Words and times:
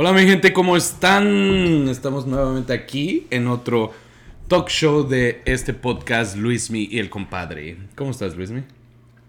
Hola 0.00 0.12
mi 0.12 0.20
gente, 0.20 0.52
¿cómo 0.52 0.76
están? 0.76 1.88
Estamos 1.88 2.24
nuevamente 2.24 2.72
aquí 2.72 3.26
en 3.30 3.48
otro 3.48 3.90
talk 4.46 4.68
show 4.68 5.02
de 5.02 5.42
este 5.44 5.74
podcast 5.74 6.36
Luismi 6.36 6.86
y 6.88 7.00
el 7.00 7.10
compadre. 7.10 7.78
¿Cómo 7.96 8.12
estás 8.12 8.36
Luismi? 8.36 8.62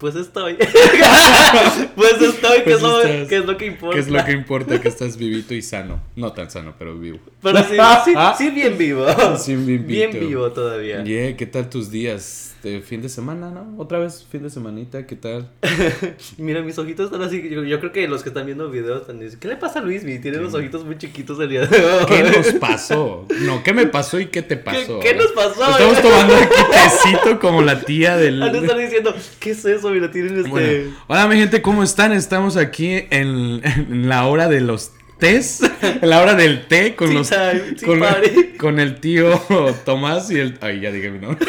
Pues 0.00 0.16
estoy. 0.16 0.54
pues 0.54 2.22
estoy, 2.22 2.58
que, 2.58 2.62
Pues 2.64 2.76
es 2.76 2.82
lo, 2.82 3.02
estás. 3.02 3.28
que 3.28 3.36
es 3.36 3.44
lo 3.44 3.56
que 3.58 3.66
importa. 3.66 3.94
¿Qué 3.94 4.00
es 4.00 4.08
lo 4.08 4.24
que 4.24 4.32
importa? 4.32 4.80
Que 4.80 4.88
estás 4.88 5.18
vivito 5.18 5.52
y 5.52 5.60
sano. 5.60 6.00
No 6.16 6.32
tan 6.32 6.50
sano, 6.50 6.74
pero 6.78 6.98
vivo. 6.98 7.18
Pero 7.42 7.58
sí, 7.58 7.76
sí, 8.06 8.14
sí 8.38 8.50
bien 8.50 8.78
vivo. 8.78 9.06
Sí, 9.36 9.56
bien 9.56 10.10
vivo 10.12 10.50
todavía. 10.52 11.04
Yeah, 11.04 11.36
¿qué 11.36 11.46
tal 11.46 11.68
tus 11.68 11.90
días? 11.90 12.46
De 12.62 12.82
fin 12.82 13.00
de 13.00 13.08
semana, 13.08 13.50
¿no? 13.50 13.74
Otra 13.78 13.98
vez, 13.98 14.26
fin 14.30 14.42
de 14.42 14.50
semanita, 14.50 15.06
¿qué 15.06 15.16
tal? 15.16 15.48
Mira, 16.36 16.60
mis 16.60 16.78
ojitos 16.78 17.06
están 17.06 17.22
así. 17.22 17.48
Yo, 17.48 17.64
yo 17.64 17.80
creo 17.80 17.90
que 17.90 18.06
los 18.06 18.22
que 18.22 18.28
están 18.28 18.44
viendo 18.44 18.70
videos 18.70 19.00
están 19.02 19.18
diciendo, 19.18 19.38
¿qué 19.40 19.48
le 19.48 19.56
pasa 19.56 19.78
a 19.78 19.82
Luis? 19.82 20.02
Tiene 20.20 20.38
los 20.38 20.52
ojitos 20.52 20.84
muy 20.84 20.98
chiquitos 20.98 21.40
el 21.40 21.48
día 21.48 21.64
de 21.64 21.84
hoy. 21.84 22.06
¿Qué 22.06 22.22
nos 22.22 22.52
pasó? 22.54 23.26
No, 23.40 23.62
¿qué 23.62 23.72
me 23.72 23.86
pasó 23.86 24.20
y 24.20 24.26
qué 24.26 24.42
te 24.42 24.58
pasó? 24.58 25.00
qué 25.00 25.14
nos 25.14 25.32
pasó? 25.32 25.70
Estamos 25.70 26.02
tomando 26.02 26.34
aquí 26.34 26.62
tecito 26.70 27.40
como 27.40 27.62
la 27.62 27.80
tía 27.80 28.18
del... 28.18 28.42
Estar 28.42 28.76
diciendo, 28.76 29.14
¿qué 29.38 29.52
es 29.52 29.64
eso? 29.64 29.89
Este. 30.36 30.90
Hola 31.06 31.26
mi 31.28 31.36
gente, 31.36 31.62
¿cómo 31.62 31.82
están? 31.82 32.12
Estamos 32.12 32.56
aquí 32.56 33.06
en, 33.10 33.60
en 33.64 34.08
la 34.08 34.26
hora 34.26 34.48
de 34.48 34.60
los 34.60 34.92
en 35.18 35.62
la 36.02 36.20
hora 36.20 36.34
del 36.34 36.66
té 36.66 36.94
con 36.94 37.12
los 37.14 37.28
tea 37.28 37.60
con, 37.84 38.00
con 38.58 38.80
el 38.80 39.00
tío 39.00 39.40
Tomás 39.84 40.30
y 40.30 40.38
el 40.38 40.58
ay 40.60 40.80
ya 40.80 40.90
dije 40.90 41.10
mi 41.10 41.18
nombre. 41.18 41.46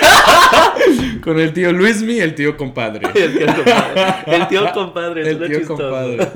con 1.23 1.39
el 1.39 1.53
tío 1.53 1.71
Luismi 1.71 2.13
y 2.13 2.19
el 2.19 2.35
tío 2.35 2.57
compadre. 2.57 3.07
El 3.13 3.37
tío 3.37 3.45
compadre. 3.55 4.35
El 4.35 4.47
tío 4.47 4.71
compadre, 4.73 5.29
El 5.29 5.47
tío 5.47 5.67
compadre. 5.67 6.27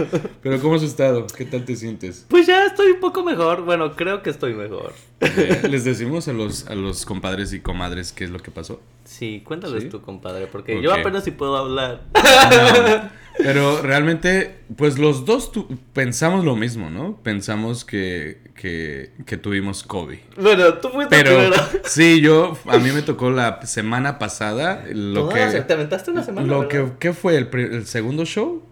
Pero 0.42 0.60
¿cómo 0.62 0.76
has 0.76 0.84
estado? 0.84 1.28
¿Qué 1.28 1.46
tal 1.46 1.66
te 1.66 1.76
sientes? 1.76 2.26
Pues 2.30 2.48
ya 2.48 2.66
estoy 2.66 2.92
un 2.92 3.00
poco 3.00 3.24
mejor. 3.24 3.64
Bueno, 3.64 3.96
creo 3.96 4.22
que 4.22 4.30
estoy 4.30 4.54
mejor. 4.54 4.94
Eh, 5.22 5.62
Les 5.70 5.84
decimos 5.86 6.28
a 6.28 6.34
los, 6.34 6.68
a 6.68 6.76
los 6.76 7.06
compadres 7.06 7.54
y 7.54 7.60
comadres 7.60 8.12
qué 8.12 8.26
es 8.26 8.30
lo 8.30 8.40
que 8.40 8.52
pasó. 8.52 8.82
Sí, 9.06 9.42
cuéntales 9.46 9.84
¿Sí? 9.84 9.90
tú, 9.90 10.02
compadre, 10.02 10.48
porque 10.48 10.82
yo 10.82 10.94
apenas 10.94 11.24
si 11.24 11.32
puedo 11.32 11.56
hablar. 11.58 12.02
No, 12.14 13.10
pero 13.46 13.82
realmente, 13.82 14.56
pues 14.76 14.98
los 15.00 15.26
dos 15.26 15.52
tu- 15.52 15.68
pensamos 15.94 16.44
lo 16.46 16.56
mismo, 16.56 16.90
¿no? 16.90 17.18
Pensamos 17.24 17.86
que, 17.86 18.40
que, 18.56 19.12
que 19.26 19.38
tuvimos 19.38 19.84
COVID. 19.84 20.18
Bueno, 20.42 20.74
tú 20.76 20.90
fuiste 20.90 21.16
Pero 21.16 21.40
sí, 21.86 22.22
yo, 22.22 22.58
a 22.68 22.78
mí 22.80 22.92
me 22.92 23.02
tocó 23.02 23.30
la 23.32 23.60
semana 23.66 24.20
pasada 24.20 24.84
lo 24.92 25.30
que... 25.30 25.62
te 25.62 25.74
aventaste 25.74 26.12
una 26.12 26.24
semana. 26.24 26.48
Lo 26.48 26.60
¿verdad? 26.68 26.92
que, 26.92 26.92
¿Qué 27.00 27.14
fue? 27.14 27.38
¿El, 27.38 27.50
el 27.54 27.86
segundo 27.86 28.26
show? 28.26 28.64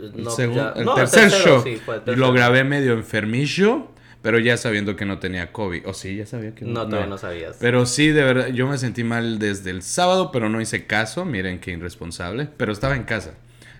El, 0.00 0.22
No, 0.24 0.36
ya- 0.36 0.72
el 0.76 0.84
no, 0.84 0.94
tercer 0.94 1.30
tercero, 1.30 1.44
show. 1.44 1.62
sí, 1.64 1.76
fue 1.84 1.94
el 1.96 2.00
lo 2.00 2.04
tercero. 2.04 2.32
grabé 2.32 2.64
medio 2.64 2.92
enfermillo, 2.92 3.88
pero 4.22 4.38
ya 4.38 4.56
sabiendo 4.56 4.94
que 4.96 5.04
no 5.06 5.18
tenía 5.20 5.52
COVID. 5.52 5.86
¿O 5.86 5.94
sí? 5.94 6.16
¿Ya 6.16 6.26
sabía 6.26 6.54
que 6.54 6.64
No, 6.64 6.84
todavía 6.86 7.06
no 7.06 7.16
sabías. 7.16 7.56
Pero 7.60 7.86
sí, 7.86 8.08
de 8.08 8.22
verdad, 8.24 8.48
yo 8.48 8.66
me 8.66 8.76
sentí 8.76 9.04
mal 9.04 9.38
desde 9.38 9.70
el 9.70 9.82
sábado, 9.82 10.32
pero 10.32 10.48
no 10.48 10.60
hice 10.60 10.84
caso. 10.86 11.24
Miren 11.24 11.60
qué 11.60 11.70
irresponsable. 11.70 12.48
Pero 12.56 12.72
estaba 12.72 12.96
en 12.96 13.04
casa. 13.04 13.34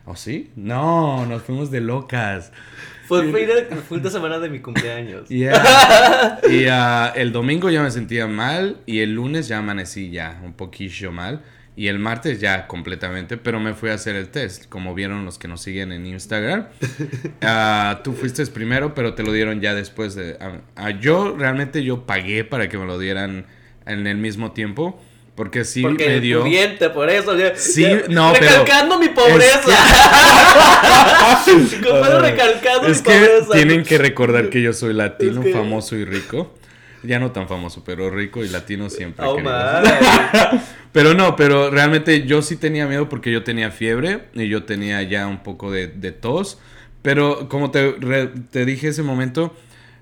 ¿O 0.06 0.14
sí? 0.14 0.52
No, 0.54 1.26
nos 1.26 1.42
fuimos 1.42 1.72
de 1.72 1.80
locas. 1.80 2.52
Fue 3.06 3.22
el 3.22 3.34
fin 3.34 3.46
de, 3.46 3.76
fin 3.88 4.02
de 4.02 4.10
semana 4.10 4.38
de 4.38 4.48
mi 4.48 4.60
cumpleaños. 4.60 5.28
Yeah. 5.28 6.40
y 6.50 6.66
ah, 6.66 7.12
el 7.14 7.32
domingo 7.32 7.70
ya 7.70 7.82
me 7.82 7.90
sentía 7.90 8.28
mal 8.28 8.78
y 8.86 9.00
el 9.00 9.14
lunes 9.14 9.48
ya 9.48 9.58
amanecí 9.58 10.10
ya 10.10 10.40
un 10.44 10.52
poquillo 10.52 11.10
mal. 11.10 11.42
Y 11.74 11.88
el 11.88 11.98
martes 11.98 12.40
ya 12.40 12.66
completamente, 12.68 13.36
pero 13.36 13.60
me 13.60 13.74
fui 13.74 13.90
a 13.90 13.94
hacer 13.94 14.16
el 14.16 14.30
test, 14.30 14.66
como 14.70 14.94
vieron 14.94 15.26
los 15.26 15.38
que 15.38 15.46
nos 15.46 15.60
siguen 15.60 15.92
en 15.92 16.06
Instagram. 16.06 16.68
Ah, 17.42 18.00
tú 18.02 18.12
fuiste 18.12 18.44
primero, 18.46 18.94
pero 18.94 19.14
te 19.14 19.22
lo 19.22 19.32
dieron 19.32 19.60
ya 19.60 19.74
después 19.74 20.14
de... 20.14 20.38
ah, 20.40 20.90
yo 20.90 21.36
realmente 21.36 21.84
yo 21.84 22.06
pagué 22.06 22.44
para 22.44 22.68
que 22.68 22.78
me 22.78 22.86
lo 22.86 22.98
dieran 22.98 23.44
en 23.84 24.06
el 24.06 24.16
mismo 24.16 24.52
tiempo, 24.52 25.00
porque 25.36 25.64
sí 25.64 25.82
Porque 25.82 26.08
me 26.08 26.20
dio... 26.20 26.40
pudiente, 26.40 26.90
por 26.90 27.08
eso. 27.10 27.32
Sí, 27.54 27.82
ya- 27.82 28.02
no, 28.08 28.32
pero- 28.32 28.64
Recalcando 28.64 28.98
mi 28.98 29.08
pobreza. 29.10 29.60
Compadre, 31.86 32.30
recalcando 32.30 32.88
Es 32.88 32.98
mi 32.98 33.02
que 33.04 33.10
pobreza. 33.18 33.52
tienen 33.52 33.82
que 33.84 33.98
recordar 33.98 34.50
que 34.50 34.62
yo 34.62 34.72
soy 34.72 34.94
latino, 34.94 35.40
Es 35.40 35.46
que- 35.46 35.52
famoso 35.52 35.96
y 35.96 36.04
rico. 36.04 36.54
Ya 37.02 37.18
no 37.20 37.30
tan 37.30 37.46
famoso, 37.48 37.82
pero 37.84 38.10
rico 38.10 38.42
y 38.44 38.48
latino 38.48 38.90
siempre. 38.90 39.24
Oh. 39.26 39.36
Pero 40.92 41.12
no, 41.12 41.36
pero 41.36 41.70
realmente 41.70 42.26
yo 42.26 42.40
sí 42.40 42.56
tenía 42.56 42.86
miedo 42.86 43.06
porque 43.10 43.30
yo 43.30 43.44
tenía 43.44 43.70
fiebre 43.70 44.28
y 44.32 44.48
yo 44.48 44.62
tenía 44.64 45.02
ya 45.02 45.26
un 45.26 45.42
poco 45.42 45.70
de, 45.70 45.88
de 45.88 46.10
tos. 46.10 46.58
Pero 47.02 47.50
como 47.50 47.70
te, 47.70 47.92
te 48.50 48.64
dije 48.64 48.88
ese 48.88 49.02
momento, 49.02 49.54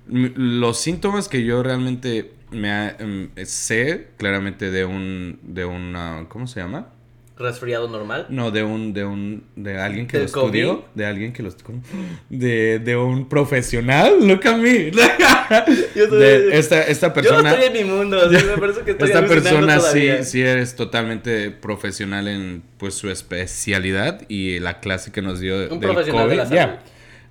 los 0.07 0.79
síntomas 0.79 1.29
que 1.29 1.43
yo 1.45 1.65
realmente 1.65 2.31
me 2.51 2.71
ha- 2.71 2.97
em, 2.99 3.31
sé 3.45 4.09
claramente 4.17 4.71
de 4.71 4.85
un, 4.85 5.39
de 5.43 5.65
una, 5.65 6.27
¿cómo 6.29 6.47
se 6.47 6.61
llama? 6.61 6.89
Resfriado 7.37 7.89
normal. 7.89 8.27
No, 8.29 8.53
de 8.53 8.63
un, 8.63 8.93
de 8.93 9.05
un, 9.05 9.43
de 9.57 9.77
alguien 9.77 10.07
que 10.07 10.19
lo 10.21 10.25
estudió, 10.25 10.85
de 10.95 11.05
alguien 11.05 11.33
que 11.33 11.43
lo 11.43 11.51
¿cómo? 11.65 11.83
de, 12.31 12.79
de 12.79 12.97
un 12.97 13.29
profesional, 13.29 14.25
look 14.25 14.47
at 14.47 14.57
me. 14.57 14.93
Yo 15.97 16.09
soy- 16.09 16.19
De 16.21 16.57
esta, 16.59 16.83
esta 16.83 17.09
Yo 17.09 17.13
persona, 17.15 17.43
no 17.43 17.49
estoy 17.57 17.67
en 17.67 17.73
mi 17.73 17.93
mundo, 17.93 18.21
así 18.21 18.45
me 18.47 18.57
parece 18.57 18.83
que 18.83 18.93
estoy 18.93 19.09
esta 19.11 19.27
persona 19.27 19.75
sí, 19.75 19.81
todavía. 19.81 20.23
sí 20.23 20.43
eres 20.43 20.77
totalmente 20.77 21.51
profesional 21.51 22.29
en 22.29 22.63
pues 22.79 22.95
su 22.95 23.11
especialidad 23.11 24.23
y 24.29 24.61
la 24.61 24.79
clase 24.79 25.11
que 25.11 25.21
nos 25.21 25.41
dio 25.41 25.57
Un 25.73 25.81
del 25.81 25.91
profesional 25.91 26.29
de 26.29 26.37
COVID. 26.37 26.49
la 26.51 26.57
ya. 26.57 26.63
salud. 26.67 26.79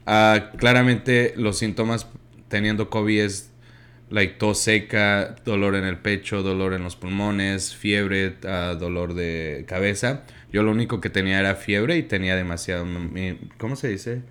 Ah, 0.06 0.52
claramente 0.58 1.34
los 1.38 1.58
síntomas 1.58 2.08
teniendo 2.50 2.90
COVID 2.90 3.22
es 3.22 3.53
like 4.14 4.36
tos 4.36 4.60
seca, 4.60 5.36
dolor 5.44 5.76
en 5.76 5.84
el 5.84 5.98
pecho, 5.98 6.42
dolor 6.44 6.74
en 6.74 6.84
los 6.84 6.96
pulmones, 6.96 7.76
fiebre, 7.76 8.36
ah, 8.48 8.76
dolor 8.80 9.14
de 9.16 9.66
cabeza. 9.68 10.22
Yo 10.52 10.64
lo 10.64 10.72
único 10.72 11.02
que 11.02 11.10
tenía 11.10 11.40
era 11.40 11.56
fiebre 11.56 11.98
y 11.98 12.04
tenía 12.04 12.36
demasiado, 12.36 12.86
mi- 12.86 13.38
¿cómo 13.58 13.76
se 13.76 13.88
dice? 13.90 14.22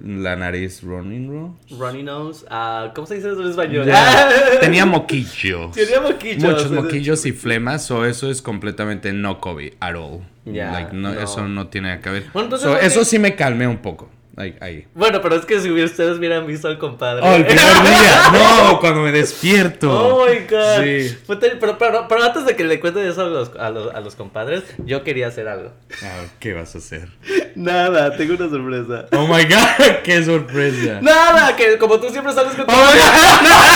La 0.00 0.34
nariz 0.34 0.82
running, 0.82 1.28
bro. 1.28 1.56
Runny 1.78 2.02
nose. 2.02 2.44
ah, 2.50 2.90
¿Cómo 2.94 3.06
se 3.06 3.16
dice 3.16 3.28
eso 3.30 3.42
en 3.42 3.50
español? 3.50 3.86
Tenía 4.60 4.86
moquillo. 4.86 5.70
Tenía 5.72 6.00
moquillos. 6.00 6.42
Muchos 6.42 6.70
moquillos 6.72 7.26
y 7.26 7.32
flemas, 7.32 7.90
o 7.90 8.04
eso 8.06 8.30
es 8.30 8.40
completamente 8.42 9.12
no 9.12 9.40
COVID 9.40 9.74
at 9.78 9.94
all. 9.96 10.20
Like, 10.46 10.92
no, 10.96 11.12
no. 11.14 11.20
Eso 11.20 11.46
no 11.46 11.68
tiene 11.68 12.00
que 12.00 12.08
ver. 12.10 12.24
Bueno, 12.32 12.56
So, 12.56 12.78
eso 12.78 13.04
sí 13.04 13.18
me 13.18 13.36
calmé 13.36 13.66
un 13.68 13.78
poco. 13.78 14.10
Ahí, 14.40 14.56
ahí. 14.60 14.86
Bueno, 14.94 15.20
pero 15.20 15.36
es 15.36 15.44
que 15.44 15.60
si 15.60 15.70
ustedes 15.70 16.18
hubieran 16.18 16.46
visto 16.46 16.66
al 16.68 16.78
compadre. 16.78 17.20
Oh, 17.22 17.34
el 17.34 17.44
primer 17.44 17.62
día. 17.84 18.22
No, 18.32 18.80
cuando 18.80 19.00
me 19.02 19.12
despierto. 19.12 19.90
Oh 19.92 20.26
my 20.26 20.38
god. 20.48 20.82
Sí. 20.82 21.18
Pero, 21.60 21.76
pero, 21.78 22.06
pero 22.08 22.24
antes 22.24 22.46
de 22.46 22.56
que 22.56 22.64
le 22.64 22.80
cuente 22.80 23.06
eso 23.06 23.22
a 23.22 23.28
los, 23.28 23.50
a, 23.58 23.70
los, 23.70 23.94
a 23.94 24.00
los 24.00 24.16
compadres, 24.16 24.62
yo 24.78 25.04
quería 25.04 25.28
hacer 25.28 25.46
algo. 25.48 25.72
Ah, 26.02 26.22
¿Qué 26.38 26.54
vas 26.54 26.74
a 26.74 26.78
hacer? 26.78 27.08
Nada, 27.54 28.16
tengo 28.16 28.34
una 28.34 28.48
sorpresa. 28.48 29.06
Oh 29.12 29.26
my 29.26 29.44
god, 29.44 29.96
qué 30.04 30.24
sorpresa. 30.24 31.00
Nada, 31.02 31.54
que 31.56 31.76
como 31.76 32.00
tú 32.00 32.08
siempre 32.08 32.32
sales 32.32 32.54
con 32.54 32.66
tu. 32.66 32.72
Oh 32.72 32.76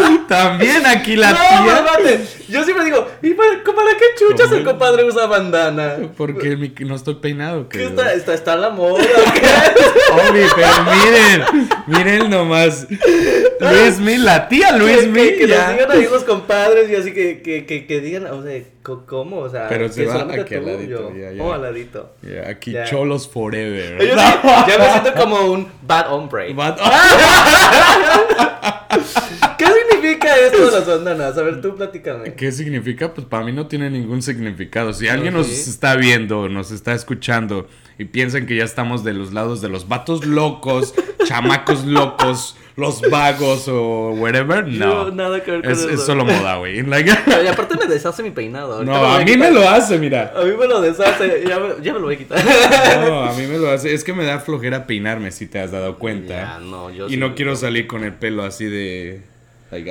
También 0.28 0.86
aquí 0.86 1.16
la 1.16 1.32
no, 1.32 1.38
tía. 1.38 2.20
Yo 2.48 2.62
siempre 2.64 2.84
digo, 2.84 3.06
¿y 3.22 3.34
para, 3.34 3.50
para 3.64 3.90
qué 3.98 4.04
chuchas 4.18 4.52
el 4.52 4.64
compadre 4.64 5.04
usa 5.04 5.26
bandana? 5.26 5.96
Porque 6.16 6.56
mi- 6.56 6.72
no 6.86 6.94
estoy 6.94 7.16
peinado. 7.16 7.68
¿Qué 7.68 7.78
querido. 7.78 8.00
está, 8.02 8.12
está, 8.14 8.34
está 8.34 8.56
la 8.56 8.70
moda? 8.70 9.02
pero 10.56 10.84
miren, 10.84 11.44
miren 11.86 12.30
nomás. 12.30 12.86
Luismi, 13.58 14.18
la 14.18 14.48
tía 14.48 14.68
que, 14.72 14.78
Luismi. 14.78 15.20
que, 15.20 15.36
que 15.38 15.46
nos 15.48 15.68
digan 15.72 15.90
ahí 15.90 16.06
los 16.10 16.24
compadres 16.24 16.90
y 16.90 16.96
así 16.96 17.12
que, 17.14 17.40
que, 17.42 17.64
que, 17.86 18.00
digan, 18.00 18.26
o 18.26 18.42
sea, 18.42 18.60
¿cómo? 19.06 19.38
O 19.38 19.48
sea, 19.48 19.66
Pero 19.68 19.88
se 19.88 20.02
que 20.02 20.06
va 20.06 20.12
solamente 20.12 20.42
aquí 20.42 20.54
al 20.56 20.60
tú, 20.62 20.66
ladito, 20.68 21.10
yo. 21.12 21.16
ya, 21.16 21.32
ya. 21.32 21.42
Oh, 21.42 21.52
al 21.52 21.62
ladito. 21.62 22.12
Ya, 22.22 22.48
aquí 22.50 22.72
Ya. 22.72 22.84
cholos 22.84 23.26
forever. 23.28 23.98
Yo 23.98 24.14
sí, 24.14 24.20
ya 24.68 24.78
me 24.78 24.90
siento 24.92 25.14
como 25.14 25.40
un 25.52 25.68
bad 25.82 26.12
hombre. 26.12 26.52
But- 26.52 26.76
¿Qué 26.76 26.82
significa 29.96 30.36
esto 30.38 30.66
de 30.66 30.72
las 30.72 30.86
bandanas? 30.86 31.36
A 31.38 31.42
ver, 31.42 31.60
tú 31.60 31.74
platícame. 31.76 32.34
¿Qué 32.34 32.52
significa? 32.52 33.12
Pues 33.12 33.26
para 33.26 33.44
mí 33.44 33.52
no 33.52 33.66
tiene 33.66 33.90
ningún 33.90 34.22
significado. 34.22 34.92
Si 34.92 35.08
alguien 35.08 35.34
nos 35.34 35.48
está 35.48 35.96
viendo, 35.96 36.48
nos 36.48 36.70
está 36.70 36.92
escuchando 36.94 37.68
y 37.98 38.04
piensan 38.04 38.46
que 38.46 38.56
ya 38.56 38.64
estamos 38.64 39.04
de 39.04 39.14
los 39.14 39.32
lados 39.32 39.60
de 39.62 39.68
los 39.68 39.88
vatos 39.88 40.26
locos, 40.26 40.94
chamacos 41.24 41.84
locos, 41.86 42.56
los 42.76 43.00
vagos 43.10 43.68
o 43.68 44.10
whatever, 44.10 44.66
no. 44.66 45.06
No, 45.06 45.10
nada 45.10 45.42
que 45.42 45.50
ver 45.50 45.62
con 45.62 45.72
es, 45.72 45.78
eso. 45.78 45.88
es 45.88 46.02
solo 46.04 46.24
moda, 46.26 46.56
güey. 46.56 46.82
Like- 46.86 47.10
Y 47.44 47.46
aparte 47.46 47.76
me 47.78 47.86
deshace 47.86 48.22
mi 48.22 48.30
peinado. 48.32 48.74
ahorita 48.74 48.92
no, 48.92 49.06
a 49.06 49.20
mí 49.24 49.36
me 49.36 49.50
lo 49.50 49.66
hace, 49.68 49.98
mira. 49.98 50.34
A 50.36 50.44
mí 50.44 50.52
me 50.58 50.66
lo 50.66 50.80
deshace. 50.82 51.44
Ya 51.48 51.58
me, 51.58 51.82
ya 51.82 51.92
me 51.94 52.00
lo 52.00 52.04
voy 52.06 52.16
a 52.16 52.18
quitar. 52.18 52.38
No, 53.08 53.24
a 53.24 53.32
mí 53.32 53.46
me 53.46 53.56
lo 53.58 53.70
hace. 53.70 53.94
Es 53.94 54.04
que 54.04 54.12
me 54.12 54.24
da 54.24 54.40
flojera 54.40 54.86
peinarme, 54.86 55.30
si 55.30 55.46
te 55.46 55.58
has 55.58 55.72
dado 55.72 55.98
cuenta. 55.98 56.34
Ya, 56.34 56.58
no, 56.58 56.90
yo 56.90 57.06
y 57.06 57.12
sí. 57.12 57.16
no 57.16 57.34
quiero 57.34 57.56
salir 57.56 57.86
con 57.86 58.04
el 58.04 58.12
pelo 58.12 58.42
así 58.44 58.66
de. 58.66 59.22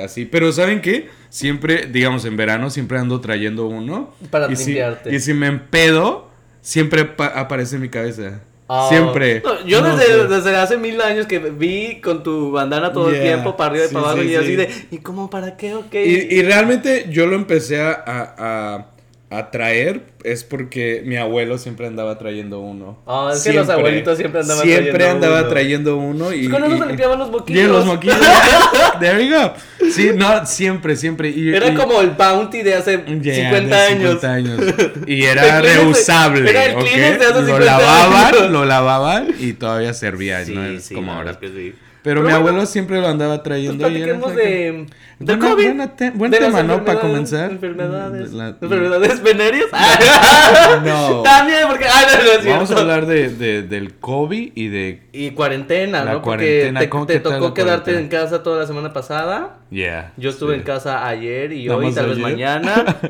Así. 0.02 0.24
Pero 0.24 0.52
¿saben 0.52 0.80
qué? 0.80 1.08
Siempre, 1.28 1.86
digamos, 1.86 2.24
en 2.24 2.36
verano 2.36 2.70
siempre 2.70 2.98
ando 2.98 3.20
trayendo 3.20 3.66
uno. 3.66 4.14
Para 4.30 4.50
y 4.50 4.56
si, 4.56 4.66
limpiarte. 4.66 5.14
y 5.14 5.20
si 5.20 5.34
me 5.34 5.46
empedo, 5.46 6.28
siempre 6.60 7.04
pa- 7.04 7.26
aparece 7.26 7.76
en 7.76 7.82
mi 7.82 7.88
cabeza. 7.88 8.40
Oh. 8.68 8.88
Siempre. 8.88 9.42
No, 9.44 9.64
yo 9.64 9.80
No 9.80 9.96
desde, 9.96 10.12
sé. 10.12 10.26
desde 10.26 10.56
hace 10.56 10.76
mil 10.76 11.00
años 11.00 11.26
que 11.26 11.38
vi 11.38 12.00
con 12.00 12.22
tu 12.24 12.50
bandana 12.50 12.92
todo 12.92 13.10
el 13.10 13.20
tiempo, 13.22 13.56
para 13.56 13.70
arriba 13.70 13.84
y 13.84 13.88
Sí, 13.88 13.94
para 13.94 14.06
abajo, 14.08 14.22
sí, 14.22 14.28
y 14.28 14.34
así 14.34 14.46
sí. 14.48 14.56
de, 14.56 14.70
¿y 14.90 14.98
cómo, 14.98 15.30
para 15.30 15.56
qué, 15.56 15.74
ok? 15.74 15.94
Y, 15.94 16.34
y 16.34 16.42
realmente 16.42 17.06
yo 17.10 17.26
lo 17.28 17.36
empecé 17.36 17.80
a, 17.80 17.92
a, 18.36 18.86
a 19.28 19.50
traer 19.50 20.02
es 20.22 20.44
porque 20.44 21.02
mi 21.04 21.16
abuelo 21.16 21.58
siempre 21.58 21.88
andaba 21.88 22.16
trayendo 22.16 22.60
uno. 22.60 23.02
Ah, 23.08 23.32
es 23.34 23.42
que 23.42 23.52
los 23.52 23.68
abuelitos 23.68 24.16
siempre 24.18 24.40
andaban 24.42 24.62
Siempre 24.62 24.92
trayendo 24.92 25.14
andaba 25.26 25.40
uno. 25.40 25.48
trayendo 25.48 25.96
uno 25.96 26.32
y... 26.32 26.48
Con 26.48 26.62
eso 26.64 26.76
y- 26.76 26.78
se 26.78 26.86
limpiaban 26.86 27.18
los 27.18 27.30
moquillos. 27.32 27.60
Yeah, 27.60 27.72
los 27.72 27.84
moquillos. 27.86 28.16
There 29.00 29.18
we 29.18 29.30
go. 29.36 29.52
Sí, 29.90 30.10
no, 30.14 30.46
siempre, 30.46 30.94
siempre. 30.94 31.30
Y, 31.30 31.52
Era 31.52 31.68
y- 31.70 31.74
como 31.74 32.00
el 32.02 32.10
Bounty 32.10 32.62
de 32.62 32.74
hace 32.74 33.02
Yeah, 33.20 33.34
50 33.50 33.76
de 33.76 33.82
años. 33.82 34.20
50 34.20 34.32
años. 34.32 34.60
Y 35.08 35.24
era 35.24 35.60
reusable. 35.60 36.48
era 36.48 36.64
el 36.66 36.76
¿ok? 36.76 36.82
Kleenex 36.84 37.18
de 37.18 37.24
hace 37.26 37.34
Lo 37.40 37.46
50 37.46 37.64
lavaban, 37.64 38.24
años. 38.34 38.50
lo 38.52 38.64
lavaban 38.64 39.28
y 39.40 39.52
todavía 39.54 39.92
servía. 39.92 40.44
Sí, 40.44 40.54
no 40.54 40.64
es 40.66 40.84
sí, 40.84 40.94
como 40.94 41.12
ahora. 41.12 41.32
es 41.32 41.36
que 41.38 41.48
sí. 41.48 41.74
Pero, 42.06 42.20
mi 42.20 42.26
bueno, 42.26 42.36
abuelo 42.38 42.66
siempre 42.66 43.00
lo 43.00 43.08
andaba 43.08 43.34
Pues 43.34 43.42
trayendo. 43.42 43.74
y 43.74 43.78
platiquemos 43.90 44.22
como 44.22 44.36
que- 44.36 44.42
de, 44.42 44.86
de 45.18 45.36
Buena- 45.36 45.50
COVID. 45.50 45.64
buena 45.66 45.96
te- 45.96 46.10
buen 46.12 46.30
de 46.30 46.38
tema, 46.38 46.62
¿no? 46.62 46.84
Para 46.84 47.00
comenzar. 47.00 47.50
Enfermedades. 47.50 48.32
La- 48.32 48.48
Enfermedades 48.60 49.22
venéreas. 49.22 49.66
No. 50.84 51.22
También, 51.22 51.60
porque. 51.68 51.84
Ah, 51.86 52.02
no, 52.08 52.24
no 52.24 52.30
es. 52.40 52.46
Vamos 52.46 52.70
a 52.70 52.78
hablar 52.78 53.06
de, 53.06 53.28
de- 53.30 53.62
del 53.62 53.94
COVID 53.94 54.52
y 54.54 54.68
de. 54.68 55.02
Y 55.12 55.30
cuarentena, 55.32 56.04
La 56.04 56.12
¿no? 56.14 56.22
cuarentena, 56.22 56.80
Porque 56.80 56.84
te, 56.86 56.88
¿cómo 56.90 57.06
te 57.06 57.12
qué 57.14 57.20
tal 57.20 57.32
tocó 57.40 57.54
quedarte 57.54 57.90
cuarentena? 57.92 57.98
en 58.00 58.08
casa 58.28 58.42
toda 58.42 58.60
la 58.60 58.66
semana 58.66 58.92
pasada. 58.92 59.58
Yeah. 59.70 60.12
Yo 60.16 60.30
estuve 60.30 60.54
sí. 60.54 60.60
en 60.60 60.64
casa 60.64 61.06
ayer 61.06 61.52
y 61.52 61.66
Nada 61.66 61.78
hoy, 61.78 61.92
tal 61.92 62.08
vez 62.08 62.18
mañana. 62.18 62.84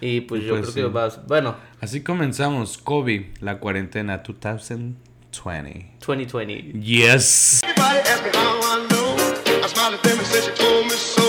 Y 0.00 0.20
pues 0.22 0.42
yo 0.42 0.58
Pues 0.58 0.70
creo 0.72 0.88
que 0.88 0.92
vas. 0.92 1.26
Bueno, 1.26 1.54
Así 1.80 2.02
comenzamos. 2.02 2.76
COVID, 2.76 3.22
la 3.40 3.58
cuarentena 3.58 4.22
2020. 5.34 5.96
2020. 6.00 6.72
Yes. 6.80 7.60
Everybody 7.64 7.98
ask 8.00 8.22
me 8.22 8.30
how 8.32 8.60
I 8.62 8.86
know. 8.88 9.16
I 9.62 9.66
smiled 9.66 9.94
at 9.94 10.02
them 10.02 10.18
and 10.18 10.26
said 10.26 10.44
she 10.44 10.50
told 10.52 10.84
me 10.86 10.92
so. 10.92 11.22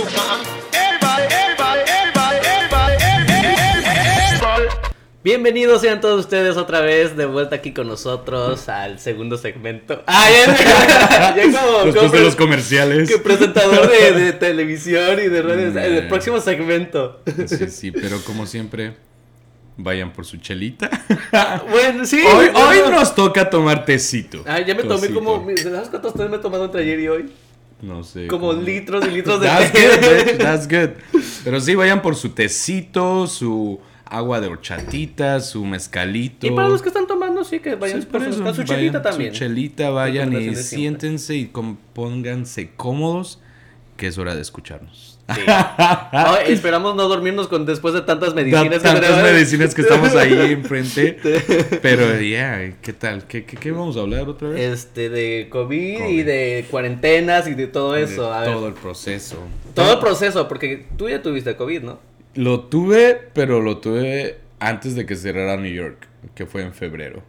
Everybody, 0.74 1.24
everybody, 1.34 1.82
everybody, 1.90 2.38
everybody, 2.46 2.96
everybody, 3.02 3.86
everybody. 3.88 4.70
Bienvenidos 5.24 5.82
sean 5.82 6.02
todos 6.02 6.20
ustedes 6.26 6.56
otra 6.56 6.82
vez 6.82 7.18
de 7.18 7.26
vuelta 7.26 7.56
aquí 7.56 7.74
con 7.74 7.88
nosotros 7.88 8.70
al 8.70 9.00
segundo 9.00 9.38
segmento. 9.40 10.04
Ah, 10.06 10.28
ya, 10.30 11.36
ya 11.36 11.44
como, 11.60 11.86
Después 11.86 11.96
como 11.96 12.10
de 12.10 12.22
los 12.22 12.36
comerciales. 12.36 13.10
que 13.10 13.18
presentador 13.18 13.90
de, 13.90 14.12
de 14.12 14.34
televisión 14.34 15.18
y 15.20 15.30
de 15.30 15.42
redes. 15.42 15.74
Nah. 15.74 15.82
El 15.84 16.08
próximo 16.08 16.40
segmento. 16.40 17.24
Sí, 17.48 17.70
sí, 17.70 17.92
pero 17.92 18.22
como 18.24 18.46
siempre, 18.46 18.98
vayan 19.78 20.12
por 20.14 20.26
su 20.26 20.38
chelita. 20.38 20.90
Bueno, 21.70 22.06
sí. 22.06 22.22
Hoy, 22.26 22.50
nos 22.92 23.14
toca 23.14 23.50
tomar 23.50 23.84
tecito. 23.86 24.44
Ah, 24.48 24.60
ya 24.62 24.74
me 24.76 24.84
tomé 24.84 25.10
como. 25.10 25.46
¿Sabes 25.62 25.90
cuántos 25.90 26.14
té 26.14 26.28
me 26.30 26.38
he 26.38 26.40
tomado 26.40 26.66
entre 26.66 26.82
ayer 26.82 27.00
y 27.00 27.08
hoy? 27.10 27.26
No 27.82 28.04
sé. 28.04 28.28
Como 28.28 28.54
litros 28.54 29.06
y 29.06 29.12
litros 29.12 29.42
de 29.42 29.48
That's 29.48 29.72
té. 29.74 29.88
good, 29.88 30.26
bitch, 30.28 30.38
that's 30.42 30.68
good. 30.68 30.92
Pero 31.44 31.60
sí, 31.60 31.76
vayan 31.76 32.02
por 32.02 32.16
su 32.16 32.30
tecito, 32.30 33.28
su 33.28 33.80
agua 34.06 34.40
de 34.40 34.48
horchatita, 34.48 35.42
su 35.42 35.66
mezcalito. 35.66 36.48
Y 36.48 36.52
para 36.52 36.70
los 36.70 36.82
que 36.82 36.88
están 36.88 37.06
tomando, 37.06 37.44
sí, 37.44 37.60
que 37.60 37.76
vayan 37.76 38.02
Sí, 38.02 38.08
por 38.08 38.22
su, 38.56 38.64
chelita 38.64 39.02
también. 39.02 39.34
Su 39.34 39.40
chelita, 39.40 39.90
vayan 39.90 40.32
y 40.34 40.56
siéntense 40.56 41.36
y 41.36 41.48
com- 41.48 41.76
pónganse 41.94 42.72
cómodos, 42.78 43.42
que 43.98 44.08
es 44.08 44.18
hora 44.18 44.36
de 44.36 44.42
escucharnos. 44.42 45.20
Sí. 45.34 45.42
Esperamos 46.48 46.96
no 46.96 47.08
dormirnos 47.08 47.48
con 47.48 47.66
después 47.66 47.94
de 47.96 48.02
tantas 48.02 48.36
medicinas. 48.36 48.64
Da- 48.66 48.70
que 48.70 48.80
tantas 48.80 49.10
tenemos. 49.10 49.32
medicinas 49.32 49.74
que 49.74 49.82
estamos 49.82 50.16
ahí 50.16 50.34
enfrente. 50.52 51.18
Pero 51.82 52.20
ya, 52.22 52.74
¿qué 52.82 52.94
tal? 52.94 53.26
¿Qué, 53.26 53.44
qué, 53.46 53.58
qué 53.58 53.72
vamos 53.72 53.98
a 53.98 54.02
hablar 54.02 54.30
otra 54.30 54.50
vez? 54.50 54.60
Este, 54.74 55.10
de 55.10 55.48
COVID, 55.50 56.06
y 56.10 56.22
de 56.24 56.66
cuarentenas 56.70 57.48
y 57.48 57.56
de 57.56 57.68
todo 57.68 57.96
eso. 57.96 58.30
De 58.30 58.36
a 58.36 58.40
ver. 58.42 58.52
todo 58.54 58.68
el 58.68 58.74
proceso. 58.76 59.38
Todo 59.74 59.94
el 59.94 60.00
proceso, 60.00 60.48
porque 60.48 60.86
tú 60.98 61.10
ya 61.10 61.22
tuviste 61.22 61.56
COVID, 61.56 61.82
¿no? 61.82 62.00
Lo 62.36 62.60
tuve, 62.62 63.20
pero 63.34 63.62
lo 63.62 63.78
tuve 63.80 64.38
antes 64.60 64.96
de 64.96 65.06
que 65.08 65.16
cerrara 65.16 65.58
New 65.58 65.74
York, 65.74 66.08
que 66.36 66.46
fue 66.46 66.62
en 66.62 66.74
febrero. 66.74 67.24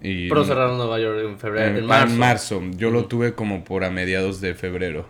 Y 0.00 0.28
Pero 0.28 0.44
cerraron 0.44 0.76
Nueva 0.76 1.00
York 1.00 1.20
en 1.24 1.38
febrero, 1.38 1.66
en, 1.70 1.76
en 1.78 1.86
marzo. 1.86 2.12
en 2.12 2.18
marzo. 2.18 2.62
Yo 2.76 2.90
lo 2.90 3.06
tuve 3.06 3.32
como 3.34 3.64
por 3.64 3.82
a 3.84 3.90
mediados 3.90 4.40
de 4.42 4.54
febrero. 4.54 5.06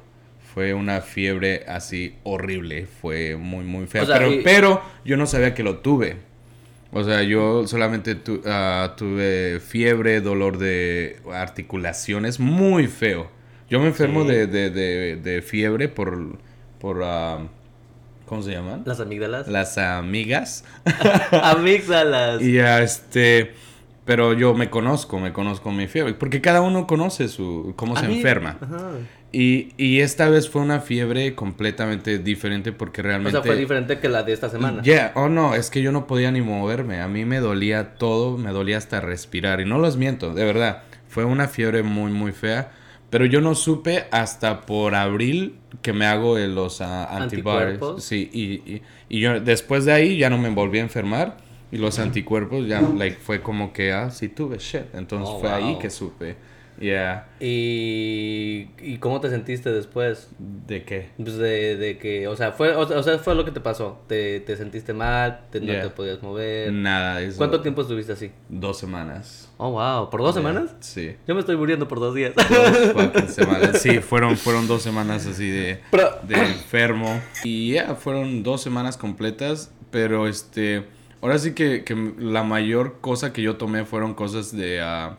Fue 0.55 0.73
una 0.73 1.01
fiebre 1.01 1.65
así 1.69 2.15
horrible. 2.23 2.87
Fue 2.87 3.37
muy, 3.37 3.65
muy 3.65 3.87
fea. 3.87 4.05
O 4.05 4.07
sea, 4.07 4.19
pero, 4.19 4.33
y- 4.33 4.43
pero 4.43 4.81
yo 5.05 5.17
no 5.17 5.27
sabía 5.27 5.53
que 5.55 5.63
lo 5.65 5.79
tuve. 5.79 6.17
O 6.93 7.03
sea, 7.03 7.23
yo 7.25 7.67
solamente 7.67 8.15
tu- 8.15 8.41
ah, 8.47 8.95
tuve 8.97 9.59
fiebre, 9.59 10.21
dolor 10.21 10.59
de 10.59 11.17
articulaciones, 11.33 12.39
muy 12.39 12.87
feo. 12.87 13.29
Yo 13.69 13.81
me 13.81 13.87
enfermo 13.89 14.23
Sí. 14.23 14.29
de, 14.29 14.47
de, 14.47 14.71
de, 14.71 15.17
de 15.17 15.43
fiebre 15.43 15.89
por, 15.89 16.39
por 16.79 17.01
ah, 17.03 17.39
¿cómo 18.27 18.43
se 18.43 18.53
llaman? 18.53 18.83
Las 18.87 19.01
amígdalas. 19.01 19.49
Las 19.49 19.77
amigas. 19.77 20.65
Amígdalas. 21.33 22.43
Y 22.43 22.59
ah, 22.61 22.81
este, 22.83 23.53
pero 24.05 24.33
yo 24.35 24.55
me 24.55 24.71
conozco, 24.71 25.19
me 25.19 25.33
conozco 25.33 25.73
mi 25.73 25.89
fiebre, 25.89 26.15
porque 26.15 26.41
cada 26.41 26.61
uno 26.61 26.87
conoce 26.87 27.29
su 27.29 27.73
cómo 27.77 27.97
se 27.97 28.07
mí- 28.07 28.17
enferma. 28.19 28.59
Ajá. 28.61 28.91
Y, 29.37 29.73
y 29.77 29.99
esta 30.01 30.29
vez 30.29 30.49
fue 30.49 30.63
una 30.63 30.79
fiebre 30.81 31.35
completamente 31.35 32.19
diferente 32.19 32.71
porque 32.71 33.01
O 33.01 33.05
realmente... 33.05 33.33
sea, 33.33 33.43
fue 33.43 33.57
diferente 33.57 33.99
que 33.99 34.09
la 34.09 34.23
de 34.23 34.33
esta 34.33 34.49
semana. 34.49 34.81
Yeah, 34.83 35.11
oh 35.17 35.29
no, 35.29 35.57
es 35.57 35.71
que 35.71 35.83
yo 35.83 35.91
no 35.91 36.07
podía 36.07 36.31
ni 36.31 36.41
moverme. 36.41 37.01
A 37.01 37.09
mí 37.09 37.25
me 37.25 37.41
dolía 37.41 37.97
todo, 37.97 38.39
me 38.39 38.53
dolía 38.53 38.79
hasta 38.79 39.01
respirar. 39.01 39.61
Y 39.61 39.65
no 39.65 39.79
los 39.79 39.97
miento, 39.97 40.33
de 40.35 40.45
verdad. 40.45 40.83
Fue 41.09 41.25
una 41.25 41.49
fiebre 41.49 41.83
muy, 41.83 42.13
muy 42.13 42.31
fea. 42.31 42.71
Pero 43.11 43.27
yo 43.27 43.41
no 43.41 43.57
supe 43.57 44.05
hasta 44.13 44.61
por 44.63 44.95
abril 44.95 45.57
que 45.83 45.93
me 45.93 46.07
hago 46.07 46.39
los 46.39 46.81
antibodies. 46.81 47.23
Anticuerpos. 47.23 48.05
Sí, 48.05 48.31
y, 48.33 48.43
y, 48.73 48.83
y 49.09 49.21
yo 49.21 49.41
después 49.41 49.85
de 49.85 49.93
ahí 49.93 50.17
ya 50.17 50.31
no 50.31 50.39
me 50.39 50.49
volví 50.51 50.79
a 50.79 50.83
enfermar. 50.83 51.39
Y 51.73 51.79
los 51.79 51.99
anticuerpos 51.99 52.69
ya, 52.69 52.81
like, 52.83 53.17
fue 53.17 53.43
como 53.43 53.73
que, 53.73 53.93
ah, 53.93 54.11
sí 54.11 54.29
tuve 54.29 54.59
shit. 54.59 54.95
Entonces 54.95 55.29
Oh, 55.29 55.41
fue 55.41 55.51
ahí 55.51 55.73
wow. 55.73 55.79
que 55.81 55.91
supe. 55.91 56.37
Yeah. 56.81 57.29
Y, 57.41 58.69
¿Y 58.81 58.99
cómo 58.99 59.21
te 59.21 59.31
sentiste 59.31 59.71
después? 59.71 60.29
¿De 60.39 60.85
qué? 60.85 61.11
Pues 61.17 61.37
de, 61.37 61.77
de 61.77 61.99
que, 61.99 62.27
o 62.29 62.37
sea, 62.37 62.53
fue, 62.53 62.75
o, 62.75 63.03
sea, 63.03 63.19
fue 63.19 63.35
lo 63.35 63.45
que 63.45 63.51
te 63.51 63.61
pasó. 63.61 64.01
Te, 64.07 64.41
te 64.41 64.57
sentiste 64.57 64.93
mal, 64.93 65.41
te- 65.51 65.61
no 65.61 65.67
Yeah. 65.73 65.83
te 65.85 65.91
podías 65.91 66.23
mover. 66.23 66.73
Nada, 66.73 67.21
eso. 67.23 67.39
¿Cuánto 67.39 67.61
tiempo 67.61 67.83
estuviste 67.83 68.13
así? 68.13 68.31
Dos 68.49 68.79
semanas. 68.79 69.51
Oh, 69.57 69.71
wow, 69.73 70.11
¿por 70.11 70.21
dos 70.21 70.35
Yeah, 70.35 70.43
semanas? 70.43 70.75
Sí. 70.81 71.15
Yo 71.27 71.35
me 71.35 71.41
estoy 71.41 71.57
muriendo 71.57 71.87
por 71.89 72.01
dos 72.01 72.15
días. 72.15 72.33
Dos 72.35 73.31
semanas. 73.35 73.81
Sí, 73.81 73.99
fueron, 74.01 74.37
fueron 74.37 74.67
dos 74.67 74.83
semanas 74.83 75.27
así 75.27 75.49
de, 75.49 75.81
Pero- 75.91 76.19
de 76.27 76.35
enfermo. 76.35 77.21
Y 77.45 77.73
ya, 77.75 77.95
fueron 77.95 78.43
dos 78.43 78.61
semanas 78.63 78.97
completas. 78.97 79.71
Pero 79.91 80.27
este, 80.27 80.87
ahora 81.23 81.39
sí 81.39 81.55
que, 81.55 81.85
que 81.85 81.95
la 82.19 82.43
mayor 82.43 82.97
cosa 83.01 83.33
que 83.33 83.43
yo 83.43 83.57
tomé 83.57 83.85
fueron 83.85 84.15
cosas 84.15 84.51
de 84.57 84.81
co- 84.81 85.17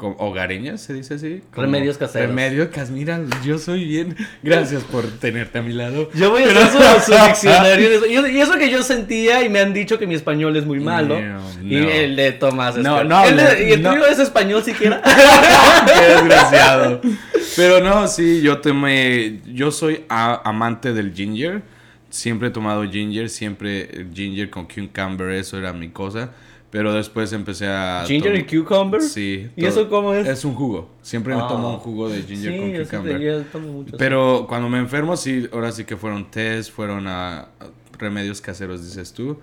hogareñas, 0.00 0.80
se 0.80 0.94
dice 0.94 1.14
así. 1.14 1.42
Como 1.52 1.66
Remedios 1.66 1.98
caseros. 1.98 2.28
Remedios 2.28 2.68
caseros. 2.68 2.90
Mira, 2.90 3.20
yo 3.44 3.58
soy 3.58 3.84
bien. 3.84 4.16
Gracias 4.42 4.84
por 4.84 5.04
tenerte 5.18 5.58
a 5.58 5.62
mi 5.62 5.72
lado. 5.72 6.08
Yo 6.14 6.30
voy 6.30 6.44
a 6.44 6.46
hacer 6.46 6.68
su, 7.02 7.12
su 7.12 7.26
diccionario. 7.26 8.06
Y 8.06 8.14
eso- 8.38 8.56
Y 8.56 8.58
que 8.58 8.70
yo 8.70 8.82
sentía 8.82 9.42
y 9.44 9.48
me 9.48 9.60
han 9.60 9.74
dicho 9.74 9.98
que 9.98 10.06
mi 10.06 10.14
español 10.14 10.56
es 10.56 10.64
muy 10.64 10.80
malo. 10.80 11.18
No, 11.20 11.40
Y 11.62 11.80
no. 11.80 11.88
el 11.90 12.16
de 12.16 12.32
Tomás 12.32 12.76
es 12.76 12.82
No, 12.82 13.02
no, 13.04 13.24
El 13.24 13.36
de- 13.36 13.68
¿Y 13.68 13.72
el 13.72 13.82
tuyo 13.82 14.06
es 14.06 14.18
español 14.18 14.62
siquiera? 14.62 15.02
Qué 15.86 16.14
desgraciado. 16.14 17.00
Pero 17.56 17.80
no, 17.80 18.06
sí, 18.08 18.40
yo 18.40 18.58
tomé. 18.58 19.40
Yo 19.46 19.70
soy 19.70 20.04
a- 20.08 20.40
amante 20.48 20.92
del 20.92 21.12
ginger. 21.12 21.62
Siempre 22.10 22.48
he 22.48 22.50
tomado 22.50 22.88
ginger, 22.90 23.28
siempre 23.28 24.06
ginger 24.14 24.48
con 24.48 24.66
cucumber, 24.66 25.30
eso 25.32 25.58
era 25.58 25.72
mi 25.74 25.88
cosa. 25.90 26.30
Pero 26.70 26.92
después 26.92 27.32
empecé 27.32 27.66
a. 27.66 28.04
¿Ginger 28.06 28.34
y 28.36 28.44
cucumber? 28.44 29.00
Sí. 29.00 29.48
¿Y 29.56 29.64
eso 29.64 29.88
cómo 29.88 30.12
es? 30.12 30.28
Es 30.28 30.44
un 30.44 30.54
jugo. 30.54 30.90
Siempre 31.00 31.34
me 31.34 31.40
Ah. 31.40 31.48
tomo 31.48 31.70
un 31.74 31.78
jugo 31.78 32.08
de 32.10 32.22
ginger 32.22 32.52
sí, 32.52 32.58
con 32.58 32.72
yo 32.72 32.84
cucumber. 32.84 33.20
yo 33.20 33.42
tomo 33.44 33.68
mucho 33.72 33.88
así. 33.88 33.96
Pero 33.98 34.46
cuando 34.48 34.68
me 34.68 34.78
enfermo, 34.78 35.16
sí, 35.16 35.48
ahora 35.52 35.72
sí 35.72 35.84
que 35.84 35.96
fueron 35.96 36.30
test, 36.30 36.70
fueron 36.70 37.06
a, 37.06 37.38
a 37.40 37.48
remedios 37.98 38.40
caseros, 38.42 38.84
dices 38.84 39.12
tú. 39.14 39.38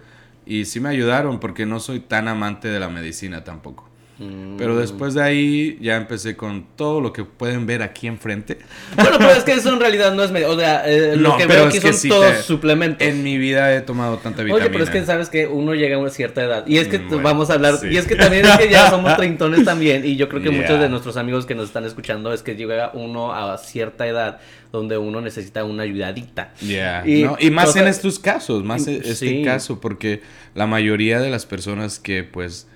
Y 0.45 0.65
sí 0.65 0.79
me 0.79 0.89
ayudaron 0.89 1.39
porque 1.39 1.65
no 1.65 1.79
soy 1.79 1.99
tan 1.99 2.27
amante 2.27 2.67
de 2.67 2.79
la 2.79 2.89
medicina 2.89 3.43
tampoco. 3.43 3.89
Mm. 4.17 4.55
Pero 4.57 4.77
después 4.77 5.13
de 5.13 5.21
ahí 5.21 5.77
ya 5.81 5.97
empecé 5.97 6.37
con 6.37 6.65
todo 6.77 7.01
lo 7.01 7.11
que 7.11 7.25
pueden 7.25 7.65
ver 7.65 7.81
aquí 7.81 8.07
enfrente. 8.07 8.59
Bueno, 8.95 9.17
pero 9.17 9.31
es 9.31 9.43
que 9.43 9.51
eso 9.53 9.73
en 9.73 9.79
realidad 9.79 10.13
no 10.13 10.23
es 10.23 10.31
medio. 10.31 10.49
O 10.51 10.57
sea, 10.57 10.83
eh, 10.89 11.17
lo 11.17 11.35
que 11.35 11.45
veo 11.47 11.65
aquí 11.65 11.81
son 11.81 11.93
sí 11.93 12.07
todos 12.07 12.31
te- 12.31 12.41
suplementos. 12.43 13.05
En 13.05 13.23
mi 13.23 13.37
vida 13.37 13.75
he 13.75 13.81
tomado 13.81 14.15
tanta 14.17 14.41
vitamina. 14.43 14.65
Oye, 14.67 14.71
pero 14.71 14.83
es 14.85 14.89
que 14.89 15.03
sabes 15.05 15.27
que 15.29 15.47
uno 15.47 15.75
llega 15.75 15.97
a 15.97 15.99
una 15.99 16.09
cierta 16.11 16.41
edad. 16.43 16.65
Y 16.65 16.77
es 16.77 16.87
que 16.87 16.99
Mm, 16.99 17.07
bueno, 17.09 17.23
vamos 17.23 17.49
a 17.49 17.55
hablar. 17.55 17.77
sí. 17.77 17.87
Y 17.89 17.97
es 17.97 18.05
que 18.07 18.15
también 18.15 18.45
es 18.45 18.57
que 18.57 18.69
ya 18.69 18.89
somos 18.89 19.13
treintones 19.17 19.65
también. 19.65 20.05
Y 20.05 20.15
yo 20.15 20.29
creo 20.29 20.41
que 20.41 20.49
Yeah. 20.49 20.61
muchos 20.61 20.79
de 20.79 20.87
nuestros 20.89 21.17
amigos 21.17 21.45
que 21.45 21.55
nos 21.55 21.65
están 21.67 21.83
escuchando 21.83 22.31
es 22.33 22.41
que 22.41 22.55
llega 22.55 22.91
uno 22.93 23.33
a 23.33 23.57
cierta 23.57 24.07
edad 24.07 24.39
donde 24.71 24.97
uno 24.97 25.19
necesita 25.19 25.65
una 25.65 25.83
ayudadita. 25.83 26.53
Yeah, 26.61 27.03
Y 27.05 27.23
¿no? 27.23 27.35
y 27.39 27.49
más 27.51 27.75
en 27.75 27.87
estos 27.87 28.19
casos, 28.19 28.63
más 28.63 28.87
en 28.87 28.95
este 28.95 29.13
sí. 29.15 29.41
caso, 29.43 29.81
porque 29.81 30.21
la 30.53 30.67
mayoría 30.67 31.19
de 31.19 31.29
las 31.29 31.45
personas 31.45 31.99
que 31.99 32.23
pues 32.23 32.67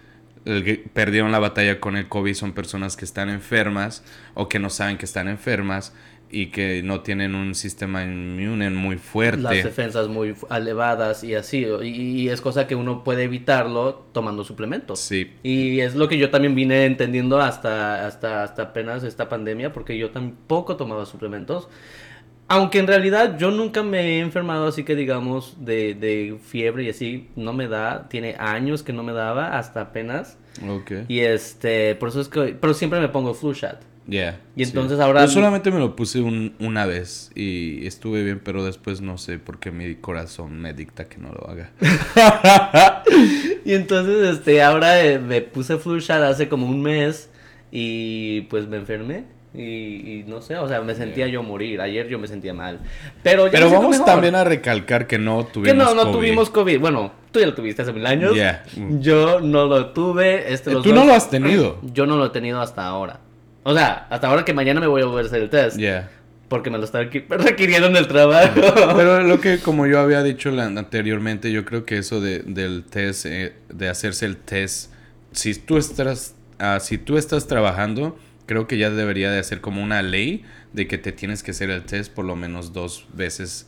perdieron 0.94 1.32
la 1.32 1.40
batalla 1.40 1.80
con 1.80 1.98
el 1.98 2.08
COVID 2.08 2.34
son 2.34 2.54
personas 2.54 2.96
que 2.98 3.06
están 3.06 3.30
enfermas 3.30 4.04
o 4.34 4.50
que 4.50 4.60
no 4.60 4.70
saben 4.70 4.98
que 4.98 5.06
están 5.06 5.28
enfermas 5.28 5.94
y 6.32 6.48
que 6.48 6.84
no 6.84 7.02
tienen 7.02 7.34
un 7.36 7.56
sistema 7.56 8.04
inmune 8.04 8.70
muy 8.70 8.98
fuerte. 8.98 9.42
Las 9.42 9.64
defensas 9.64 10.08
muy 10.08 10.36
elevadas 10.52 11.24
y 11.24 11.36
así. 11.36 11.66
Y, 11.82 11.88
y 11.88 12.30
es 12.30 12.42
cosa 12.42 12.68
que 12.68 12.76
uno 12.76 13.04
puede 13.04 13.24
evitarlo 13.24 14.06
tomando 14.12 14.44
suplementos. 14.44 15.00
Sí. 15.00 15.32
Y 15.44 15.80
es 15.80 15.96
lo 15.96 16.08
que 16.08 16.18
yo 16.18 16.30
también 16.30 16.56
vine 16.56 16.86
entendiendo 16.86 17.42
hasta, 17.42 18.06
hasta, 18.06 18.44
hasta 18.44 18.64
apenas 18.64 19.04
esta 19.04 19.28
pandemia, 19.28 19.74
porque 19.74 19.98
yo 19.98 20.12
tampoco 20.12 20.76
tomaba 20.76 21.06
suplementos. 21.06 21.68
Aunque 22.50 22.80
en 22.80 22.88
realidad 22.88 23.38
yo 23.38 23.52
nunca 23.52 23.84
me 23.84 24.00
he 24.02 24.20
enfermado 24.20 24.68
así 24.68 24.84
que 24.84 24.96
digamos 24.96 25.56
de, 25.64 25.94
de 25.94 26.38
fiebre 26.44 26.84
y 26.84 26.90
así, 26.90 27.30
no 27.36 27.54
me 27.54 27.68
da, 27.68 28.10
tiene 28.10 28.36
años 28.40 28.82
que 28.84 28.92
no 28.92 29.04
me 29.04 29.14
daba 29.14 29.58
hasta 29.58 29.82
apenas. 29.82 30.38
Ok. 30.68 30.92
Y 31.08 31.20
este, 31.20 31.94
por 31.96 32.10
eso 32.10 32.20
es 32.22 32.28
que, 32.28 32.58
pero 32.60 32.74
siempre 32.74 33.00
me 33.00 33.08
pongo 33.10 33.34
flu 33.36 33.54
shot. 33.54 33.78
Yeah, 34.08 34.40
Y 34.56 34.66
sí. 34.66 34.72
entonces 34.72 35.00
ahora- 35.00 35.22
Yo 35.22 35.28
solamente 35.32 35.70
me 35.70 35.78
lo 35.78 35.96
puse 35.96 36.20
un- 36.22 36.56
una 36.60 36.88
vez 36.88 37.30
y 37.36 37.86
estuve 37.86 38.24
bien, 38.24 38.42
pero 38.44 38.66
después 38.66 39.02
no 39.02 39.20
sé 39.20 39.38
por 39.38 39.60
qué 39.60 39.70
mi 39.72 39.94
corazón 39.94 40.60
me 40.60 40.74
dicta 40.74 41.06
que 41.08 41.20
no 41.20 41.30
lo 41.32 41.48
haga. 41.48 41.70
Y 43.66 43.74
entonces, 43.74 44.36
este, 44.38 44.64
ahora 44.64 45.04
eh, 45.06 45.20
me 45.20 45.42
puse 45.42 45.78
flu 45.78 46.00
shot 46.00 46.24
hace 46.24 46.50
como 46.50 46.66
un 46.68 46.82
mes 46.82 47.30
y 47.72 48.42
pues 48.50 48.68
me 48.68 48.78
enfermé. 48.78 49.26
Y, 49.54 49.62
y 50.20 50.26
no 50.28 50.42
sé, 50.42 50.58
o 50.58 50.68
sea, 50.68 50.82
me 50.82 50.94
sentía 50.94 51.28
yo 51.28 51.42
morir. 51.42 51.82
Ayer 51.82 52.08
yo 52.08 52.20
me 52.20 52.28
sentía 52.28 52.54
mal. 52.54 52.80
Pero, 53.24 53.48
ya 53.48 53.52
Pero 53.52 53.72
vamos 53.72 53.92
mejor. 53.92 54.06
también 54.06 54.36
a 54.36 54.44
recalcar 54.44 55.08
que 55.08 55.18
no 55.18 55.44
tuvimos 55.46 55.72
Que 55.72 55.74
no, 55.78 55.96
no 55.96 56.04
COVID. 56.04 56.14
tuvimos 56.14 56.50
COVID. 56.52 56.80
Bueno, 56.80 57.12
tú 57.32 57.40
ya 57.40 57.48
lo 57.48 57.56
tuviste 57.56 57.82
hace 57.82 57.92
mil 57.92 58.06
años. 58.06 58.34
Yeah. 58.36 58.64
Mm. 58.78 59.00
Yo 59.00 59.40
no 59.42 59.66
lo 59.66 59.88
tuve. 59.88 60.54
Este, 60.54 60.70
Eh, 60.70 60.74
los 60.76 60.84
Tú 60.84 60.90
dos- 60.90 61.00
no 61.00 61.06
lo 61.06 61.14
has 61.14 61.30
tenido. 61.32 61.80
Yo 61.94 62.06
no 62.06 62.18
lo 62.18 62.28
he 62.28 62.30
tenido 62.30 62.62
hasta 62.62 62.86
ahora. 62.86 63.22
O 63.64 63.74
sea, 63.74 64.06
hasta 64.12 64.28
ahora 64.28 64.46
que 64.46 64.54
mañana 64.54 64.80
me 64.80 64.88
voy 64.88 65.02
a 65.02 65.06
volver 65.06 65.26
a 65.26 65.28
hacer 65.28 65.42
el 65.42 65.50
test. 65.50 65.78
Yeah. 65.78 66.10
Porque 66.48 66.70
me 66.70 66.78
lo 66.78 66.86
están 66.86 67.10
requi- 67.10 67.26
requiriendo 67.30 67.88
en 67.88 67.96
el 67.96 68.08
trabajo. 68.08 68.54
Pero 68.96 69.24
lo 69.24 69.40
que, 69.42 69.58
como 69.64 69.88
yo 69.88 70.00
había 70.00 70.22
dicho 70.22 70.50
anteriormente, 70.62 71.52
yo 71.52 71.66
creo 71.66 71.86
que 71.86 71.98
eso 71.98 72.22
de, 72.22 72.40
del 72.40 72.84
test, 72.84 73.26
eh, 73.26 73.54
de 73.70 73.90
hacerse 73.90 74.26
el 74.28 74.38
test, 74.38 74.92
si 75.32 75.56
tú 75.56 75.78
estás, 75.78 76.36
ah, 76.60 76.80
si 76.80 76.98
tú 77.00 77.18
estás 77.18 77.48
trabajando, 77.48 78.18
creo 78.50 78.66
que 78.66 78.80
ya 78.80 78.90
debería 78.90 79.30
de 79.30 79.38
hacer 79.38 79.62
como 79.62 79.84
una 79.84 80.02
ley 80.02 80.44
de 80.74 80.88
que 80.88 80.98
te 80.98 81.12
tienes 81.12 81.44
que 81.44 81.52
hacer 81.52 81.70
el 81.70 81.84
test 81.84 82.12
por 82.12 82.26
lo 82.26 82.36
menos 82.36 82.74
dos 82.74 83.06
veces 83.14 83.68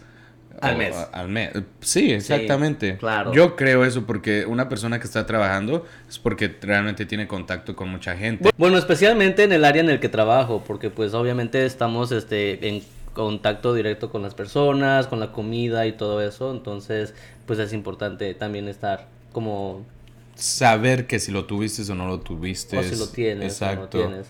Al 0.59 0.73
o- 0.73 0.77
mes. 0.79 0.95
a- 0.95 1.03
al 1.13 1.29
mes. 1.29 1.51
Sí, 1.81 2.11
exactamente. 2.11 2.97
claro. 2.97 3.31
Yo 3.31 3.55
creo 3.55 3.85
eso 3.85 4.07
porque 4.07 4.45
una 4.47 4.69
persona 4.69 4.99
que 4.99 5.05
está 5.05 5.27
trabajando 5.27 5.85
es 6.09 6.17
porque 6.17 6.51
realmente 6.61 7.05
tiene 7.05 7.27
contacto 7.27 7.75
con 7.75 7.89
mucha 7.89 8.17
gente. 8.17 8.49
Bueno, 8.57 8.79
especialmente 8.79 9.43
en 9.43 9.51
el 9.53 9.65
área 9.65 9.83
en 9.83 9.89
el 9.91 9.99
que 9.99 10.09
trabajo, 10.09 10.63
porque 10.65 10.89
pues 10.89 11.13
obviamente 11.13 11.63
estamos 11.65 12.11
este, 12.11 12.67
en 12.67 12.81
contacto 13.13 13.75
directo 13.75 14.09
con 14.09 14.23
las 14.23 14.33
personas, 14.33 15.05
con 15.05 15.19
la 15.19 15.31
comida 15.31 15.85
y 15.85 15.91
todo 15.91 16.21
eso, 16.21 16.51
entonces 16.51 17.13
pues 17.45 17.59
es 17.59 17.71
importante 17.71 18.33
también 18.33 18.67
estar 18.67 19.07
como 19.31 19.85
Saber 20.35 21.05
que 21.07 21.19
si 21.19 21.31
lo 21.31 21.45
tuviste 21.45 21.83
o 21.91 21.95
no 21.95 22.07
lo 22.07 22.19
tuviste. 22.21 22.77
o 22.77 22.81
si 22.83 22.95
lo 22.95 23.07
tienes 23.09 23.61
o 23.61 23.65
no 23.65 23.71
Exacto. 23.71 23.97
lo 23.97 24.05
tienes. 24.07 24.27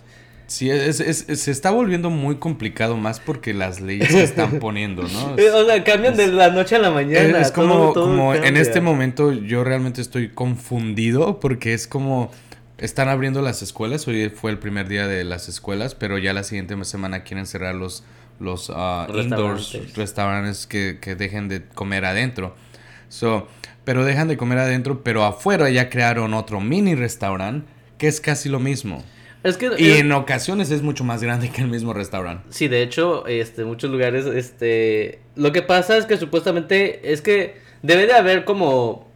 Sí, 0.51 0.69
es, 0.69 0.99
es- 0.99 1.25
es- 1.29 1.39
se 1.41 1.49
está 1.51 1.71
volviendo 1.71 2.09
muy 2.09 2.35
complicado 2.35 2.97
más 2.97 3.21
porque 3.21 3.53
las 3.53 3.79
leyes 3.79 4.09
se 4.11 4.21
están 4.21 4.59
poniendo, 4.59 5.03
¿no? 5.03 5.37
Eh, 5.37 5.49
O 5.49 5.65
sea, 5.65 5.81
cambian 5.85 6.17
de 6.17 6.27
la 6.27 6.49
noche 6.49 6.75
a 6.75 6.79
la 6.79 6.91
mañana. 6.91 7.39
Es, 7.39 7.51
como, 7.51 7.73
todo- 7.73 7.93
todo 7.93 8.03
como 8.07 8.33
en 8.35 8.57
este 8.57 8.81
momento 8.81 9.31
yo 9.31 9.63
realmente 9.63 10.01
estoy 10.01 10.27
confundido 10.27 11.39
porque 11.39 11.73
es 11.73 11.87
como 11.87 12.31
están 12.77 13.07
abriendo 13.07 13.41
las 13.41 13.61
escuelas, 13.61 14.05
hoy 14.09 14.29
fue 14.29 14.51
el 14.51 14.57
primer 14.59 14.89
día 14.89 15.07
de 15.07 15.23
las 15.23 15.47
escuelas, 15.47 15.95
pero 15.95 16.17
ya 16.17 16.33
la 16.33 16.43
siguiente 16.43 16.75
semana 16.83 17.23
quieren 17.23 17.45
cerrar 17.45 17.75
los, 17.75 18.03
los 18.39 18.67
indoors 18.69 19.13
Restaurantes. 19.71 19.95
restaurantes 19.95 20.67
que, 20.67 20.97
que 20.99 21.15
dejen 21.15 21.47
de 21.47 21.63
comer 21.63 22.03
adentro. 22.03 22.55
So, 23.07 23.47
pero 23.85 24.03
dejan 24.03 24.27
de 24.27 24.35
comer 24.35 24.57
adentro, 24.57 25.01
pero 25.03 25.23
afuera 25.23 25.69
ya 25.69 25.89
crearon 25.89 26.33
otro 26.33 26.59
mini 26.59 26.93
restaurante 26.95 27.67
que 27.97 28.07
es 28.09 28.19
casi 28.19 28.49
lo 28.49 28.59
mismo. 28.59 29.03
Es 29.43 29.57
que 29.57 29.71
Y 29.77 29.91
en 29.91 30.11
ocasiones 30.11 30.69
es 30.71 30.81
mucho 30.81 31.03
más 31.03 31.23
grande 31.23 31.49
que 31.49 31.61
el 31.61 31.67
mismo 31.67 31.93
restaurante. 31.93 32.45
Sí, 32.49 32.67
de 32.67 32.83
hecho, 32.83 33.25
este, 33.27 33.65
muchos 33.65 33.89
lugares, 33.89 34.25
este, 34.25 35.19
lo 35.35 35.51
que 35.51 35.61
pasa 35.61 35.97
es 35.97 36.05
que 36.05 36.17
supuestamente 36.17 37.11
es 37.11 37.21
que 37.21 37.55
debe 37.81 38.05
de 38.05 38.13
haber 38.13 38.45
como 38.45 39.10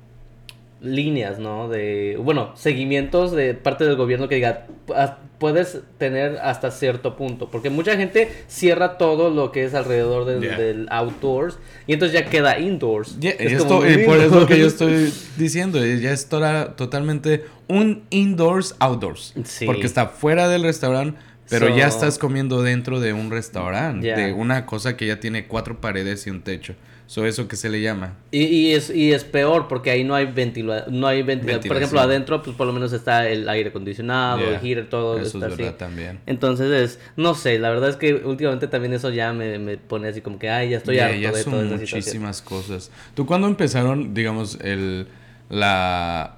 líneas, 0.85 1.39
¿no? 1.39 1.67
De, 1.67 2.17
bueno, 2.21 2.51
seguimientos 2.55 3.31
de 3.31 3.53
parte 3.53 3.83
del 3.85 3.95
gobierno 3.95 4.27
que 4.29 4.35
diga, 4.35 4.67
"Ah, 4.95 5.17
puedes 5.39 5.79
tener 5.97 6.37
hasta 6.37 6.71
cierto 6.71 7.17
punto, 7.17 7.49
porque 7.51 7.69
mucha 7.69 7.97
gente 7.97 8.31
cierra 8.47 8.97
todo 8.97 9.29
lo 9.29 9.51
que 9.51 9.65
es 9.65 9.73
alrededor 9.73 10.23
del, 10.25 10.41
Yeah. 10.41 10.57
del 10.57 10.87
outdoors 10.89 11.59
y 11.87 11.93
entonces 11.93 12.17
ya 12.19 12.29
queda 12.29 12.57
indoors. 12.59 13.17
Es 13.21 13.51
esto- 13.51 13.85
eh, 13.85 13.99
por 14.05 14.17
eso 14.17 14.45
que 14.47 14.57
yo 14.59 14.67
estoy 14.67 15.11
diciendo, 15.37 15.83
eh, 15.83 15.99
ya 15.99 16.11
es 16.11 16.29
tora- 16.29 16.75
totalmente 16.77 17.43
un 17.67 18.03
indoors 18.11 18.75
outdoors. 18.79 19.33
Sí. 19.43 19.65
Porque 19.65 19.85
está 19.85 20.07
fuera 20.07 20.47
del 20.47 20.63
restaurante, 20.63 21.19
pero 21.49 21.67
So- 21.67 21.75
ya 21.77 21.87
estás 21.87 22.17
comiendo 22.17 22.61
dentro 22.63 22.99
de 23.01 23.11
un 23.13 23.29
restaurante, 23.29 24.07
de 24.15 24.31
una 24.33 24.65
cosa 24.65 24.95
que 24.95 25.05
ya 25.07 25.19
tiene 25.19 25.47
cuatro 25.47 25.81
paredes 25.81 26.25
y 26.27 26.29
un 26.29 26.41
techo. 26.43 26.75
So, 27.07 27.25
eso 27.25 27.47
que 27.47 27.55
se 27.55 27.69
le 27.69 27.81
llama. 27.81 28.15
Y, 28.31 28.43
y 28.45 28.73
es, 28.73 28.89
y 28.89 29.13
es 29.13 29.23
peor 29.23 29.67
porque 29.67 29.91
ahí 29.91 30.03
no 30.03 30.15
hay 30.15 30.25
ventila 30.25 30.85
no 30.89 31.05
hay 31.05 31.21
ventila- 31.21 31.53
Por 31.59 31.77
ejemplo, 31.77 31.79
Ventilación. 31.79 32.09
adentro 32.09 32.41
pues 32.41 32.55
por 32.57 32.65
lo 32.65 32.73
menos 32.73 32.93
está 32.93 33.29
el 33.29 33.47
aire 33.47 33.69
acondicionado, 33.69 34.39
Yeah. 34.39 34.55
el 34.55 34.59
heater, 34.59 34.89
todo 34.89 35.17
Eso 35.19 35.37
está 35.37 35.47
es 35.47 35.53
así. 35.53 35.61
verdad 35.63 35.77
también. 35.77 36.19
Entonces 36.25 36.71
es, 36.71 36.99
no 37.15 37.35
sé, 37.35 37.59
la 37.59 37.69
verdad 37.69 37.89
es 37.89 37.95
que 37.95 38.15
últimamente 38.15 38.67
también 38.67 38.93
eso 38.93 39.11
ya 39.11 39.33
me, 39.33 39.59
me 39.59 39.77
pone 39.77 40.07
así 40.07 40.21
como 40.21 40.39
que, 40.39 40.49
ay, 40.49 40.69
ya 40.71 40.77
estoy 40.77 40.95
Ya, 40.95 41.05
harto 41.05 41.19
ya 41.19 41.31
de 41.31 41.43
son 41.43 41.51
toda 41.53 41.63
esta 41.65 41.77
situación. 41.77 41.99
muchísimas 41.99 42.41
cosas. 42.41 42.91
¿Tú 43.13 43.25
cuándo 43.27 43.47
empezaron, 43.47 44.13
digamos, 44.15 44.57
el, 44.61 45.07
la, 45.49 46.37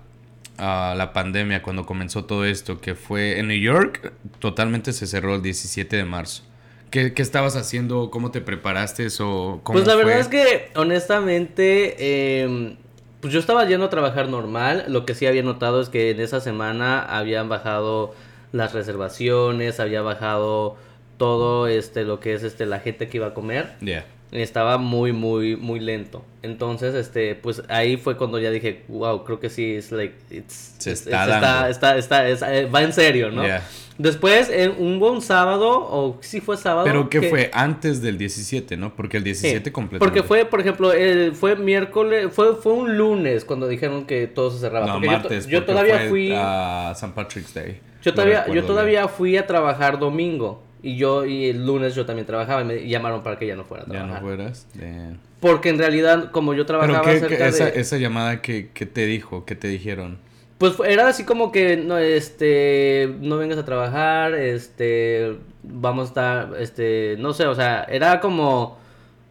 ah, 0.57 0.95
la 0.97 1.13
pandemia, 1.13 1.61
cuando 1.61 1.85
comenzó 1.85 2.25
todo 2.25 2.43
esto, 2.45 2.81
que 2.81 2.93
fue 2.95 3.39
en 3.39 3.47
New 3.47 3.59
York, 3.59 4.11
totalmente 4.39 4.91
se 4.93 5.07
cerró 5.07 5.35
el 5.35 5.41
17 5.41 5.95
de 5.95 6.03
marzo? 6.03 6.43
¿Qué, 6.89 7.13
qué 7.13 7.21
estabas 7.21 7.55
haciendo? 7.55 8.09
¿Cómo 8.11 8.31
te 8.31 8.41
preparaste? 8.41 9.07
¿O 9.19 9.59
cómo 9.63 9.73
Pues 9.77 9.87
la 9.87 9.93
fue? 9.93 10.05
verdad 10.05 10.19
es 10.19 10.27
que, 10.27 10.69
honestamente, 10.75 11.95
eh, 11.99 12.75
pues 13.21 13.33
yo 13.33 13.39
estaba 13.39 13.65
yendo 13.65 13.85
a 13.85 13.89
trabajar 13.89 14.29
normal. 14.29 14.85
Lo 14.87 15.05
que 15.05 15.15
sí 15.15 15.25
había 15.25 15.43
notado 15.43 15.81
es 15.81 15.89
que 15.89 16.11
en 16.11 16.19
esa 16.19 16.39
semana 16.39 17.01
habían 17.01 17.49
bajado 17.49 18.13
las 18.51 18.73
reservaciones, 18.73 19.79
había 19.79 20.01
bajado 20.01 20.77
todo 21.17 21.67
este 21.67 22.03
lo 22.03 22.19
que 22.19 22.33
es 22.35 22.43
este 22.43 22.65
la 22.65 22.79
gente 22.79 23.09
que 23.09 23.17
iba 23.17 23.27
a 23.27 23.33
comer. 23.33 23.73
Ya. 23.81 24.05
Estaba 24.31 24.77
muy 24.77 25.13
muy 25.13 25.55
muy 25.55 25.79
lento 25.79 26.23
entonces 26.41 26.93
este 26.95 27.33
pues 27.35 27.63
ahí 27.69 27.95
fue 27.95 28.17
cuando 28.17 28.39
ya 28.39 28.51
dije 28.51 28.83
wow 28.89 29.23
creo 29.23 29.39
que 29.39 29.49
sí 29.49 29.75
es 29.75 29.91
like 29.93 30.15
it's, 30.29 30.75
Se 30.79 30.91
it's- 30.91 31.05
está 31.07 31.23
it's- 31.25 31.41
dando. 31.41 31.67
está 31.69 31.97
está, 31.97 32.27
está- 32.27 32.27
es- 32.29 32.41
eh, 32.63 32.69
va 32.69 32.83
en 32.83 32.91
serio 32.91 33.31
no 33.31 33.47
Ya. 33.47 33.63
después 33.97 34.51
hubo 34.79 35.11
un 35.13 35.21
sábado 35.21 35.69
o 35.79 36.17
sí 36.21 36.41
fue 36.41 36.57
sábado 36.57 36.83
¿Pero 36.85 37.09
que- 37.09 37.21
fue? 37.29 37.49
Antes 37.53 38.01
del 38.01 38.17
17, 38.17 38.75
¿no? 38.75 38.93
Porque 38.95 39.15
el 39.15 39.23
Sí, 39.23 39.29
17 39.29 39.71
completamente. 39.71 39.99
porque 40.21 40.27
fue 40.27 40.43
por 40.45 40.59
ejemplo 40.59 40.91
el- 40.91 41.33
fue 41.33 41.55
miércoles 41.55 42.27
fue 42.33 42.55
fue 42.55 42.73
un 42.73 42.97
lunes 42.97 43.45
cuando 43.45 43.65
dijeron 43.69 44.05
que 44.05 44.27
todo 44.27 44.51
se 44.51 44.59
cerraba 44.59 44.87
No, 44.87 44.93
porque 44.95 45.07
martes. 45.07 45.47
yo, 45.47 45.59
porque 45.59 45.71
todavía 45.71 45.99
fue, 45.99 46.09
fui 46.09 46.31
a 46.35 46.91
St. 46.91 47.13
Patrick's 47.15 47.53
Day. 47.53 47.79
yo 48.03 48.13
todavía 48.13 48.45
yo 48.53 48.65
todavía 48.65 49.07
fui 49.07 49.37
a 49.37 49.47
trabajar 49.47 49.97
domingo 49.99 50.63
y 50.83 50.95
yo 50.97 51.25
y 51.25 51.45
el 51.49 51.65
lunes 51.65 51.95
yo 51.95 52.05
también 52.05 52.25
trabajaba 52.25 52.61
y 52.61 52.65
me 52.65 52.87
llamaron 52.87 53.23
para 53.23 53.37
que 53.39 53.47
ya 53.47 53.55
no 53.55 53.63
fuera 53.65 53.83
a 53.83 53.85
bien. 53.85 53.97
¿Ya 53.99 54.05
trabajar 54.05 54.21
no 54.23 54.27
fueras? 54.27 54.67
Damn. 54.75 55.17
porque 55.39 55.69
en 55.69 55.77
realidad 55.79 56.31
como 56.31 56.53
yo 56.53 56.65
¿Pero 56.65 56.79
trabajaba 56.79 57.01
qué, 57.11 57.19
cerca 57.19 57.37
qué- 57.37 57.47
esa, 57.47 57.65
de 57.71 57.79
esa 57.79 57.97
llamada 57.97 58.41
que, 58.41 58.69
que 58.73 58.85
te 58.85 59.05
dijo? 59.05 59.45
¿Qué 59.45 59.55
te 59.55 59.67
dijeron? 59.67 60.17
Pues 60.57 60.73
era 60.87 61.07
así 61.07 61.23
como 61.23 61.51
que 61.51 61.77
no 61.77 61.97
este 61.99 63.13
no 63.21 63.37
vengas 63.37 63.59
a 63.59 63.65
trabajar, 63.65 64.33
este 64.33 65.35
vamos 65.63 66.05
a 66.05 66.07
estar 66.07 66.61
este 66.61 67.15
no 67.19 67.33
sé, 67.33 67.45
o 67.45 67.53
sea, 67.53 67.83
era 67.89 68.19
como 68.19 68.77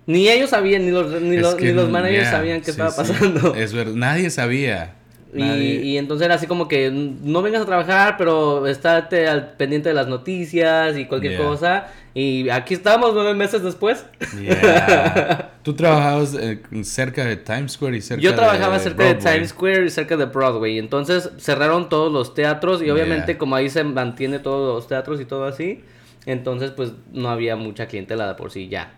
ni 0.06 0.28
ellos 0.28 0.50
sabían 0.50 0.84
ni 0.84 0.92
los 0.92 1.20
ni, 1.20 1.36
los, 1.36 1.56
que, 1.56 1.64
ni 1.66 1.72
los 1.72 1.90
managers 1.90 2.22
yeah, 2.24 2.30
sabían 2.30 2.58
qué 2.60 2.66
sí, 2.66 2.70
estaba 2.72 2.90
sí. 2.92 2.98
pasando. 2.98 3.54
Es 3.56 3.72
verdad, 3.72 3.94
nadie 3.94 4.30
sabía. 4.30 4.94
Y, 5.34 5.42
y 5.42 5.98
entonces 5.98 6.24
era 6.24 6.36
así 6.36 6.46
como 6.46 6.66
que 6.68 6.90
no 6.90 7.42
vengas 7.42 7.62
a 7.62 7.66
trabajar, 7.66 8.16
pero 8.16 8.66
estate 8.66 9.26
al 9.28 9.52
pendiente 9.56 9.88
de 9.90 9.94
las 9.94 10.06
noticias 10.08 10.96
y 10.96 11.04
cualquier 11.06 11.32
Yeah. 11.34 11.44
cosa. 11.46 11.86
Y 12.14 12.48
aquí 12.48 12.72
estamos 12.72 13.12
nueve 13.12 13.34
meses 13.34 13.62
después. 13.62 14.06
Yeah. 14.40 15.52
Tú 15.62 15.74
trabajabas 15.74 16.34
eh, 16.34 16.62
cerca 16.82 17.24
de 17.24 17.36
Times 17.36 17.72
Square 17.72 17.96
y 17.96 18.00
cerca 18.00 18.22
Yo 18.22 18.34
trabajaba 18.34 18.74
de 18.78 18.80
cerca 18.84 19.04
de 19.04 19.14
Broadway. 19.14 19.34
Times 19.34 19.48
Square 19.50 19.84
y 19.86 19.90
cerca 19.90 20.16
de 20.16 20.24
Broadway. 20.26 20.78
Entonces 20.78 21.30
cerraron 21.38 21.88
todos 21.90 22.10
los 22.12 22.32
teatros 22.34 22.82
y 22.82 22.88
obviamente 22.90 23.32
Yeah. 23.32 23.38
como 23.38 23.56
ahí 23.56 23.68
se 23.68 23.84
mantiene 23.84 24.38
todos 24.38 24.74
los 24.74 24.86
teatros 24.88 25.20
y 25.20 25.24
todo 25.26 25.44
así, 25.44 25.82
entonces 26.24 26.70
pues 26.70 26.92
no 27.12 27.28
había 27.28 27.56
mucha 27.56 27.86
clientela 27.86 28.26
de 28.28 28.34
por 28.34 28.50
sí 28.50 28.68
ya. 28.68 28.92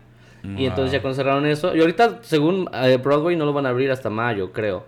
Y 0.57 0.65
entonces 0.67 0.93
ya 0.93 1.01
cuando 1.01 1.17
cerraron 1.17 1.45
eso, 1.45 1.75
y 1.75 1.81
ahorita 1.81 2.19
según 2.21 2.69
eh, 2.73 2.97
Broadway 3.03 3.35
no 3.35 3.43
lo 3.45 3.51
van 3.51 3.65
a 3.65 3.69
abrir 3.69 3.91
hasta 3.91 4.09
mayo, 4.09 4.53
creo. 4.53 4.85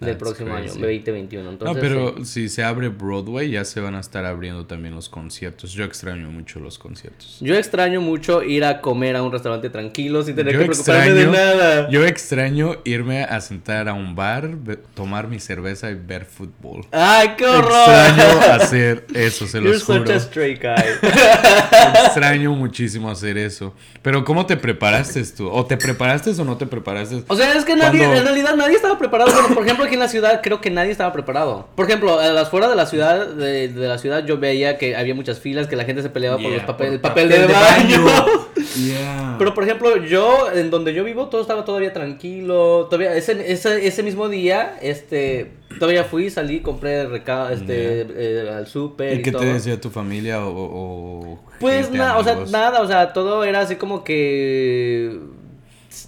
Del 0.00 0.16
próximo 0.16 0.54
año, 0.54 0.64
crazy. 0.64 0.78
2021. 0.80 1.50
Entonces, 1.50 1.74
no, 1.76 1.80
pero 1.80 2.14
sí. 2.18 2.24
si 2.24 2.48
se 2.48 2.64
abre 2.64 2.88
Broadway, 2.88 3.50
ya 3.50 3.64
se 3.64 3.80
van 3.80 3.94
a 3.94 4.00
estar 4.00 4.24
abriendo 4.24 4.66
también 4.66 4.94
los 4.94 5.08
conciertos. 5.08 5.72
Yo 5.72 5.84
extraño 5.84 6.30
mucho 6.30 6.58
los 6.58 6.78
conciertos. 6.78 7.36
Yo 7.40 7.54
extraño 7.54 8.00
mucho 8.00 8.42
ir 8.42 8.64
a 8.64 8.80
comer 8.80 9.16
a 9.16 9.22
un 9.22 9.30
restaurante 9.32 9.68
tranquilo 9.70 10.22
sin 10.22 10.34
tener 10.36 10.54
Yo 10.54 10.60
que 10.60 10.66
preocuparme 10.66 11.12
de 11.12 11.26
nada. 11.26 11.88
Yo 11.90 12.04
extraño 12.06 12.76
irme 12.84 13.24
a 13.24 13.40
sentar 13.40 13.88
a 13.88 13.92
un 13.94 14.14
bar, 14.16 14.50
tomar 14.94 15.28
mi 15.28 15.38
cerveza 15.38 15.90
y 15.90 15.94
ver 15.94 16.24
fútbol. 16.24 16.86
¡Ay, 16.92 17.30
qué 17.36 17.44
horror! 17.46 17.70
Extraño 17.72 18.40
hacer 18.52 19.06
eso, 19.14 19.46
se 19.46 19.58
You're 19.58 19.72
los 19.74 19.84
juro. 19.84 19.98
such 20.06 20.10
a 20.16 20.20
stray 20.20 20.54
guy. 20.56 21.10
Extraño 22.06 22.52
muchísimo 22.54 23.10
hacer 23.10 23.36
eso. 23.38 23.74
Pero 24.02 24.24
¿cómo 24.24 24.46
te 24.46 24.56
preparaste 24.56 25.22
tú? 25.36 25.48
¿O 25.50 25.66
te 25.66 25.76
preparaste 25.76 26.30
o 26.30 26.44
no 26.44 26.56
te 26.56 26.66
preparaste? 26.66 27.22
O 27.28 27.36
sea, 27.36 27.52
es 27.54 27.64
que 27.64 27.76
nadie, 27.76 27.98
Cuando- 28.00 28.16
en 28.18 28.24
realidad 28.24 28.56
nadie 28.56 28.76
estaba 28.76 28.98
preparado. 28.98 29.30
Bueno, 29.32 29.54
por 29.54 29.64
ejemplo, 29.64 29.86
aquí 29.90 29.94
en 29.96 30.00
la 30.00 30.08
ciudad 30.08 30.40
creo 30.42 30.60
que 30.60 30.70
nadie 30.70 30.92
estaba 30.92 31.12
preparado. 31.12 31.66
Por 31.74 31.86
ejemplo, 31.86 32.18
a 32.20 32.28
las 32.28 32.48
fuera 32.48 32.68
de 32.68 32.76
la 32.76 32.86
ciudad, 32.86 33.26
de, 33.26 33.68
de 33.68 33.88
la 33.88 33.98
ciudad 33.98 34.24
yo 34.24 34.38
veía 34.38 34.78
que 34.78 34.94
había 34.94 35.14
muchas 35.14 35.40
filas, 35.40 35.66
que 35.66 35.74
la 35.76 35.84
gente 35.84 36.00
se 36.02 36.10
peleaba 36.10 36.38
por 36.38 36.50
los 36.52 36.62
papel, 36.62 36.86
por 36.86 36.94
el 36.94 37.00
papel, 37.00 37.28
de, 37.28 37.46
baño. 37.46 38.06
Yeah. 38.76 39.34
Pero 39.38 39.52
por 39.54 39.64
ejemplo, 39.64 39.96
yo, 39.96 40.48
en 40.54 40.70
donde 40.70 40.94
yo 40.94 41.02
vivo, 41.02 41.26
todo 41.26 41.40
estaba 41.40 41.64
todavía 41.64 41.92
tranquilo. 41.92 42.86
Todavía, 42.88 43.16
ese, 43.16 43.50
ese, 43.50 43.84
ese 43.86 44.02
mismo 44.02 44.28
día, 44.28 44.76
este, 44.80 45.52
todavía 45.78 46.04
fui, 46.04 46.30
salí, 46.30 46.60
compré 46.60 47.06
reca 47.06 47.52
este, 47.52 48.06
eh, 48.16 48.48
al 48.54 48.66
súper 48.68 49.14
y, 49.14 49.16
¿Y 49.16 49.22
qué 49.22 49.32
todo. 49.32 49.42
te 49.42 49.54
decía 49.54 49.80
tu 49.80 49.90
familia 49.90 50.44
o...? 50.46 50.52
o- 50.52 51.40
Pues 51.58 51.90
nada, 51.90 52.18
o 52.18 52.22
sea, 52.22 52.38
nada, 52.50 52.80
o 52.82 52.86
sea, 52.86 53.12
todo 53.12 53.42
era 53.44 53.60
así 53.60 53.74
como 53.76 54.04
que... 54.04 55.18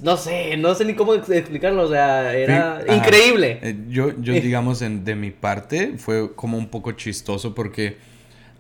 No 0.03 0.17
sé, 0.17 0.57
no 0.57 0.75
sé 0.75 0.85
ni 0.85 0.95
cómo 0.95 1.15
ex- 1.15 1.29
explicarlo, 1.31 1.83
o 1.83 1.89
sea, 1.89 2.35
era 2.35 2.81
Sí, 2.87 2.93
increíble. 2.95 3.59
Eh, 3.62 3.77
yo, 3.89 4.12
yo 4.21 4.33
digamos, 4.41 4.81
en, 4.83 5.05
de 5.05 5.15
mi 5.17 5.31
parte, 5.31 5.95
fue 5.99 6.35
como 6.35 6.57
un 6.57 6.69
poco 6.69 6.93
chistoso 6.93 7.55
porque, 7.55 7.97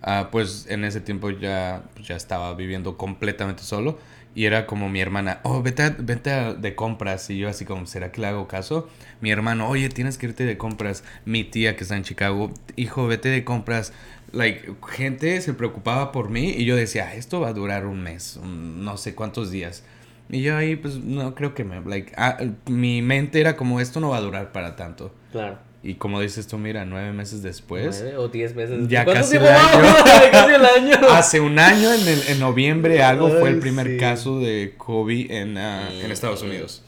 ah, 0.02 0.28
pues, 0.32 0.66
en 0.68 0.84
ese 0.84 1.00
tiempo 1.00 1.30
ya, 1.30 1.84
pues, 1.94 2.08
ya 2.08 2.16
estaba 2.16 2.54
viviendo 2.54 2.96
completamente 2.96 3.62
solo. 3.62 3.98
Y 4.34 4.46
era 4.46 4.66
como 4.66 4.88
mi 4.88 5.00
hermana, 5.00 5.40
oh, 5.44 5.62
vete, 5.62 5.82
a- 5.82 5.96
vete 5.98 6.30
a- 6.30 6.54
de 6.54 6.74
compras. 6.74 7.28
Y 7.30 7.38
yo 7.38 7.48
así 7.48 7.64
como, 7.66 7.86
¿será 7.86 8.10
que 8.10 8.20
le 8.20 8.26
hago 8.28 8.48
caso? 8.48 8.88
Mi 9.20 9.30
hermano, 9.30 9.68
oye, 9.68 9.88
tienes 9.90 10.18
que 10.18 10.26
irte 10.26 10.44
de 10.44 10.56
compras. 10.56 11.04
Mi 11.24 11.44
tía 11.44 11.76
que 11.76 11.84
está 11.84 11.96
en 11.96 12.02
Chicago, 12.04 12.50
hijo, 12.76 13.06
vete 13.06 13.28
de 13.28 13.44
compras. 13.44 13.92
Like, 14.32 14.72
gente 14.88 15.40
se 15.42 15.52
preocupaba 15.54 16.10
por 16.12 16.30
mí 16.30 16.50
y 16.56 16.64
yo 16.64 16.74
decía, 16.76 17.08
"Ah, 17.10 17.14
esto 17.14 17.40
va 17.40 17.48
a 17.48 17.52
durar 17.52 17.84
un 17.86 18.02
mes, 18.02 18.38
un- 18.42 18.82
no 18.84 18.96
sé 18.96 19.14
cuántos 19.14 19.50
días. 19.50 19.84
Y 20.32 20.42
yo 20.42 20.56
ahí, 20.56 20.74
pues, 20.76 20.96
no 20.96 21.34
creo 21.36 21.54
que 21.54 21.62
me, 21.62 21.80
like, 21.82 22.12
ah, 22.16 22.38
mi 22.66 23.02
mente 23.02 23.38
era 23.40 23.54
como, 23.56 23.78
esto 23.80 24.00
no 24.00 24.08
va 24.08 24.16
a 24.16 24.20
durar 24.20 24.50
para 24.50 24.74
tanto. 24.74 25.14
Claro. 25.30 25.58
Y 25.84 25.94
como 25.94 26.20
dices 26.20 26.46
tú, 26.46 26.58
mira, 26.58 26.84
nueve 26.84 27.12
meses 27.12 27.42
después, 27.42 28.00
Nueve 28.02 28.16
o 28.16 28.28
diez 28.28 28.54
meses. 28.54 28.88
Ya 28.88 29.04
¿Cuánto 29.04 29.22
casi 29.22 29.36
el 29.36 29.46
año. 29.46 29.58
va? 29.84 30.30
casi 30.30 30.54
el 30.54 30.64
año. 30.64 30.96
hace 31.10 31.40
un 31.40 31.58
año, 31.58 31.92
en, 31.92 32.08
el- 32.08 32.22
en 32.28 32.40
noviembre, 32.40 33.02
algo 33.02 33.28
fue 33.28 33.50
el 33.50 33.58
primer 33.58 33.86
sí. 33.88 33.96
caso 33.98 34.40
de 34.40 34.74
COVID 34.78 35.30
en, 35.30 35.58
ah, 35.58 35.88
en 35.92 36.10
Estados 36.10 36.42
Unidos. 36.42 36.82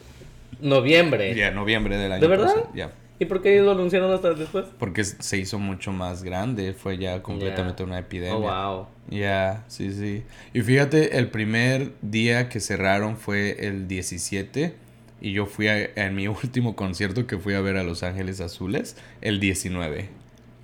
Noviembre. 0.61 1.35
Ya, 1.35 1.51
noviembre 1.51 1.97
del 1.97 2.13
año. 2.13 2.21
¿De 2.21 2.27
verdad? 2.27 2.55
Ya. 2.73 2.91
¿Y 3.17 3.25
por 3.25 3.41
qué 3.41 3.59
lo 3.61 3.71
anunciaron 3.71 4.11
hasta 4.13 4.33
después? 4.33 4.65
Porque 4.77 5.03
se 5.05 5.37
hizo 5.37 5.57
mucho 5.57 5.91
más 5.93 6.23
grande, 6.23 6.73
fue 6.73 6.97
ya 6.97 7.21
completamente 7.23 7.83
una 7.83 7.99
epidemia. 7.99 8.35
Oh, 8.67 8.77
wow. 8.77 8.87
Ya, 9.09 9.63
sí, 9.67 9.93
sí. 9.93 10.23
Y 10.53 10.61
fíjate, 10.61 11.17
el 11.17 11.29
primer 11.29 11.93
día 12.01 12.49
que 12.49 12.59
cerraron 12.59 13.17
fue 13.17 13.67
el 13.67 13.87
17 13.87 14.75
y 15.21 15.31
yo 15.31 15.45
fui 15.45 15.67
a, 15.69 15.77
en 15.95 16.15
mi 16.15 16.27
último 16.27 16.75
concierto 16.75 17.25
que 17.25 17.37
fui 17.37 17.53
a 17.53 17.61
ver 17.61 17.77
a 17.77 17.83
Los 17.83 18.03
Ángeles 18.03 18.41
Azules 18.41 18.97
el 19.21 19.39
19 19.39 20.09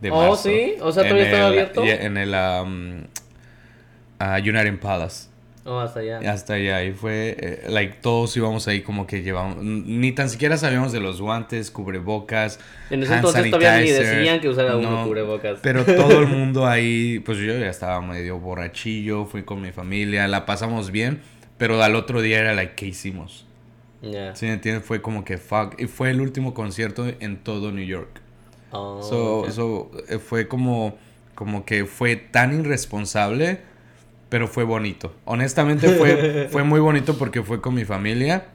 de 0.02 0.12
Oh, 0.12 0.16
marzo. 0.16 0.50
¿sí? 0.50 0.74
O 0.82 0.92
sea, 0.92 1.04
En 1.04 1.10
¿todavía 1.10 1.26
estaba 1.26 1.48
el- 1.48 1.54
abierto? 1.54 1.84
En 1.86 2.18
el 2.18 2.30
um, 2.30 3.04
ah, 4.20 4.38
United 4.40 4.80
Palace. 4.80 5.30
Oh, 5.64 5.78
hasta 5.80 6.00
allá. 6.00 6.20
Hasta 6.32 6.56
allá, 6.56 6.84
y 6.84 6.92
fue, 6.92 7.36
eh, 7.40 7.64
like, 7.70 7.98
todos 8.02 8.36
íbamos 8.36 8.68
ahí 8.68 8.82
como 8.82 9.06
que 9.06 9.22
llevamos, 9.22 9.58
ni 9.64 10.12
tan 10.12 10.28
siquiera 10.30 10.58
sabíamos 10.58 10.92
de 10.92 11.00
los 11.00 11.22
guantes, 11.22 11.70
cubrebocas, 11.70 12.60
En 12.90 13.04
ese 13.04 13.14
hand 13.14 13.26
entonces 13.26 13.52
todavía 13.52 13.80
ni 13.80 13.90
decían 13.92 14.40
que 14.42 14.50
usara 14.50 14.76
uno 14.76 14.90
no, 14.90 15.08
cubrebocas. 15.08 15.60
Pero 15.62 15.86
todo 15.86 16.20
el 16.20 16.28
mundo 16.36 16.66
ahí, 16.66 17.20
pues 17.20 17.38
yo 17.38 17.58
ya 17.58 17.70
estaba 17.70 18.02
medio 18.02 18.40
borrachillo, 18.40 19.26
fui 19.26 19.44
con 19.44 19.62
mi 19.62 19.72
familia, 19.72 20.28
la 20.28 20.48
pasamos 20.48 20.90
bien, 20.92 21.22
pero 21.60 21.82
al 21.84 21.96
otro 21.96 22.22
día 22.24 22.40
era 22.40 22.54
like, 22.56 22.74
¿qué 22.76 22.88
hicimos? 22.88 23.46
Ya. 24.02 24.36
¿Sí 24.36 24.48
me 24.48 24.54
entiendes? 24.54 24.84
Fue 24.84 25.02
como 25.04 25.24
que 25.24 25.38
fuck, 25.38 25.80
y 25.80 25.86
fue 25.86 26.10
el 26.10 26.22
último 26.22 26.56
concierto 26.56 27.06
en 27.20 27.38
todo 27.38 27.72
New 27.72 27.86
York. 27.86 28.20
Oh, 28.72 29.02
So, 29.04 29.40
ok. 29.42 29.50
so, 29.52 29.92
eh, 30.10 30.18
fue 30.18 30.48
como, 30.48 30.98
como 31.36 31.66
que 31.66 31.86
fue 31.86 32.16
tan 32.16 32.60
irresponsable, 32.60 33.60
pero 34.32 34.48
fue 34.48 34.64
bonito. 34.64 35.14
Honestamente 35.26 35.88
fue, 35.90 36.48
fue 36.52 36.64
muy 36.64 36.80
bonito 36.80 37.16
porque 37.18 37.44
fue 37.44 37.60
con 37.62 37.76
mi 37.76 37.84
familia 37.86 38.46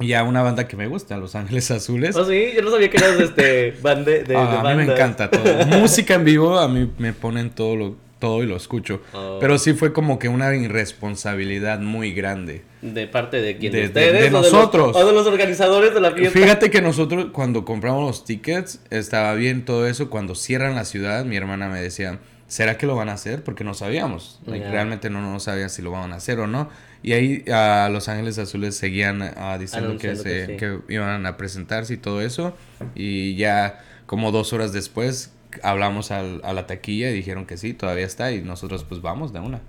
y 0.00 0.14
a 0.14 0.24
una 0.24 0.42
banda 0.42 0.66
que 0.66 0.74
me 0.76 0.86
gusta, 0.88 1.16
Los 1.18 1.34
Ángeles 1.36 1.70
Azules. 1.70 2.16
Oh, 2.16 2.24
sí, 2.24 2.46
yo 2.56 2.62
no 2.62 2.70
sabía 2.72 2.88
que 2.90 2.96
eras 2.96 3.20
este 3.20 3.72
bande 3.82 4.24
de, 4.24 4.34
Ah, 4.36 4.60
de 4.64 4.68
a 4.70 4.74
mí 4.74 4.84
me 4.84 4.90
encanta 4.92 5.30
todo. 5.30 5.66
Música 5.78 6.14
en 6.14 6.24
vivo, 6.24 6.58
a 6.58 6.66
mí 6.66 6.90
me 6.98 7.12
ponen 7.12 7.50
todo 7.50 7.76
lo, 7.76 7.96
todo 8.18 8.42
y 8.42 8.46
lo 8.46 8.56
escucho. 8.56 9.02
Oh. 9.12 9.36
Pero 9.38 9.58
sí 9.58 9.74
fue 9.74 9.92
como 9.92 10.18
que 10.18 10.28
una 10.28 10.52
irresponsabilidad 10.56 11.78
muy 11.80 12.12
grande. 12.12 12.62
De 12.80 13.06
parte 13.06 13.40
de 13.40 13.58
quién, 13.58 13.70
De- 13.72 13.78
de, 13.78 13.82
de- 13.82 13.88
ustedes 13.88 14.22
de 14.22 14.28
o 14.28 14.40
los- 14.40 14.52
nosotros. 14.52 14.96
o 14.96 15.06
de 15.06 15.12
los 15.12 15.26
organizadores 15.26 15.94
de 15.94 16.00
la 16.00 16.10
fiesta. 16.12 16.36
Fíjate 16.38 16.70
que 16.70 16.80
nosotros 16.82 17.26
cuando 17.32 17.64
compramos 17.64 18.04
los 18.04 18.24
tickets 18.24 18.80
estaba 18.90 19.34
bien 19.34 19.64
todo 19.64 19.86
eso. 19.86 20.10
Cuando 20.10 20.34
cierran 20.34 20.74
la 20.74 20.84
ciudad, 20.84 21.24
mi 21.24 21.36
hermana 21.36 21.68
me 21.68 21.80
decía, 21.80 22.18
¿será 22.52 22.76
que 22.76 22.86
lo 22.86 22.94
van 22.96 23.08
a 23.08 23.14
hacer? 23.14 23.42
Porque 23.42 23.64
no 23.64 23.72
sabíamos. 23.72 24.40
Like. 24.46 24.68
Realmente 24.68 25.08
no, 25.08 25.22
no 25.22 25.40
sabían 25.40 25.70
si 25.70 25.80
lo 25.80 25.90
van 25.90 26.12
a 26.12 26.16
hacer 26.16 26.38
o 26.38 26.46
no. 26.46 26.68
Y 27.02 27.12
ahí 27.14 27.44
a 27.50 27.88
Los 27.90 28.08
Ángeles 28.08 28.38
Azules 28.38 28.76
seguían 28.76 29.22
ah, 29.22 29.56
diciendo 29.58 29.96
que, 29.96 30.14
se, 30.16 30.46
sí. 30.46 30.56
que 30.58 30.80
iban 30.88 31.24
a 31.24 31.36
presentarse 31.38 31.94
y 31.94 31.96
todo 31.96 32.20
eso. 32.20 32.54
Y 32.94 33.36
ya 33.36 33.80
como 34.06 34.30
dos 34.32 34.52
horas 34.52 34.72
después 34.74 35.32
hablamos 35.62 36.10
al- 36.10 36.40
a 36.44 36.52
la 36.52 36.66
taquilla 36.66 37.10
y 37.10 37.14
dijeron 37.14 37.46
que 37.46 37.56
sí, 37.56 37.72
todavía 37.72 38.04
está. 38.04 38.32
Y 38.32 38.42
nosotros 38.42 38.84
pues 38.84 39.00
vamos 39.00 39.32
de 39.32 39.40
una. 39.40 39.60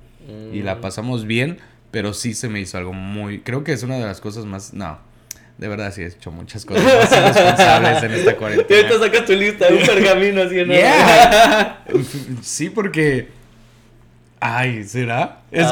Y 0.53 0.59
Mm. 0.59 0.65
la 0.65 0.81
pasamos 0.81 1.25
bien, 1.25 1.59
pero 1.91 2.13
sí 2.13 2.33
se 2.33 2.49
me 2.49 2.59
hizo 2.59 2.77
algo 2.77 2.91
muy... 2.93 3.39
Creo 3.39 3.63
que 3.63 3.71
es 3.73 3.83
una 3.83 3.95
de 3.97 4.05
las 4.05 4.19
cosas 4.21 4.45
más... 4.45 4.73
No, 4.73 4.99
de 5.57 5.67
verdad 5.67 5.93
sí 5.93 6.01
he 6.01 6.07
hecho 6.07 6.31
muchas 6.31 6.65
cosas 6.65 6.83
más 6.83 7.11
irresponsables 7.11 8.03
en 8.03 8.11
esta 8.11 8.31
Y 8.31 8.33
ahorita 8.33 8.35
cuarentena. 8.37 8.99
sacas 8.99 9.25
tu 9.25 9.33
lista, 9.33 9.67
un 9.69 9.85
pergamino 9.85 10.41
así 10.41 10.55
enorme. 10.59 10.77
Yeah. 10.81 11.85
Sí, 12.41 12.69
porque... 12.69 13.29
Ay, 14.39 14.83
¿será? 14.83 15.41
Es 15.51 15.67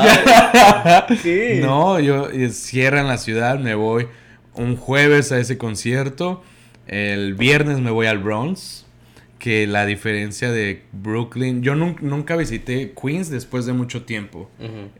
que... 1.08 1.16
Sí. 1.18 1.60
No, 1.62 2.00
yo 2.00 2.30
eh, 2.30 2.50
cierran 2.50 3.08
la 3.08 3.18
ciudad, 3.18 3.60
me 3.60 3.76
voy 3.76 4.08
un 4.54 4.78
jueves 4.78 5.32
a 5.32 5.40
ese 5.40 5.58
concierto, 5.58 6.44
el 6.88 7.34
viernes 7.36 7.80
me 7.80 7.92
voy 7.92 8.08
al 8.08 8.20
Bronx, 8.20 8.86
que 9.40 9.66
la 9.68 9.86
diferencia 9.86 10.52
de 10.52 10.84
Brooklyn, 10.92 11.64
yo 11.64 11.74
nun- 11.76 11.98
nunca 12.02 12.36
visité 12.36 12.94
Queens 12.94 13.30
después 13.30 13.66
de 13.66 13.74
mucho 13.74 14.04
tiempo 14.04 14.50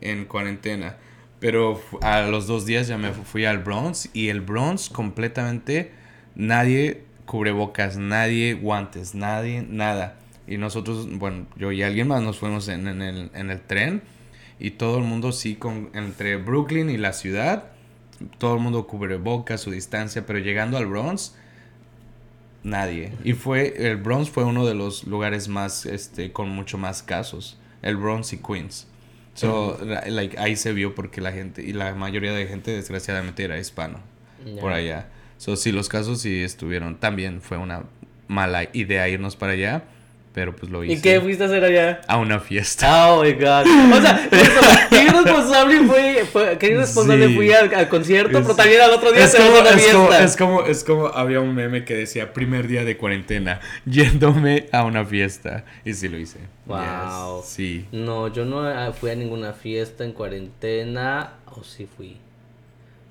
en 0.00 0.24
cuarentena, 0.24 0.96
pero 1.42 1.78
a 2.00 2.22
los 2.22 2.46
dos 2.46 2.64
días 2.64 2.86
ya 2.88 2.96
me 2.96 3.10
fu- 3.12 3.24
fui 3.24 3.44
al 3.44 3.58
Bronx 3.58 4.08
y 4.14 4.28
el 4.28 4.40
Bronx 4.40 4.88
completamente 4.88 5.90
nadie 6.34 7.02
cubrebocas, 7.26 7.96
nadie 7.98 8.54
guantes, 8.54 9.14
nadie 9.14 9.66
nada. 9.68 10.16
Y 10.46 10.56
nosotros, 10.56 11.06
bueno, 11.18 11.46
yo 11.56 11.70
y 11.72 11.82
alguien 11.82 12.08
más 12.08 12.22
nos 12.22 12.38
fuimos 12.38 12.68
en, 12.68 12.88
en 12.88 13.02
el, 13.02 13.30
en 13.34 13.50
el 13.50 13.60
tren 13.60 14.02
y 14.58 14.70
todo 14.72 14.98
el 14.98 15.04
mundo 15.04 15.32
sí, 15.32 15.56
con, 15.56 15.90
entre 15.94 16.36
Brooklyn 16.36 16.88
y 16.90 16.96
la 16.96 17.12
ciudad, 17.12 17.64
todo 18.38 18.54
el 18.54 18.60
mundo 18.60 18.86
cubrebocas, 18.86 19.60
su 19.60 19.70
distancia, 19.72 20.24
pero 20.26 20.38
llegando 20.38 20.76
al 20.78 20.86
Bronx, 20.86 21.34
nadie. 22.62 23.12
Y 23.24 23.32
fue, 23.32 23.74
el 23.88 23.96
Bronx 23.96 24.30
fue 24.30 24.44
uno 24.44 24.66
de 24.66 24.74
los 24.74 25.04
lugares 25.04 25.48
más, 25.48 25.86
este, 25.86 26.32
con 26.32 26.48
mucho 26.50 26.78
más 26.78 27.02
casos, 27.02 27.58
el 27.82 27.96
Bronx 27.96 28.32
y 28.32 28.38
Queens. 28.38 28.86
So, 29.34 29.78
like, 30.06 30.38
ahí 30.38 30.56
se 30.56 30.72
vio 30.72 30.94
porque 30.94 31.20
la 31.20 31.32
gente, 31.32 31.62
y 31.62 31.72
la 31.72 31.94
mayoría 31.94 32.32
de 32.32 32.46
gente 32.46 32.70
desgraciadamente 32.70 33.42
era 33.44 33.58
hispano, 33.58 34.00
por 34.60 34.72
allá. 34.72 35.08
So, 35.38 35.56
sí, 35.56 35.72
los 35.72 35.88
casos 35.88 36.20
sí 36.20 36.42
estuvieron, 36.42 37.00
también 37.00 37.40
fue 37.40 37.56
una 37.56 37.84
mala 38.28 38.64
idea 38.72 39.08
irnos 39.08 39.36
para 39.36 39.52
allá, 39.52 39.84
pero 40.32 40.54
pues 40.56 40.70
lo 40.72 40.82
hice. 40.82 40.94
¿Y 40.94 41.00
qué 41.02 41.20
fuiste 41.20 41.44
a 41.44 41.46
hacer 41.46 41.62
allá? 41.64 42.00
A 42.08 42.16
una 42.18 42.40
fiesta. 42.40 43.12
Oh 43.12 43.22
my 43.22 43.32
god. 43.32 43.66
O 43.66 44.00
sea, 44.00 44.28
eso, 44.30 44.60
qué 44.90 45.02
irresponsable 45.04 45.78
fui, 45.86 46.24
fue, 46.32 46.58
qué 46.58 46.66
irresponsable 46.68 47.28
Sí. 47.28 47.34
fui 47.34 47.52
al, 47.52 47.74
al 47.74 47.88
concierto, 47.88 48.38
Es- 48.38 48.44
pero 48.44 48.56
también 48.56 48.80
al 48.80 48.90
otro 48.92 49.12
día 49.12 49.24
Es 49.24 49.30
se 49.32 49.38
como, 49.38 49.50
fue 49.50 49.58
a 49.58 49.62
una 49.62 49.70
es, 49.70 49.86
como, 49.92 50.06
fiesta. 50.08 50.24
es, 50.24 50.36
como, 50.36 50.62
es 50.66 50.84
como 50.84 51.06
había 51.08 51.40
un 51.40 51.54
meme 51.54 51.84
que 51.84 51.94
decía 51.94 52.32
primer 52.32 52.66
día 52.68 52.84
de 52.84 52.96
cuarentena, 52.96 53.60
yéndome 53.84 54.66
a 54.72 54.84
una 54.84 55.04
fiesta. 55.04 55.64
Y 55.84 55.92
sí 55.94 56.08
lo 56.08 56.18
hice. 56.18 56.38
Wow. 56.66 57.40
Yes, 57.42 57.48
sí. 57.48 57.86
No, 57.92 58.28
yo 58.28 58.44
no 58.44 58.62
ah, 58.62 58.92
fui 58.92 59.10
a 59.10 59.14
ninguna 59.14 59.52
fiesta 59.52 60.04
en 60.04 60.12
cuarentena. 60.12 61.34
O 61.54 61.62
sí 61.64 61.86
fui. 61.96 62.16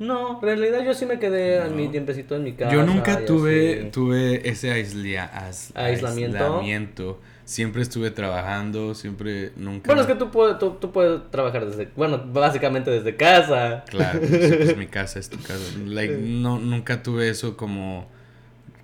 No, 0.01 0.39
en 0.41 0.41
realidad 0.41 0.83
yo 0.83 0.93
sí 0.95 1.05
me 1.05 1.19
quedé 1.19 1.57
en 1.57 1.69
No. 1.69 1.75
mi 1.75 1.87
tiempecito 1.89 2.35
en 2.35 2.43
mi 2.43 2.53
casa. 2.53 2.73
Yo 2.73 2.83
nunca 2.83 3.23
tuve, 3.25 3.81
así. 3.81 3.89
tuve 3.91 4.49
ese 4.49 4.71
aislia- 4.71 5.25
as- 5.31 5.71
¿Aislamiento? 5.75 6.37
aislamiento. 6.37 7.19
Siempre 7.45 7.81
estuve 7.81 8.11
trabajando, 8.11 8.95
siempre, 8.95 9.51
nunca. 9.57 9.87
Bueno, 9.87 10.01
es 10.01 10.07
que 10.07 10.15
tú 10.15 10.31
puedes, 10.31 10.57
tú, 10.57 10.71
tú 10.79 10.91
puedes 10.91 11.29
trabajar 11.31 11.65
desde, 11.67 11.89
bueno, 11.95 12.23
básicamente 12.31 12.89
desde 12.89 13.15
casa. 13.15 13.83
Claro, 13.89 14.19
pues 14.21 14.75
mi 14.77 14.87
casa 14.87 15.19
es 15.19 15.29
tu 15.29 15.37
casa. 15.37 15.77
Like, 15.85 16.17
no, 16.17 16.59
nunca 16.59 17.03
tuve 17.03 17.29
eso 17.29 17.55
como... 17.57 18.09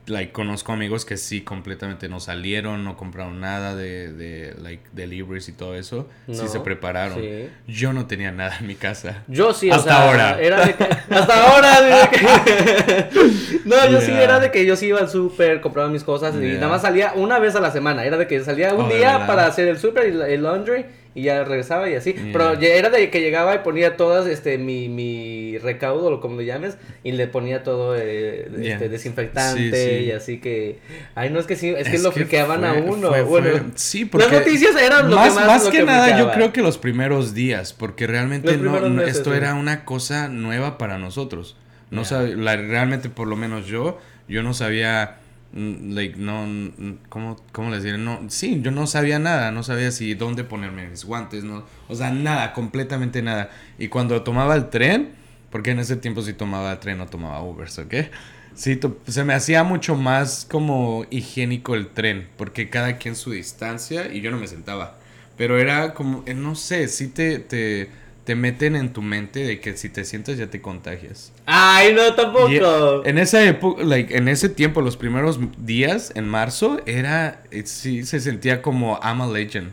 Like, 0.08 0.32
conozco 0.32 0.72
amigos 0.72 1.04
que 1.04 1.17
sí 1.17 1.41
completamente 1.41 2.08
no 2.08 2.22
salieron, 2.22 2.86
no 2.86 2.96
compraron 2.96 3.41
nada 3.41 3.76
de, 3.76 4.13
de 4.13 4.56
like, 4.62 4.82
deliveries 4.93 5.50
y 5.50 5.52
todo 5.52 5.76
eso. 5.76 6.08
Sí 6.28 6.34
No, 6.41 6.48
se 6.48 6.60
prepararon. 6.62 7.20
sí. 7.20 7.50
Yo 7.67 7.91
no 7.91 8.08
tenía 8.08 8.32
nada 8.32 8.56
en 8.60 8.67
mi 8.67 8.76
casa. 8.76 9.24
Yo 9.28 9.54
sí, 9.54 9.70
Hasta 9.70 9.82
o 9.82 9.98
sea, 9.98 10.08
ahora. 10.10 10.41
Era 10.41 10.65
de 10.65 10.76
que, 10.76 10.84
hasta 10.84 11.48
ahora, 11.50 11.82
de 11.82 12.10
que- 12.10 13.60
No, 13.65 13.89
yo 13.89 14.00
sí 14.00 14.12
era 14.12 14.39
de 14.39 14.50
que 14.50 14.65
yo 14.65 14.76
sí 14.78 14.88
iba 14.88 15.00
al 15.00 15.10
súper, 15.10 15.60
compraba 15.60 15.89
mis 15.89 16.04
cosas 16.06 16.34
y 16.36 16.39
nada 16.54 16.70
más 16.70 16.84
salía 16.84 17.12
una 17.15 17.38
vez 17.39 17.56
a 17.56 17.60
la 17.60 17.72
semana. 17.72 18.06
Era 18.06 18.15
de 18.17 18.28
que 18.28 18.41
salía 18.43 18.74
un 18.74 18.86
Oh, 18.86 18.88
¿de 18.89 18.98
día 19.00 19.28
para 19.28 19.46
hacer 19.46 19.67
el 19.67 19.78
súper 19.78 20.08
y 20.08 20.12
la- 20.13 20.30
el 20.30 20.41
laundry 20.43 20.86
y 21.17 21.23
ya 21.23 21.43
regresaba 21.43 21.89
y 21.89 21.95
así. 21.95 22.13
Yeah. 22.13 22.30
Pero 22.32 22.53
ya 22.60 22.67
era 22.75 22.89
de 22.91 23.10
que 23.10 23.21
llegaba 23.21 23.56
y 23.56 23.60
ponía 23.60 23.97
todas 23.97 24.27
este 24.27 24.60
mi, 24.60 24.88
mi 24.88 25.58
recaudo 25.58 26.08
o 26.13 26.21
como 26.21 26.38
le 26.39 26.45
llames 26.45 26.77
y 27.03 27.13
le 27.13 27.25
ponía 27.27 27.63
todo 27.63 27.95
eh, 27.97 28.49
Yeah. 28.60 28.73
este 28.75 28.89
desinfectante 28.89 29.71
Sí, 29.71 29.99
sí. 29.99 30.06
y 30.06 30.12
así 30.12 30.38
que 30.39 30.77
ay 31.15 31.32
no 31.32 31.39
es 31.39 31.47
que 31.47 31.56
sí, 31.56 31.69
es, 31.75 31.89
que 31.89 31.97
lo 31.97 32.12
friqueaban 32.12 32.63
a 32.63 32.73
uno. 32.73 33.10
fue- 33.10 33.23
bueno, 33.23 33.49
fue- 33.49 33.62
sí, 33.75 34.06
porque 34.06 34.27
las 34.27 34.39
noticias 34.39 34.75
eran 34.80 35.10
lo 35.10 35.15
más, 35.15 35.30
que 35.30 35.36
más, 35.39 35.47
más 35.47 35.63
lo 35.65 35.71
que, 35.71 35.84
nada, 35.84 36.19
yo 36.19 36.32
creo 36.32 36.53
que 36.53 36.62
los 36.62 36.77
primeros 36.77 37.34
días, 37.34 37.73
porque 37.73 38.06
realmente 38.06 38.53
no, 38.56 38.60
primeros 38.62 38.89
no- 38.91 39.01
meses, 39.01 39.17
esto 39.17 39.32
sí. 39.32 39.38
era 39.38 39.56
una 39.56 39.86
cosa 39.86 40.27
nueva 40.27 40.77
para 40.77 40.99
nosotros. 40.99 41.58
No 41.89 42.01
Yeah. 42.01 42.10
sabe- 42.10 42.36
la- 42.36 42.58
realmente, 42.58 43.10
por 43.10 43.27
lo 43.27 43.36
menos 43.36 43.65
yo, 43.65 43.97
yo 44.27 44.43
no 44.43 44.53
sabía, 44.53 45.15
like, 45.53 46.17
no, 46.17 46.45
mm, 46.45 46.99
¿cómo, 47.10 47.38
cómo 47.51 47.71
les 47.71 47.83
diré? 47.83 47.97
No, 47.97 48.21
sí, 48.29 48.60
yo 48.62 48.71
no 48.71 48.88
sabía 48.88 49.19
nada, 49.19 49.51
no 49.51 49.63
sabía 49.63 49.91
si 49.91 50.13
dónde 50.13 50.43
ponerme 50.43 50.88
mis 50.89 51.05
guantes, 51.05 51.43
no, 51.43 51.65
o 51.88 51.95
sea, 51.95 52.12
nada, 52.12 52.53
completamente 52.53 53.21
nada. 53.21 53.49
Y 53.79 53.88
cuando 53.88 54.21
tomaba 54.23 54.55
el 54.55 54.69
tren, 54.69 55.15
porque 55.49 55.71
en 55.71 55.79
ese 55.79 55.95
tiempo 55.95 56.21
sí 56.21 56.33
tomaba 56.33 56.73
el 56.73 56.79
tren, 56.79 56.97
no 56.97 57.07
tomaba 57.07 57.41
Ubers, 57.41 57.79
¿ok? 57.79 57.93
Sí, 58.53 58.79
se 59.07 59.23
me 59.23 59.33
hacía 59.33 59.63
mucho 59.63 59.95
más 59.95 60.47
como 60.49 61.05
higiénico 61.12 61.75
el 61.75 61.89
tren, 61.89 62.27
porque 62.38 62.69
cada 62.69 62.97
quien 62.97 63.15
su 63.15 63.31
distancia 63.31 64.12
y 64.12 64.21
yo 64.21 64.31
no 64.31 64.38
me 64.38 64.47
sentaba. 64.47 64.97
Pero 65.38 65.60
era 65.60 65.93
como, 65.93 66.23
eh, 66.25 66.33
no 66.33 66.55
sé, 66.55 66.88
sí 66.88 67.07
te, 67.10 67.38
te, 67.38 67.89
te 68.27 68.35
meten 68.35 68.75
en 68.75 68.91
tu 68.91 69.01
mente 69.01 69.39
de 69.39 69.61
que 69.61 69.77
si 69.77 69.87
te 69.87 70.03
sientas 70.03 70.37
ya 70.37 70.47
te 70.47 70.59
contagias. 70.61 71.31
Ay, 71.45 71.93
no 71.93 72.09
Y 72.09 72.11
tampoco. 72.13 73.05
en 73.05 73.17
esa 73.19 73.41
época, 73.45 73.81
like, 73.85 74.17
en 74.17 74.27
ese 74.27 74.49
tiempo, 74.49 74.81
los 74.81 74.97
primeros 74.97 75.39
días, 75.57 76.11
en 76.13 76.27
marzo, 76.27 76.81
era, 76.85 77.41
eh, 77.51 77.63
sí, 77.65 78.03
se 78.05 78.19
sentía 78.19 78.61
como 78.61 78.99
I'm 79.01 79.21
a 79.21 79.27
Legend. 79.27 79.71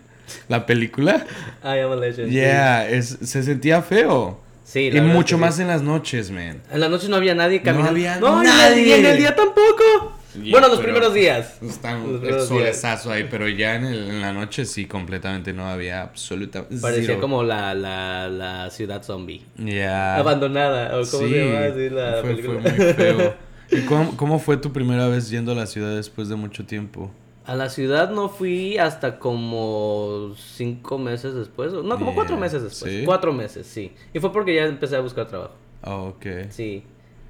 La 0.49 0.67
película, 0.67 1.27
I 1.65 1.81
am 1.81 1.91
a 1.91 1.97
legend. 1.97 2.29
sí. 2.29 2.35
yeah, 2.37 2.89
es, 2.89 3.19
se 3.25 3.43
sentía 3.43 3.83
feo. 3.83 4.41
Sí, 4.65 4.83
la 4.85 4.87
y 4.87 4.91
verdad 5.01 5.09
es 5.09 5.15
mucho 5.17 5.37
que 5.37 5.41
más 5.41 5.57
sí. 5.57 5.63
en 5.63 5.69
las 5.69 5.83
noches, 5.83 6.31
man. 6.31 6.63
En 6.71 6.81
la 6.81 6.89
noche 6.89 7.09
no 7.09 7.17
había 7.17 7.35
nadie 7.35 7.61
caminando. 7.61 7.91
había 7.91 8.17
no, 8.21 8.43
y 8.43 8.47
en 8.47 8.53
el- 8.53 8.57
nadie. 8.57 8.87
Y 8.87 8.93
en 8.93 9.07
el 9.07 9.17
día 9.19 9.35
tampoco. 9.35 10.17
Bueno, 10.37 10.69
los 10.69 10.79
pero- 10.79 10.83
primeros 10.83 11.15
días. 11.15 11.59
Está 11.63 11.97
Los 11.99 12.23
un 12.23 12.47
solezazo 12.49 13.11
ahí, 13.11 13.27
pero 13.31 13.49
ya 13.49 13.77
en, 13.77 13.85
el- 13.85 14.09
en 14.11 14.21
la 14.21 14.33
noche 14.33 14.65
sí, 14.65 14.87
completamente 14.87 15.53
no 15.53 15.67
había 15.67 16.03
absolutamente. 16.03 16.77
Parecía 16.81 17.07
zero. 17.07 17.21
como 17.21 17.43
la, 17.43 17.75
la, 17.75 18.29
la 18.29 18.71
ciudad 18.71 19.03
zombie. 19.03 19.43
Ya. 19.57 20.17
Abandonada. 20.17 20.89
O 20.99 21.05
como 21.09 21.25
Sí, 21.27 21.33
se 21.35 21.45
llama 21.45 21.67
así 21.67 21.91
la 21.91 22.13
fue, 22.21 22.31
película. 22.31 22.61
fue 22.63 22.73
muy 22.85 22.93
feo. 22.95 23.35
¿Y 23.71 23.81
cómo, 23.87 24.17
cómo 24.17 24.39
fue 24.39 24.57
tu 24.57 24.73
primera 24.73 25.09
vez 25.09 25.31
yendo 25.31 25.53
a 25.53 25.55
la 25.55 25.67
ciudad 25.67 25.95
después 25.97 26.29
de 26.29 26.37
mucho 26.37 26.65
tiempo? 26.67 27.11
A 27.47 27.55
la 27.55 27.69
ciudad 27.69 28.11
no 28.11 28.29
fui 28.31 28.79
hasta 28.79 29.19
como 29.19 30.35
cinco 30.57 30.99
meses 30.99 31.35
después. 31.35 31.73
No, 31.73 31.83
como 31.83 32.07
Yeah, 32.07 32.15
cuatro 32.15 32.37
meses 32.39 32.63
después. 32.63 32.91
¿sí? 32.93 33.03
Cuatro 33.05 33.33
meses, 33.33 33.67
sí. 33.67 33.93
Y 34.15 34.19
fue 34.21 34.33
porque 34.33 34.55
ya 34.55 34.65
empecé 34.65 34.97
a 34.97 35.01
buscar 35.01 35.27
trabajo. 35.29 35.55
Oh, 35.83 36.15
ok. 36.17 36.27
Sí. 36.51 36.85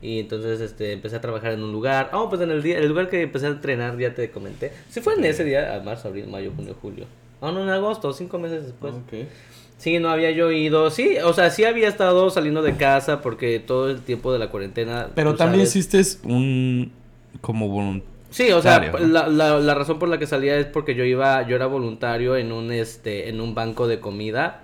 Y 0.04 0.20
entonces 0.20 0.60
este, 0.60 0.92
empecé 0.92 1.16
a 1.16 1.22
trabajar 1.22 1.52
en 1.52 1.62
un 1.62 1.72
lugar. 1.72 2.10
Oh, 2.12 2.28
pues 2.28 2.42
en 2.42 2.50
el 2.50 2.62
día, 2.62 2.76
el 2.76 2.88
lugar 2.88 3.08
que 3.08 3.22
empecé 3.22 3.46
a 3.46 3.48
entrenar, 3.48 3.96
ya 3.96 4.14
te 4.14 4.30
comenté. 4.30 4.70
Sí, 4.90 5.00
fue 5.00 5.14
en 5.14 5.24
ese 5.24 5.44
día, 5.44 5.74
a 5.74 5.80
marzo, 5.80 6.08
abril, 6.08 6.26
mayo, 6.28 6.52
junio, 6.54 6.76
julio. 6.82 7.06
Oh, 7.40 7.50
no, 7.50 7.62
en 7.62 7.70
agosto, 7.70 8.12
cinco 8.12 8.38
meses 8.38 8.66
después. 8.66 8.92
Sí, 9.78 9.98
no 9.98 10.10
había 10.10 10.30
yo 10.30 10.52
ido. 10.52 10.90
Sí, 10.90 11.16
o 11.24 11.32
sea, 11.32 11.48
sí 11.48 11.64
había 11.64 11.88
estado 11.88 12.28
saliendo 12.28 12.60
de 12.60 12.76
casa 12.76 13.22
porque 13.22 13.60
todo 13.60 13.88
el 13.88 14.02
tiempo 14.02 14.30
de 14.30 14.38
la 14.38 14.50
cuarentena. 14.50 15.08
Pero 15.14 15.36
también 15.36 15.66
sabes. 15.66 15.86
hiciste 15.86 16.28
un. 16.28 16.92
como 17.40 17.68
voluntario. 17.68 18.14
Sí, 18.28 18.50
o 18.52 18.60
sea, 18.60 18.80
la, 18.98 19.28
la, 19.28 19.58
la 19.58 19.74
razón 19.74 19.98
por 19.98 20.10
la 20.10 20.18
que 20.18 20.26
salía 20.26 20.58
es 20.58 20.66
porque 20.66 20.94
yo 20.94 21.04
iba, 21.04 21.48
yo 21.48 21.56
era 21.56 21.64
voluntario 21.64 22.36
en 22.36 22.52
un 22.52 22.72
este, 22.72 23.30
en 23.30 23.40
un 23.40 23.54
banco 23.54 23.86
de 23.86 24.00
comida. 24.00 24.63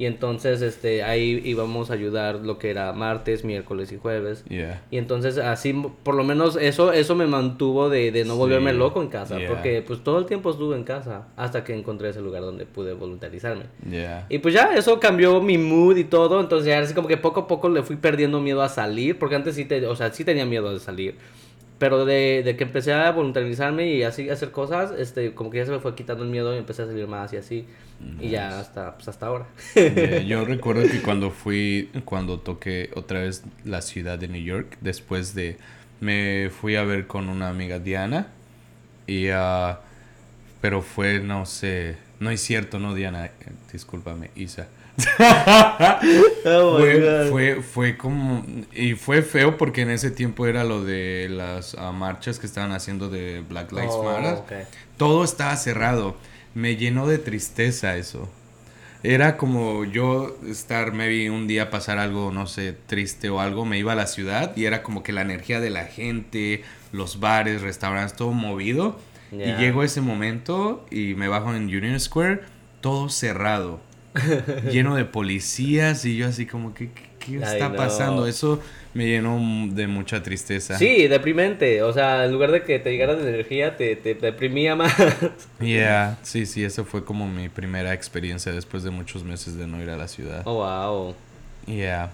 Y 0.00 0.06
entonces 0.06 0.62
este 0.62 1.02
ahí 1.02 1.42
íbamos 1.44 1.90
a 1.90 1.92
ayudar 1.92 2.36
lo 2.36 2.58
que 2.58 2.70
era 2.70 2.90
martes, 2.94 3.44
miércoles 3.44 3.92
y 3.92 3.98
jueves. 3.98 4.46
Yeah. 4.48 4.82
Y 4.90 4.96
entonces 4.96 5.36
así 5.36 5.74
por 5.74 6.14
lo 6.14 6.24
menos 6.24 6.56
eso 6.56 6.90
eso 6.94 7.14
me 7.14 7.26
mantuvo 7.26 7.90
de, 7.90 8.10
de 8.10 8.24
no 8.24 8.32
Sí, 8.32 8.38
volverme 8.38 8.72
loco 8.72 9.02
en 9.02 9.08
casa, 9.08 9.36
yeah. 9.36 9.46
porque 9.46 9.84
pues 9.86 10.02
todo 10.02 10.18
el 10.18 10.24
tiempo 10.24 10.52
estuve 10.52 10.74
en 10.74 10.84
casa 10.84 11.28
hasta 11.36 11.64
que 11.64 11.74
encontré 11.74 12.08
ese 12.08 12.22
lugar 12.22 12.40
donde 12.40 12.64
pude 12.64 12.94
voluntarizarme. 12.94 13.64
Yeah. 13.90 14.24
Y 14.30 14.38
pues 14.38 14.54
ya 14.54 14.74
eso 14.74 14.98
cambió 15.00 15.42
mi 15.42 15.58
mood 15.58 15.98
y 15.98 16.04
todo, 16.04 16.40
entonces 16.40 16.68
ya 16.68 16.78
así 16.78 16.94
como 16.94 17.06
que 17.06 17.18
poco 17.18 17.40
a 17.40 17.46
poco 17.46 17.68
le 17.68 17.82
fui 17.82 17.96
perdiendo 17.96 18.40
miedo 18.40 18.62
a 18.62 18.70
salir, 18.70 19.18
porque 19.18 19.34
antes 19.34 19.54
sí 19.54 19.66
te, 19.66 19.86
o 19.86 19.96
sea, 19.96 20.10
sí 20.14 20.24
tenía 20.24 20.46
miedo 20.46 20.72
de 20.72 20.80
salir. 20.80 21.16
Pero 21.80 22.04
de, 22.04 22.42
de 22.44 22.56
que 22.56 22.64
empecé 22.64 22.92
a 22.92 23.10
voluntarizarme 23.10 23.88
y 23.88 24.02
así 24.02 24.28
hacer 24.28 24.50
cosas, 24.52 24.92
este, 24.98 25.34
como 25.34 25.50
que 25.50 25.56
ya 25.58 25.64
se 25.64 25.72
me 25.72 25.80
fue 25.80 25.94
quitando 25.94 26.22
el 26.24 26.30
miedo 26.30 26.54
y 26.54 26.58
empecé 26.58 26.82
a 26.82 26.86
salir 26.86 27.08
más 27.08 27.32
y 27.32 27.38
así. 27.38 27.66
Y 28.20 28.28
ya 28.28 28.60
hasta, 28.60 28.96
pues 28.96 29.08
hasta 29.08 29.26
ahora. 29.26 29.46
Yeah, 29.74 30.20
Yo 30.20 30.44
recuerdo 30.44 30.82
que 30.82 31.00
cuando 31.00 31.30
fui, 31.30 31.90
cuando 32.04 32.38
toqué 32.38 32.90
otra 32.94 33.20
vez 33.20 33.44
la 33.64 33.80
ciudad 33.80 34.18
de 34.18 34.28
New 34.28 34.42
York, 34.42 34.76
después 34.82 35.34
de, 35.34 35.56
me 36.00 36.50
fui 36.50 36.76
a 36.76 36.84
ver 36.84 37.06
con 37.06 37.30
una 37.30 37.48
amiga 37.48 37.78
Diana, 37.78 38.28
y, 39.06 39.28
ah, 39.30 39.80
pero 40.60 40.82
fue, 40.82 41.20
no 41.20 41.46
sé, 41.46 41.96
no 42.20 42.30
es 42.30 42.40
cierto, 42.40 42.78
no 42.78 42.94
Diana, 42.94 43.26
eh, 43.26 43.32
discúlpame, 43.72 44.30
Isa. 44.36 44.68
Oh 46.44 46.78
fue, 46.78 47.28
fue, 47.30 47.62
fue 47.62 47.96
como, 47.96 48.44
y 48.72 48.94
fue 48.94 49.22
feo 49.22 49.56
porque 49.56 49.82
en 49.82 49.90
ese 49.90 50.10
tiempo 50.10 50.46
era 50.46 50.64
lo 50.64 50.84
de 50.84 51.28
las 51.30 51.74
ah, 51.74 51.92
marchas 51.92 52.38
que 52.38 52.46
estaban 52.46 52.72
haciendo 52.72 53.08
de 53.08 53.42
Black 53.48 53.72
Lives 53.72 53.92
Oh, 53.92 54.04
Matter. 54.04 54.66
Todo 54.96 55.24
estaba 55.24 55.56
cerrado. 55.56 56.16
Me 56.54 56.76
llenó 56.76 57.06
de 57.06 57.18
tristeza 57.18 57.96
eso. 57.96 58.28
Era 59.02 59.36
como 59.36 59.84
yo 59.84 60.36
estar, 60.46 60.92
maybe 60.92 61.30
un 61.30 61.46
día 61.46 61.70
pasar 61.70 61.98
algo, 61.98 62.32
no 62.32 62.46
sé, 62.46 62.74
triste 62.86 63.30
o 63.30 63.40
algo, 63.40 63.64
me 63.64 63.78
iba 63.78 63.92
a 63.92 63.96
la 63.96 64.06
ciudad 64.06 64.54
y 64.56 64.66
era 64.66 64.82
como 64.82 65.02
que 65.02 65.12
la 65.12 65.22
energía 65.22 65.60
de 65.60 65.70
la 65.70 65.84
gente, 65.84 66.64
los 66.92 67.18
bares, 67.20 67.62
restaurantes, 67.62 68.16
todo 68.16 68.32
movido. 68.32 68.98
Ya. 69.32 69.46
Y 69.46 69.60
llego 69.60 69.82
ese 69.82 70.00
momento 70.00 70.84
y 70.90 71.14
me 71.14 71.28
bajo 71.28 71.54
en 71.54 71.64
Union 71.64 71.98
Square, 72.00 72.40
todo 72.80 73.08
cerrado, 73.08 73.80
lleno 74.70 74.96
de 74.96 75.04
policías 75.04 76.04
y 76.04 76.16
yo 76.16 76.26
así 76.28 76.46
como 76.46 76.74
que, 76.74 76.90
¿qué, 76.92 77.02
qué 77.18 77.36
está 77.36 77.74
pasando? 77.74 78.26
Eso 78.26 78.60
me 78.92 79.06
llenó 79.06 79.38
de 79.72 79.86
mucha 79.86 80.22
tristeza. 80.22 80.76
Sí, 80.76 81.06
deprimente. 81.06 81.82
O 81.82 81.92
sea, 81.92 82.24
en 82.24 82.32
lugar 82.32 82.50
de 82.50 82.62
que 82.62 82.78
te 82.78 82.90
llegara 82.90 83.14
de 83.14 83.28
energía, 83.28 83.76
te, 83.76 83.96
te 83.96 84.14
deprimía 84.14 84.74
más. 84.74 84.94
Yeah, 85.60 86.18
sí, 86.22 86.46
sí, 86.46 86.64
eso 86.64 86.84
fue 86.84 87.04
como 87.04 87.28
mi 87.28 87.48
primera 87.48 87.92
experiencia 87.92 88.52
después 88.52 88.82
de 88.82 88.90
muchos 88.90 89.22
meses 89.24 89.56
de 89.56 89.66
no 89.66 89.82
ir 89.82 89.90
a 89.90 89.96
la 89.96 90.08
ciudad. 90.08 90.42
Oh, 90.44 90.54
wow. 90.54 91.14
Yeah. 91.66 92.10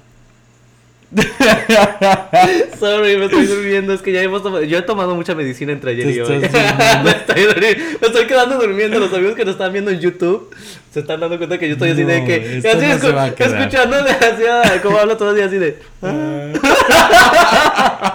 Sorry, 2.81 3.17
me 3.17 3.27
estoy 3.27 3.47
durmiendo. 3.47 3.93
Es 3.93 4.03
que 4.03 4.13
ya 4.13 4.23
hemos 4.23 4.43
tomado. 4.43 4.65
Yo 4.65 4.79
he 4.79 4.83
tomado 4.83 5.15
mucha 5.15 5.35
medicina 5.35 5.73
entre 5.73 5.93
ayer 5.93 6.11
y 6.11 6.21
hoy. 6.21 6.39
me, 6.39 6.47
estoy 6.47 7.43
durmi- 7.45 7.77
me 8.01 8.07
estoy 8.07 8.27
quedando 8.27 8.59
durmiendo. 8.59 8.99
Los 8.99 9.13
amigos 9.13 9.37
que 9.37 9.45
nos 9.45 9.53
están 9.55 9.73
viendo 9.73 9.91
en 9.91 10.01
YouTube 10.01 10.55
se 10.93 11.01
están 11.01 11.21
dando 11.21 11.37
cuenta 11.39 11.59
que 11.59 11.69
yo 11.69 11.75
estoy 11.75 11.91
así 11.91 12.03
de 12.03 12.25
que. 12.25 12.57
esto 12.59 12.69
así 12.71 12.79
no 12.87 12.95
escu- 12.95 13.01
se 13.01 13.13
va 13.13 13.25
a 13.25 13.35
quedar. 13.35 13.59
escuchándole 13.61 14.11
así 14.11 14.43
a- 14.47 14.83
como 14.83 14.99
hablo 14.99 15.17
todo 15.17 15.31
el 15.31 15.37
día 15.37 15.47
así 15.47 15.59
de. 15.59 15.79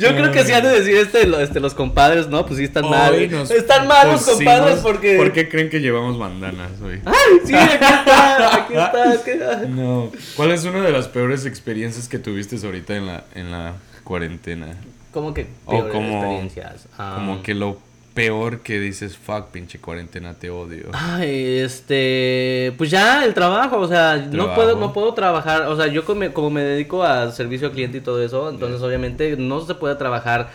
Yo 0.00 0.14
creo 0.16 0.32
que 0.32 0.44
sí 0.44 0.52
han 0.52 0.62
de 0.62 0.70
decir 0.70 0.96
este, 0.96 1.26
lo- 1.26 1.40
este, 1.40 1.60
los 1.60 1.74
compadres, 1.74 2.28
¿no? 2.28 2.44
Pues 2.46 2.58
sí 2.58 2.64
están 2.64 2.88
mal. 2.88 3.12
Hoy 3.14 3.28
nos 3.28 3.50
Están 3.50 3.86
mal 3.86 4.10
los 4.12 4.22
compadres 4.24 4.78
porque. 4.80 5.16
¿Por 5.16 5.32
qué 5.32 5.48
creen 5.48 5.68
que 5.70 5.80
llevamos 5.80 6.18
bandanas 6.18 6.70
hoy? 6.82 7.00
¡Ay! 7.04 7.40
Sí, 7.44 7.54
aquí 7.54 8.74
está, 8.74 9.12
aquí 9.12 9.30
está. 9.30 9.56
No. 9.68 10.10
¿Cuál 10.36 10.52
es 10.52 10.64
una 10.64 10.80
de 10.82 10.92
las 10.92 11.08
peores 11.08 11.46
experiencias 11.46 12.08
que 12.08 12.18
tuviste 12.18 12.56
ahorita 12.64 12.96
en 12.96 13.06
la, 13.06 13.24
en 13.34 13.50
la 13.50 13.74
cuarentena? 14.04 14.68
¿Cómo 15.12 15.34
que 15.34 15.46
O 15.66 15.70
peores 15.72 15.92
como- 15.92 16.16
experiencias? 16.18 16.86
Ah, 16.98 17.14
Como 17.16 17.42
que 17.42 17.54
lo 17.54 17.78
peor 18.20 18.60
que 18.60 18.78
dices, 18.78 19.16
fuck, 19.16 19.46
pinche 19.46 19.78
cuarentena, 19.80 20.34
te 20.34 20.50
odio? 20.50 20.90
Ay, 20.92 21.58
este, 21.58 22.74
pues 22.76 22.90
ya 22.90 23.24
el 23.24 23.32
trabajo, 23.32 23.78
o 23.78 23.88
sea, 23.88 24.16
no 24.30 24.54
puedo, 24.54 24.76
no 24.76 24.92
puedo 24.92 25.14
trabajar, 25.14 25.62
o 25.62 25.76
sea, 25.76 25.86
yo 25.86 26.04
como, 26.04 26.30
como 26.32 26.50
me 26.50 26.62
dedico 26.62 27.02
a 27.02 27.32
servicio 27.32 27.68
al 27.68 27.72
cliente 27.72 27.98
y 27.98 28.00
todo 28.02 28.22
eso, 28.22 28.50
entonces 28.50 28.82
obviamente 28.82 29.36
no 29.38 29.62
se 29.62 29.74
puede 29.74 29.94
trabajar 29.94 30.50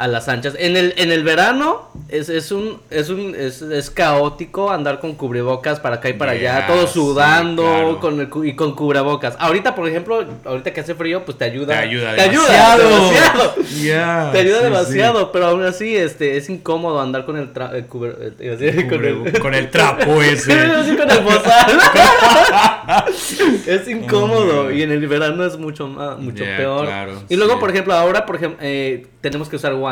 a 0.00 0.08
las 0.08 0.28
anchas. 0.28 0.54
En 0.58 0.76
el, 0.76 0.94
en 0.96 1.12
el 1.12 1.22
verano 1.24 1.90
es, 2.08 2.28
es 2.28 2.50
un, 2.52 2.80
es 2.90 3.08
un, 3.10 3.34
es, 3.36 3.60
es 3.62 3.90
caótico 3.90 4.70
andar 4.70 4.98
con 5.00 5.14
cubrebocas 5.14 5.78
para 5.80 5.96
acá 5.96 6.08
y 6.08 6.14
para 6.14 6.34
Ya, 6.34 6.56
allá, 6.56 6.66
todo 6.66 6.86
sí, 6.86 6.94
sudando 6.94 7.62
claro. 7.62 8.00
con 8.00 8.18
el 8.20 8.28
y 8.48 8.54
con 8.56 8.74
cubrebocas. 8.74 9.36
Ahorita, 9.38 9.74
por 9.74 9.88
ejemplo, 9.88 10.24
ahorita 10.44 10.72
que 10.72 10.80
hace 10.80 10.94
frío, 10.94 11.24
pues 11.24 11.36
te 11.38 11.44
ayuda. 11.44 11.74
Te 11.74 11.78
ayuda 11.80 12.14
te 12.14 12.20
ayuda 12.22 12.48
demasiado. 12.48 12.88
demasiado. 13.10 13.54
Ya, 13.82 14.30
Te 14.32 14.38
ayuda 14.38 14.56
sí, 14.58 14.64
sí. 14.64 14.70
demasiado, 14.70 15.32
pero 15.32 15.46
aún 15.48 15.64
así 15.64 15.96
este, 15.96 16.36
es 16.36 16.48
incómodo 16.50 17.00
andar 17.00 17.24
con 17.26 17.36
el, 17.36 17.52
tra- 17.52 17.74
el 17.74 17.88
cubre- 17.88 18.14
eh, 18.18 18.32
iba 18.40 18.54
a 18.54 18.56
decir, 18.56 18.88
con 18.88 19.04
el- 19.04 19.18
Cubre- 19.20 19.38
con 19.38 19.54
el 19.54 19.70
trapo 19.70 20.22
ese. 20.22 20.54
Con 20.96 21.10
el 21.10 21.20
bozal. 21.20 21.78
es 23.66 23.88
incómodo 23.88 24.40
Oh, 24.66 24.70
y 24.70 24.82
en 24.82 24.90
el 24.92 25.06
verano 25.06 25.44
es 25.44 25.56
mucho 25.58 25.86
más, 25.88 26.18
mucho 26.18 26.44
Yeah, 26.44 26.56
peor. 26.56 26.86
claro, 26.86 27.22
y 27.28 27.36
luego, 27.36 27.54
sí. 27.54 27.58
por 27.60 27.70
ejemplo, 27.70 27.94
ahora, 27.94 28.26
por 28.26 28.36
ejemplo, 28.36 28.58
eh, 28.62 29.06
tenemos 29.20 29.48
que 29.48 29.56
usar 29.56 29.74
guantes. 29.74 29.89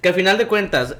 Que 0.00 0.08
al 0.10 0.14
final 0.14 0.38
de 0.38 0.46
cuentas, 0.46 0.96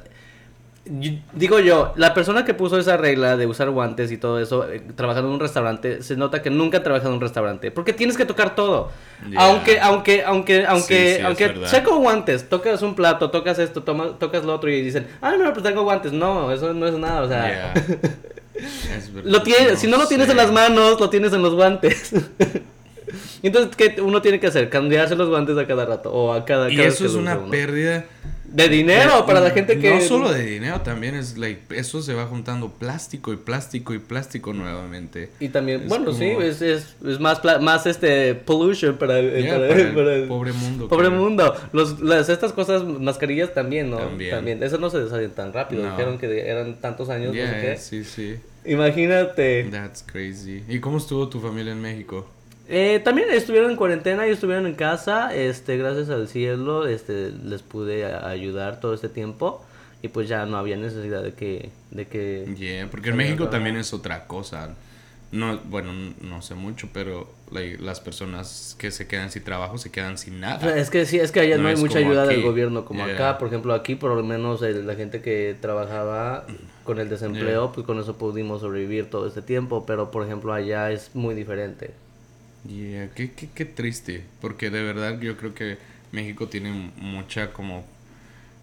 yo- 0.85 1.13
digo 1.33 1.61
yo, 1.61 1.93
la 1.97 2.13
persona 2.13 2.45
que 2.45 2.55
puso 2.55 2.77
esa 2.79 2.97
regla 2.97 3.37
de 3.37 3.47
usar 3.47 3.71
guantes 3.71 4.11
y 4.11 4.17
todo 4.17 4.41
eso, 4.41 4.69
eh, 4.69 4.83
trabajando 4.97 5.29
en 5.29 5.35
un 5.35 5.41
restaurante, 5.41 6.03
se 6.03 6.17
nota 6.17 6.43
que 6.43 6.51
nunca 6.51 6.79
ha 6.79 6.83
trabajado 6.83 7.11
en 7.11 7.17
un 7.17 7.21
restaurante, 7.21 7.71
porque 7.71 7.93
tienes 7.93 8.17
que 8.17 8.25
tocar 8.25 8.57
todo. 8.57 8.91
Yeah. 9.31 9.41
Aunque, 9.43 9.79
aunque, 9.81 10.25
aunque, 10.25 10.67
aunque, 10.67 11.13
Sí, 11.13 11.17
sí, 11.19 11.23
aunque 11.23 11.67
sea 11.67 11.85
con 11.85 12.03
guantes, 12.03 12.49
tocas 12.49 12.83
un 12.83 12.97
plato, 12.97 13.31
tocas 13.31 13.61
esto, 13.61 13.85
toma- 13.85 14.19
tocas 14.19 14.45
lo 14.45 14.55
otro 14.55 14.71
y 14.71 14.83
dicen, 14.83 15.07
ah, 15.21 15.35
no, 15.39 15.53
pues 15.53 15.63
tengo 15.63 15.85
guantes. 15.85 16.13
No, 16.13 16.51
eso 16.51 16.75
no 16.75 16.87
es 16.87 16.95
nada, 16.95 17.23
o 17.23 17.29
sea. 17.29 17.75
Yeah. 17.75 17.75
Es 18.55 19.13
verdad, 19.13 19.31
Lo 19.31 19.43
tienes, 19.43 19.79
si 19.79 19.87
no 19.87 19.97
lo 19.97 20.07
tienes 20.07 20.27
sé. 20.27 20.33
en 20.33 20.37
las 20.37 20.53
manos, 20.53 21.01
lo 21.01 21.09
tienes 21.09 21.33
en 21.33 21.43
los 21.43 21.55
guantes. 21.55 22.13
Entonces, 23.43 23.75
¿qué 23.77 24.01
uno 24.01 24.23
tiene 24.23 24.39
que 24.41 24.47
hacer? 24.47 24.69
Cambiarse 24.69 25.17
los 25.17 25.29
guantes 25.29 25.57
a 25.59 25.67
cada 25.67 25.85
rato 25.85 26.13
o 26.13 26.33
a 26.33 26.45
cada 26.45 26.71
Y 26.71 26.77
cada 26.77 26.89
eso 26.89 27.07
es 27.07 27.15
una 27.15 27.37
uno. 27.39 27.51
pérdida. 27.51 28.05
de 28.53 28.69
dinero 28.69 29.17
de- 29.17 29.23
para 29.23 29.41
la 29.41 29.49
gente 29.51 29.79
que 29.79 29.89
No 29.95 30.01
solo 30.03 30.31
de 30.31 30.45
dinero, 30.45 30.83
también 30.83 31.15
es 31.15 31.39
like. 31.39 31.75
Eso 31.75 32.03
se 32.03 32.13
va 32.13 32.27
juntando 32.27 32.69
plástico 32.69 33.33
y 33.33 33.37
plástico 33.37 33.95
y 33.95 33.99
plástico 33.99 34.53
nuevamente. 34.53 35.31
y 35.41 35.49
también, 35.49 35.85
es 35.85 35.89
bueno, 35.89 36.13
sí, 36.13 36.33
como- 36.35 36.43
es, 36.43 36.61
es, 36.61 36.95
es 37.03 37.19
más 37.19 37.41
más 37.63 37.87
este 37.87 38.35
pollution 38.35 38.99
para, 38.99 39.19
el- 39.21 39.43
Yeah, 39.43 39.55
para, 39.55 39.69
para 39.69 39.81
el 39.81 39.95
para 39.95 40.15
el 40.17 40.29
pobre 40.29 40.53
mundo. 40.53 40.87
pobre 40.89 41.09
que- 41.09 41.15
mundo. 41.15 41.55
Los, 41.73 41.99
las, 42.01 42.29
estas 42.29 42.53
cosas, 42.53 42.85
mascarillas 42.85 43.55
también, 43.55 43.89
¿no? 43.89 43.97
También. 43.97 44.63
Eso 44.63 44.77
no 44.77 44.91
se 44.91 45.01
deshacen 45.03 45.31
tan 45.31 45.55
rápido. 45.55 45.85
No. 45.85 45.91
Dijeron 45.93 46.19
que 46.19 46.47
eran 46.51 46.75
tantos 46.79 47.09
años, 47.09 47.29
no 47.29 47.33
sé 47.33 47.39
Yeah, 47.39 47.61
qué. 47.63 47.77
sí, 47.79 48.05
sí. 48.05 48.37
Imagínate. 48.67 49.65
That's 49.71 50.03
crazy. 50.03 50.63
¿Y 50.69 50.79
cómo 50.81 50.99
estuvo 50.99 51.27
tu 51.29 51.41
familia 51.41 51.73
en 51.73 51.81
México? 51.81 52.29
Eh, 52.69 53.01
también 53.05 53.29
estuvieron 53.31 53.71
en 53.71 53.77
cuarentena 53.77 54.27
y 54.27 54.31
estuvieron 54.31 54.67
en 54.67 54.75
casa, 54.75 55.35
este, 55.35 55.77
gracias 55.77 56.09
al 56.11 56.29
cielo, 56.29 56.87
este, 56.87 57.31
les 57.45 57.63
pude 57.63 58.05
ayudar 58.07 58.81
todo 58.81 58.95
este 58.95 59.09
tiempo 59.09 59.65
y 60.01 60.09
pues 60.09 60.29
ya 60.29 60.47
no 60.47 60.57
había 60.57 60.77
necesidad 60.77 61.23
de 61.23 61.35
que, 61.35 61.71
de 61.91 62.07
que, 62.07 62.55
Yeah, 62.57 62.89
porque 62.91 63.11
en 63.11 63.17
México 63.17 63.49
también 63.49 63.77
es 63.77 63.93
otra 63.93 64.27
cosa. 64.27 64.75
No, 65.33 65.59
bueno, 65.65 65.93
no 66.21 66.43
sé 66.43 66.55
mucho, 66.55 66.89
pero 66.93 67.31
las 67.51 68.01
personas 68.01 68.77
que 68.79 68.91
se 68.91 69.07
quedan 69.07 69.31
sin 69.31 69.43
trabajo 69.43 69.79
se 69.79 69.91
quedan 69.91 70.19
sin 70.19 70.35
O 70.37 70.39
nada. 70.41 70.61
sea, 70.61 70.77
es 70.77 70.91
que 70.91 71.07
sí, 71.07 71.19
es 71.19 71.33
que 71.33 71.41
allá 71.41 71.57
no, 71.57 71.63
No 71.65 71.69
hay 71.71 71.77
mucha 71.77 71.99
ayuda 72.01 72.27
del 72.27 72.43
gobierno 72.43 72.85
como 72.85 73.05
Yeah. 73.07 73.15
acá, 73.15 73.39
por 73.39 73.49
ejemplo 73.49 73.73
aquí 73.75 73.95
por 73.95 74.15
lo 74.15 74.23
menos 74.23 74.61
el- 74.63 74.87
la 74.87 74.95
gente 74.95 75.21
que 75.23 75.57
trabajaba 75.59 76.47
con 76.85 76.99
el 77.01 77.09
desempleo, 77.09 77.65
Yeah. 77.67 77.73
pues 77.75 77.87
con 77.87 77.99
eso 77.99 78.17
pudimos 78.19 78.61
sobrevivir 78.61 79.09
todo 79.09 79.27
este 79.27 79.41
tiempo, 79.41 79.85
pero 79.87 80.11
por 80.11 80.25
ejemplo 80.25 80.53
allá 80.53 80.91
es 80.91 81.11
muy 81.15 81.35
diferente. 81.35 81.93
Yeah, 82.69 83.09
qué, 83.15 83.33
qué, 83.33 83.49
qué 83.55 83.65
triste, 83.65 84.23
porque 84.41 84.71
de 84.71 84.83
verdad 84.83 85.19
yo 85.21 85.37
creo 85.37 85.53
que 85.55 85.79
México 86.13 86.47
tiene 86.49 86.71
mucha 86.97 87.53
como, 87.53 87.85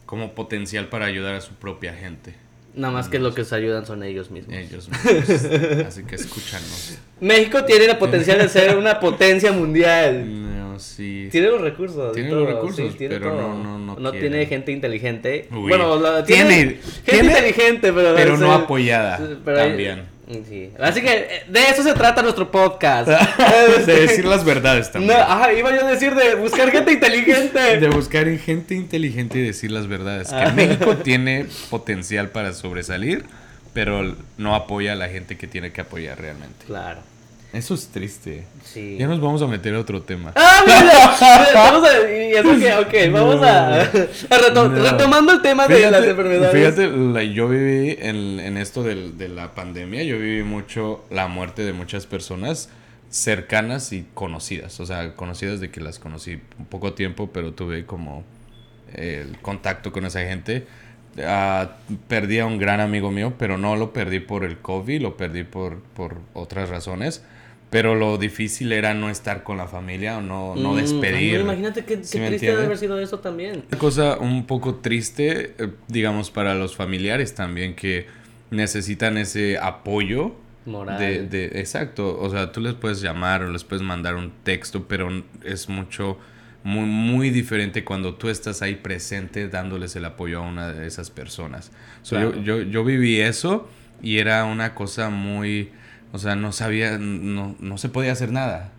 como 0.06 0.34
potencial 0.34 0.88
para 0.88 1.06
ayudar 1.06 1.36
a 1.36 1.42
su 1.42 1.54
propia 1.54 1.94
gente, 1.94 2.34
Nada 2.76 2.94
más 2.94 3.10
que 3.10 3.18
lo 3.20 3.34
que 3.34 3.44
se 3.44 3.56
ayudan 3.56 3.86
son 3.88 4.04
ellos 4.04 4.30
mismos. 4.30 4.56
ellos 4.56 4.88
mismos. 4.90 5.86
Así 5.88 6.04
que 6.04 6.16
escúchanos. 6.16 6.98
México 7.20 7.66
tiene 7.66 7.86
el 7.86 7.98
potencial 7.98 8.38
de 8.38 8.48
ser 8.48 8.78
una 8.78 9.00
potencia 9.00 9.52
mundial. 9.52 10.24
No, 10.56 10.80
sí. 10.80 11.28
Tiene 11.32 11.48
los 11.48 11.60
recursos. 11.62 12.14
Tiene 12.14 12.30
todo, 12.30 12.42
los 12.46 12.54
recursos, 12.54 12.96
tiene 12.96 13.16
pero 13.18 13.32
todo. 13.32 13.42
no- 13.56 13.80
no- 13.80 13.96
no 14.00 14.12
tiene 14.12 14.30
quiere. 14.30 14.46
gente 14.46 14.72
inteligente. 14.72 15.48
Uy. 15.52 15.68
Bueno, 15.70 16.00
la- 16.00 16.24
Tiene- 16.24 16.56
tiene, 16.56 16.72
gente 16.76 17.12
tiene, 17.12 17.28
inteligente, 17.28 17.92
pero, 17.92 18.38
no 18.38 18.54
apoyada 18.54 19.20
pero 19.44 19.60
hay- 19.60 19.68
también. 19.70 20.04
Sí. 20.48 20.72
Así 20.80 21.02
que 21.02 21.12
eh, 21.12 21.44
de 21.48 21.60
eso 21.70 21.82
se 21.84 21.94
trata 21.94 22.22
nuestro 22.22 22.50
podcast. 22.52 23.08
De 23.86 24.02
decir 24.02 24.26
las 24.26 24.44
verdades 24.46 24.88
No, 24.88 24.94
también. 24.94 25.18
ajá, 25.20 25.52
iba 25.54 25.72
yo 25.76 25.86
a 25.88 25.92
decir 25.92 26.14
de 26.16 26.36
buscar 26.36 26.70
gente 26.72 26.92
inteligente. 26.92 27.80
De 27.80 27.90
buscar 27.90 28.28
en 28.28 28.40
gente 28.40 28.76
inteligente 28.76 29.40
y 29.40 29.42
decir 29.42 29.72
las 29.72 29.88
verdades. 29.88 30.30
Que 30.30 30.52
México 30.52 30.98
tiene 31.04 31.48
potencial 31.70 32.30
para 32.30 32.54
sobresalir, 32.54 33.26
pero 33.74 34.16
no 34.38 34.56
apoya 34.56 34.94
a 34.94 34.96
la 34.96 35.10
gente 35.10 35.38
que 35.38 35.48
tiene 35.48 35.72
que 35.72 35.82
apoyar 35.82 36.20
realmente. 36.22 36.66
Claro. 36.66 37.00
Eso 37.52 37.74
es 37.74 37.88
triste. 37.88 38.46
Sí. 38.64 38.98
Ya 39.00 39.08
nos 39.08 39.20
vamos 39.20 39.42
a 39.42 39.48
meter 39.48 39.74
a 39.74 39.80
otro 39.80 40.04
tema. 40.04 40.34
Ah, 40.36 40.62
mira, 40.66 41.50
vamos 41.56 41.90
a, 41.90 42.12
y 42.12 42.32
eso 42.34 42.60
que, 42.60 43.08
ok, 43.08 43.12
vamos 43.14 43.42
a, 43.44 43.82
a 43.82 43.92
reto- 43.92 44.70
No. 44.70 44.84
retomando 44.92 45.32
el 45.34 45.42
tema 45.42 45.68
de 45.68 45.90
las 45.90 46.06
enfermedades. 46.06 46.54
fíjate, 46.76 47.34
yo 47.34 47.48
viví 47.50 47.98
en, 48.00 48.40
en 48.40 48.58
esto 48.58 48.84
del- 48.84 49.18
de 49.18 49.30
la 49.30 49.56
pandemia, 49.56 50.04
yo 50.04 50.20
viví 50.20 50.44
mucho 50.44 51.04
la 51.10 51.28
muerte 51.28 51.64
de 51.64 51.74
muchas 51.74 52.06
personas 52.06 52.70
cercanas 53.10 53.94
y 53.94 54.06
conocidas. 54.14 54.80
O 54.80 54.86
sea, 54.86 55.16
conocidas 55.16 55.60
de 55.60 55.72
que 55.72 55.82
las 55.82 55.98
conocí 55.98 56.40
un 56.60 56.66
poco 56.66 56.94
tiempo, 56.94 57.32
pero 57.34 57.54
tuve 57.54 57.84
como 57.86 58.24
el 58.94 59.40
contacto 59.42 59.92
con 59.92 60.06
esa 60.06 60.20
gente. 60.22 60.68
Ah, 61.26 61.72
perdí 62.08 62.38
a 62.38 62.46
un 62.46 62.60
gran 62.60 62.80
amigo 62.80 63.10
mío, 63.12 63.34
pero 63.40 63.58
no 63.58 63.76
lo 63.76 63.92
perdí 63.92 64.20
por 64.20 64.44
el 64.44 64.60
COVID, 64.60 65.02
lo 65.02 65.18
perdí 65.18 65.44
por, 65.44 65.80
por 65.82 66.18
otras 66.36 66.70
razones. 66.70 67.24
Pero 67.70 67.94
lo 67.94 68.18
difícil 68.18 68.72
era 68.72 68.94
no 68.96 69.10
estar 69.10 69.44
con 69.44 69.58
la 69.58 69.68
familia 69.68 70.18
o 70.18 70.22
no, 70.22 70.56
no 70.56 70.74
Mm, 70.74 70.78
despedir. 70.78 71.36
ay, 71.36 71.42
imagínate 71.42 71.86
qué, 71.86 72.04
¿Sí 72.04 72.20
triste 72.20 72.52
haber 72.52 72.78
sido 72.78 73.00
eso 73.00 73.20
también. 73.20 73.64
Una 73.70 73.78
cosa 73.78 74.18
un 74.18 74.48
poco 74.48 74.76
triste, 74.76 75.54
eh, 75.60 75.70
digamos, 75.88 76.32
para 76.32 76.56
los 76.56 76.76
familiares 76.76 77.36
también, 77.36 77.76
que 77.76 78.08
necesitan 78.50 79.18
ese 79.18 79.58
apoyo. 79.60 80.34
Moral. 80.66 80.98
De, 81.00 81.24
de- 81.24 81.60
exacto, 81.60 82.20
o 82.20 82.30
sea, 82.30 82.52
tú 82.52 82.60
les 82.62 82.74
puedes 82.74 83.02
llamar 83.02 83.44
o 83.44 83.52
les 83.52 83.64
puedes 83.64 83.84
mandar 83.84 84.16
un 84.16 84.32
texto, 84.44 84.88
pero 84.88 85.24
es 85.44 85.70
mucho, 85.70 86.18
muy, 86.64 86.86
muy 86.86 87.30
diferente 87.30 87.84
cuando 87.84 88.16
tú 88.16 88.30
estás 88.30 88.62
ahí 88.62 88.76
presente 88.76 89.48
dándoles 89.48 89.96
el 89.96 90.06
apoyo 90.06 90.40
a 90.40 90.42
una 90.48 90.72
de 90.72 90.86
esas 90.88 91.10
personas. 91.10 91.72
So, 92.02 92.16
Claro. 92.18 92.36
yo, 92.36 92.58
yo, 92.58 92.62
yo 92.64 92.84
viví 92.84 93.20
eso 93.22 93.70
y 94.02 94.18
era 94.18 94.44
una 94.46 94.76
cosa 94.76 95.10
muy, 95.10 95.72
o 96.12 96.18
sea, 96.18 96.36
no 96.36 96.52
sabía, 96.52 96.98
no, 96.98 97.56
no 97.60 97.78
se 97.78 97.90
podía 97.90 98.12
hacer 98.12 98.32
nada. 98.32 98.72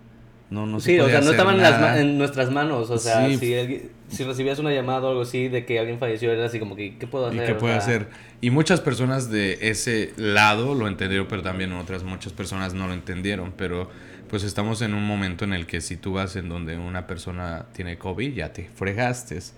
No, 0.50 0.66
no 0.66 0.80
se 0.80 0.92
Sí, 0.94 0.98
o 0.98 1.08
sea, 1.08 1.20
no 1.20 1.30
estaban 1.30 1.56
en, 1.56 1.62
las 1.62 2.04
nuestras 2.06 2.50
manos. 2.50 2.90
O 2.90 2.98
sea, 2.98 3.24
Sí. 3.28 3.36
si, 3.38 3.88
si 4.08 4.24
recibías 4.24 4.58
una 4.58 4.72
llamada 4.72 5.02
o 5.06 5.10
algo 5.10 5.22
así 5.22 5.46
de 5.48 5.64
que 5.64 5.78
alguien 5.78 6.00
falleció, 6.00 6.32
era 6.32 6.44
así 6.46 6.58
como 6.58 6.74
que, 6.74 6.98
¿qué 6.98 7.06
puedo 7.06 7.26
¿Y 7.32 7.36
hacer? 7.36 7.46
qué 7.46 7.52
O 7.52 7.58
puede 7.58 7.74
sea, 7.74 7.82
hacer? 7.82 8.08
Y 8.40 8.50
muchas 8.50 8.80
personas 8.80 9.30
de 9.30 9.58
ese 9.70 10.12
lado 10.16 10.74
lo 10.74 10.88
entendieron, 10.88 11.28
pero 11.28 11.42
también 11.42 11.72
otras 11.74 12.02
muchas 12.02 12.32
personas 12.32 12.74
no 12.74 12.88
lo 12.88 12.94
entendieron. 12.94 13.52
Pero 13.56 13.88
pues 14.28 14.42
estamos 14.42 14.82
en 14.82 14.94
un 14.94 15.04
momento 15.06 15.44
en 15.44 15.52
el 15.52 15.66
que 15.66 15.80
si 15.80 15.96
tú 15.96 16.14
vas 16.14 16.34
en 16.34 16.48
donde 16.48 16.76
una 16.76 17.06
persona 17.06 17.66
tiene 17.72 17.96
COVID, 17.98 18.34
ya 18.34 18.52
te 18.52 18.68
fregaste. 18.74 19.40
So, 19.40 19.54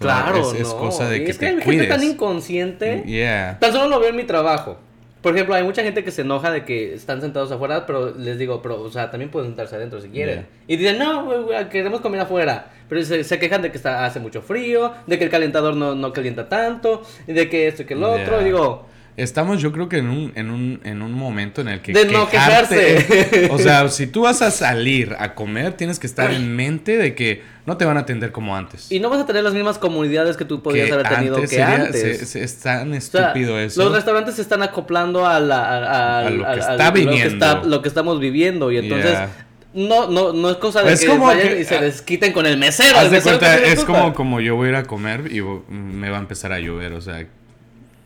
Claro, 0.00 0.52
es, 0.54 0.68
cosa 0.68 1.08
de 1.08 1.18
y 1.18 1.24
que 1.24 1.30
es 1.30 1.38
que 1.38 1.46
te 1.46 1.52
hay 1.52 1.62
cuides. 1.62 1.86
gente 1.86 1.86
tan 1.86 2.02
inconsciente. 2.02 3.02
Yeah. 3.06 3.58
Tan 3.60 3.72
solo 3.72 3.88
lo 3.88 4.00
veo 4.00 4.10
en 4.10 4.16
mi 4.16 4.24
trabajo. 4.24 4.78
Por 5.24 5.34
ejemplo, 5.34 5.54
hay 5.54 5.64
mucha 5.64 5.82
gente 5.82 6.04
que 6.04 6.10
se 6.10 6.20
enoja 6.20 6.50
de 6.50 6.66
que 6.66 6.92
están 6.92 7.22
sentados 7.22 7.50
afuera, 7.50 7.86
pero 7.86 8.14
les 8.14 8.36
digo, 8.36 8.60
pero, 8.60 8.82
o 8.82 8.90
sea, 8.90 9.10
también 9.10 9.30
pueden 9.30 9.48
sentarse 9.48 9.74
adentro 9.74 9.98
si 9.98 10.10
quieren. 10.10 10.40
Yeah. 10.40 10.46
Y 10.68 10.76
dicen, 10.76 10.98
no, 10.98 11.48
queremos 11.70 12.02
comer 12.02 12.20
afuera. 12.20 12.66
Pero 12.90 13.02
se, 13.02 13.24
se 13.24 13.38
quejan 13.38 13.62
de 13.62 13.70
que 13.70 13.78
está, 13.78 14.04
hace 14.04 14.20
mucho 14.20 14.42
frío, 14.42 14.92
de 15.06 15.16
que 15.16 15.24
el 15.24 15.30
calentador 15.30 15.76
no, 15.76 15.94
no 15.94 16.12
calienta 16.12 16.46
tanto, 16.50 17.00
y 17.26 17.32
de 17.32 17.48
que 17.48 17.68
esto 17.68 17.84
y 17.84 17.86
que 17.86 17.94
el 17.94 18.04
otro. 18.04 18.32
Yeah. 18.32 18.40
Y 18.42 18.44
digo, 18.44 18.84
Estamos, 19.16 19.62
yo 19.62 19.70
creo 19.70 19.88
que 19.88 19.98
en 19.98 20.08
un, 20.08 20.32
en 20.34 20.50
un, 20.50 20.80
en 20.82 21.00
un 21.00 21.12
momento 21.12 21.60
en 21.60 21.68
el 21.68 21.80
que. 21.82 21.92
De 21.92 22.06
no 22.06 22.28
quejarte- 22.28 22.96
quejarse. 23.06 23.48
o 23.52 23.58
sea, 23.58 23.88
si 23.88 24.08
tú 24.08 24.22
vas 24.22 24.42
a 24.42 24.50
salir 24.50 25.14
a 25.20 25.34
comer, 25.36 25.74
tienes 25.74 26.00
que 26.00 26.08
estar 26.08 26.32
en 26.32 26.56
mente 26.56 26.96
de 26.96 27.14
que 27.14 27.42
no 27.64 27.76
te 27.76 27.84
van 27.84 27.96
a 27.96 28.00
atender 28.00 28.32
como 28.32 28.56
antes. 28.56 28.90
y 28.90 28.98
no 28.98 29.10
vas 29.10 29.20
a 29.20 29.26
tener 29.26 29.44
las 29.44 29.54
mismas 29.54 29.78
comunidades 29.78 30.36
que 30.36 30.44
tú 30.44 30.62
podías 30.62 30.88
Que 30.88 30.94
haber 30.94 31.08
tenido 31.08 31.36
antes 31.36 31.50
que 31.50 31.56
sería- 31.56 31.74
antes. 31.76 32.00
se- 32.00 32.26
se- 32.26 32.42
es 32.42 32.58
tan 32.58 32.88
O 32.92 33.00
sea, 33.00 33.28
estúpido 33.28 33.58
eso. 33.60 33.84
Los 33.84 33.92
restaurantes 33.92 34.34
se 34.34 34.42
están 34.42 34.62
acoplando 34.64 35.24
a, 35.26 35.38
la, 35.38 35.62
a, 35.62 36.18
A 36.26 36.30
lo 36.30 36.44
que 36.52 36.58
está 36.58 36.76
Lo 36.88 36.92
que, 36.92 37.00
viniendo. 37.00 37.46
está- 37.46 37.62
lo 37.64 37.82
que 37.82 37.88
estamos 37.88 38.18
viviendo. 38.18 38.72
Y 38.72 38.78
entonces, 38.78 39.12
Yeah. 39.12 39.28
no, 39.74 40.08
no, 40.10 40.32
no 40.32 40.50
es 40.50 40.56
cosa 40.56 40.82
de 40.82 40.92
Es 40.92 41.00
que 41.02 41.06
como 41.06 41.26
vayan 41.26 41.48
que- 41.50 41.60
y 41.60 41.64
se 41.64 41.80
les 41.80 42.02
quiten 42.02 42.32
con 42.32 42.46
el 42.46 42.58
mesero. 42.58 43.00
El 43.00 43.22
cuenta, 43.22 43.58
es 43.58 43.84
como, 43.84 44.12
como 44.12 44.40
yo 44.40 44.56
voy 44.56 44.66
a 44.66 44.70
ir 44.70 44.76
a 44.76 44.82
comer 44.82 45.30
y 45.32 45.40
me 45.72 46.10
va 46.10 46.16
a 46.16 46.20
empezar 46.20 46.52
a 46.52 46.58
llover, 46.58 46.92
o 46.94 47.00
sea, 47.00 47.24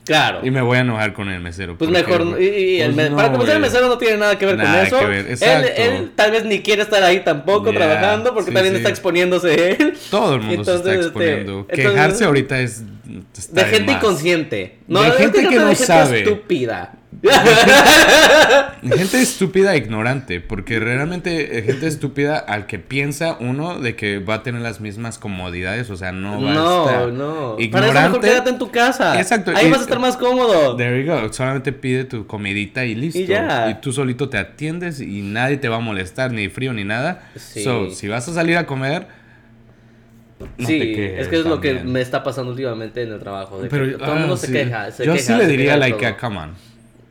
Claro. 0.09 0.41
Y 0.43 0.51
me 0.51 0.63
voy 0.63 0.79
a 0.79 0.81
enojar 0.81 1.13
con 1.13 1.29
el 1.29 1.39
mesero. 1.41 1.77
Pues 1.77 1.91
mejor, 1.91 2.39
y, 2.41 2.45
y 2.47 2.81
el 2.81 2.95
pues 2.95 3.11
me- 3.11 3.15
para 3.15 3.29
no, 3.29 3.33
comenzar 3.35 3.57
el 3.57 3.61
mesero 3.63 3.89
no 3.89 3.99
tiene 3.99 4.17
nada 4.17 4.39
que 4.39 4.47
ver 4.47 4.57
Nada 4.57 4.79
con 4.79 4.87
eso. 4.87 4.99
que 5.01 5.05
ver, 5.07 5.27
él, 5.39 5.65
él 5.77 6.11
tal 6.17 6.31
vez 6.31 6.45
ni 6.47 6.63
quiere 6.63 6.81
estar 6.81 7.03
ahí 7.03 7.21
tampoco 7.21 7.71
trabajando 7.75 8.33
porque 8.33 8.51
sí, 8.51 8.55
también 8.55 8.73
sí. 8.75 8.79
está 8.79 8.89
exponiéndose 8.89 9.73
él. 9.79 9.99
Todo 10.11 10.37
el 10.37 10.41
mundo 10.41 10.65
se 10.65 10.75
está 10.77 10.93
este, 10.95 11.05
exponiendo. 11.05 11.67
entonces- 11.69 11.87
Quejarse 11.91 12.25
ahorita 12.25 12.59
es. 12.61 12.83
De 13.53 13.65
gente 13.67 13.93
inconsciente. 13.93 14.79
No, 14.87 15.03
De 15.03 15.11
gente 15.13 15.47
que 15.47 15.57
no 15.57 15.67
de 15.69 15.75
gente 15.75 15.85
sabe. 15.85 16.19
estúpida. 16.23 16.95
Gente 18.83 19.21
estúpida 19.21 19.75
e 19.75 19.79
ignorante, 19.79 20.41
porque 20.41 20.79
realmente 20.79 21.63
gente 21.63 21.87
estúpida 21.89 22.39
al 22.39 22.67
que 22.67 22.79
piensa 22.79 23.37
uno 23.41 23.81
de 23.81 23.97
que 23.97 24.19
va 24.21 24.35
a 24.35 24.43
tener 24.45 24.61
las 24.63 24.81
mismas 24.81 25.19
comodidades, 25.19 25.91
o 25.91 25.97
sea, 25.97 26.13
no 26.13 26.41
va 26.41 26.51
a 26.51 26.85
estar. 26.85 27.09
no. 27.13 27.57
Para 27.57 27.59
eso 27.59 27.61
Ignorante. 27.61 28.01
mejor 28.09 28.21
quédate 28.21 28.51
en 28.51 28.59
tu 28.59 28.71
casa. 28.71 29.19
Exacto, 29.21 29.51
Ahí 29.55 29.67
y- 29.67 29.71
vas 29.71 29.81
a 29.81 29.83
estar 29.83 29.99
más 29.99 30.17
cómodo. 30.17 30.77
There 30.77 31.05
you 31.05 31.11
go. 31.11 31.33
Solamente 31.33 31.73
pide 31.73 32.05
tu 32.05 32.27
comidita 32.27 32.85
y 32.85 32.95
listo. 32.95 33.19
Y 33.19 33.27
ya. 33.27 33.69
Y 33.71 33.81
tú 33.81 33.93
solito 33.93 34.29
te 34.29 34.39
atiendes 34.39 35.01
y 35.01 35.23
nadie 35.23 35.57
te 35.57 35.69
va 35.69 35.77
a 35.77 35.81
molestar, 35.81 36.31
ni 36.33 36.49
frío 36.49 36.73
ni 36.73 36.85
nada. 36.85 37.31
Sí. 37.37 37.65
So, 37.65 37.91
si 37.91 38.07
vas 38.09 38.29
a 38.29 38.33
salir 38.35 38.57
a 38.57 38.67
comer, 38.67 39.09
no 40.57 40.67
sí, 40.69 40.79
quejes 40.79 41.21
es 41.23 41.29
que 41.29 41.37
es 41.41 41.45
lo 41.45 41.61
que 41.61 41.75
me 41.75 42.01
está 42.01 42.23
pasando 42.23 42.53
últimamente 42.53 43.03
en 43.03 43.13
el 43.13 43.19
trabajo. 43.19 43.57
de 43.61 43.69
que 43.69 43.77
Pero, 43.77 43.99
todo 43.99 44.13
el 44.15 44.19
mundo 44.21 44.35
ah, 44.35 44.39
se 44.39 44.53
queja. 44.53 44.91
se 44.93 45.05
Yo 45.05 45.15
queja, 45.15 45.25
sí 45.25 45.33
le 45.35 45.47
diría, 45.49 45.77
like, 45.77 45.99
todo. 45.99 46.07
a 46.07 46.17
come 46.17 46.39
on. 46.39 46.68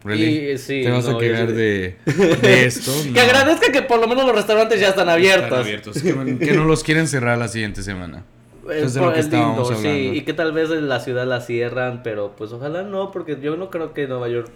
Really? 0.08 0.52
Y- 0.52 0.58
sí, 0.58 0.82
¿Te 0.84 0.90
vas 0.92 1.06
no, 1.06 1.18
a 1.18 1.20
quejar 1.20 1.48
yo- 1.50 1.54
de, 1.54 1.96
de 2.42 2.66
esto? 2.66 2.92
Que 3.04 3.12
No. 3.12 3.22
agradezca 3.22 3.72
que 3.72 3.82
por 3.82 4.00
lo 4.00 4.08
menos 4.08 4.26
los 4.26 4.36
restaurantes 4.36 4.80
ya 4.80 4.90
están 4.90 5.10
abiertos. 5.10 5.44
Están 5.46 5.60
abiertos. 5.60 6.02
Que, 6.02 6.38
que 6.48 6.54
no 6.54 6.64
los 6.66 6.84
quieren 6.84 7.08
cerrar 7.08 7.38
la 7.38 7.48
siguiente 7.48 7.84
semana. 7.84 8.24
Es 8.70 8.84
Es 8.84 8.94
de 8.96 9.00
lo 9.00 9.06
por- 9.08 9.14
que 9.14 9.20
es 9.22 9.26
lindo, 9.28 9.38
estábamos 9.48 9.68
sí, 9.70 9.74
hablando. 9.88 10.14
y 10.14 10.22
que 10.22 10.34
tal 10.34 10.52
vez 10.52 10.70
en 10.72 10.90
la 10.90 11.00
ciudad 11.00 11.26
la 11.26 11.40
cierran, 11.42 12.02
pero 12.04 12.34
pues 12.38 12.52
ojalá 12.52 12.84
no, 12.84 13.12
porque 13.12 13.38
yo 13.42 13.56
no 13.58 13.70
creo 13.70 13.94
que 13.94 14.08
Nueva 14.08 14.28
York 14.28 14.50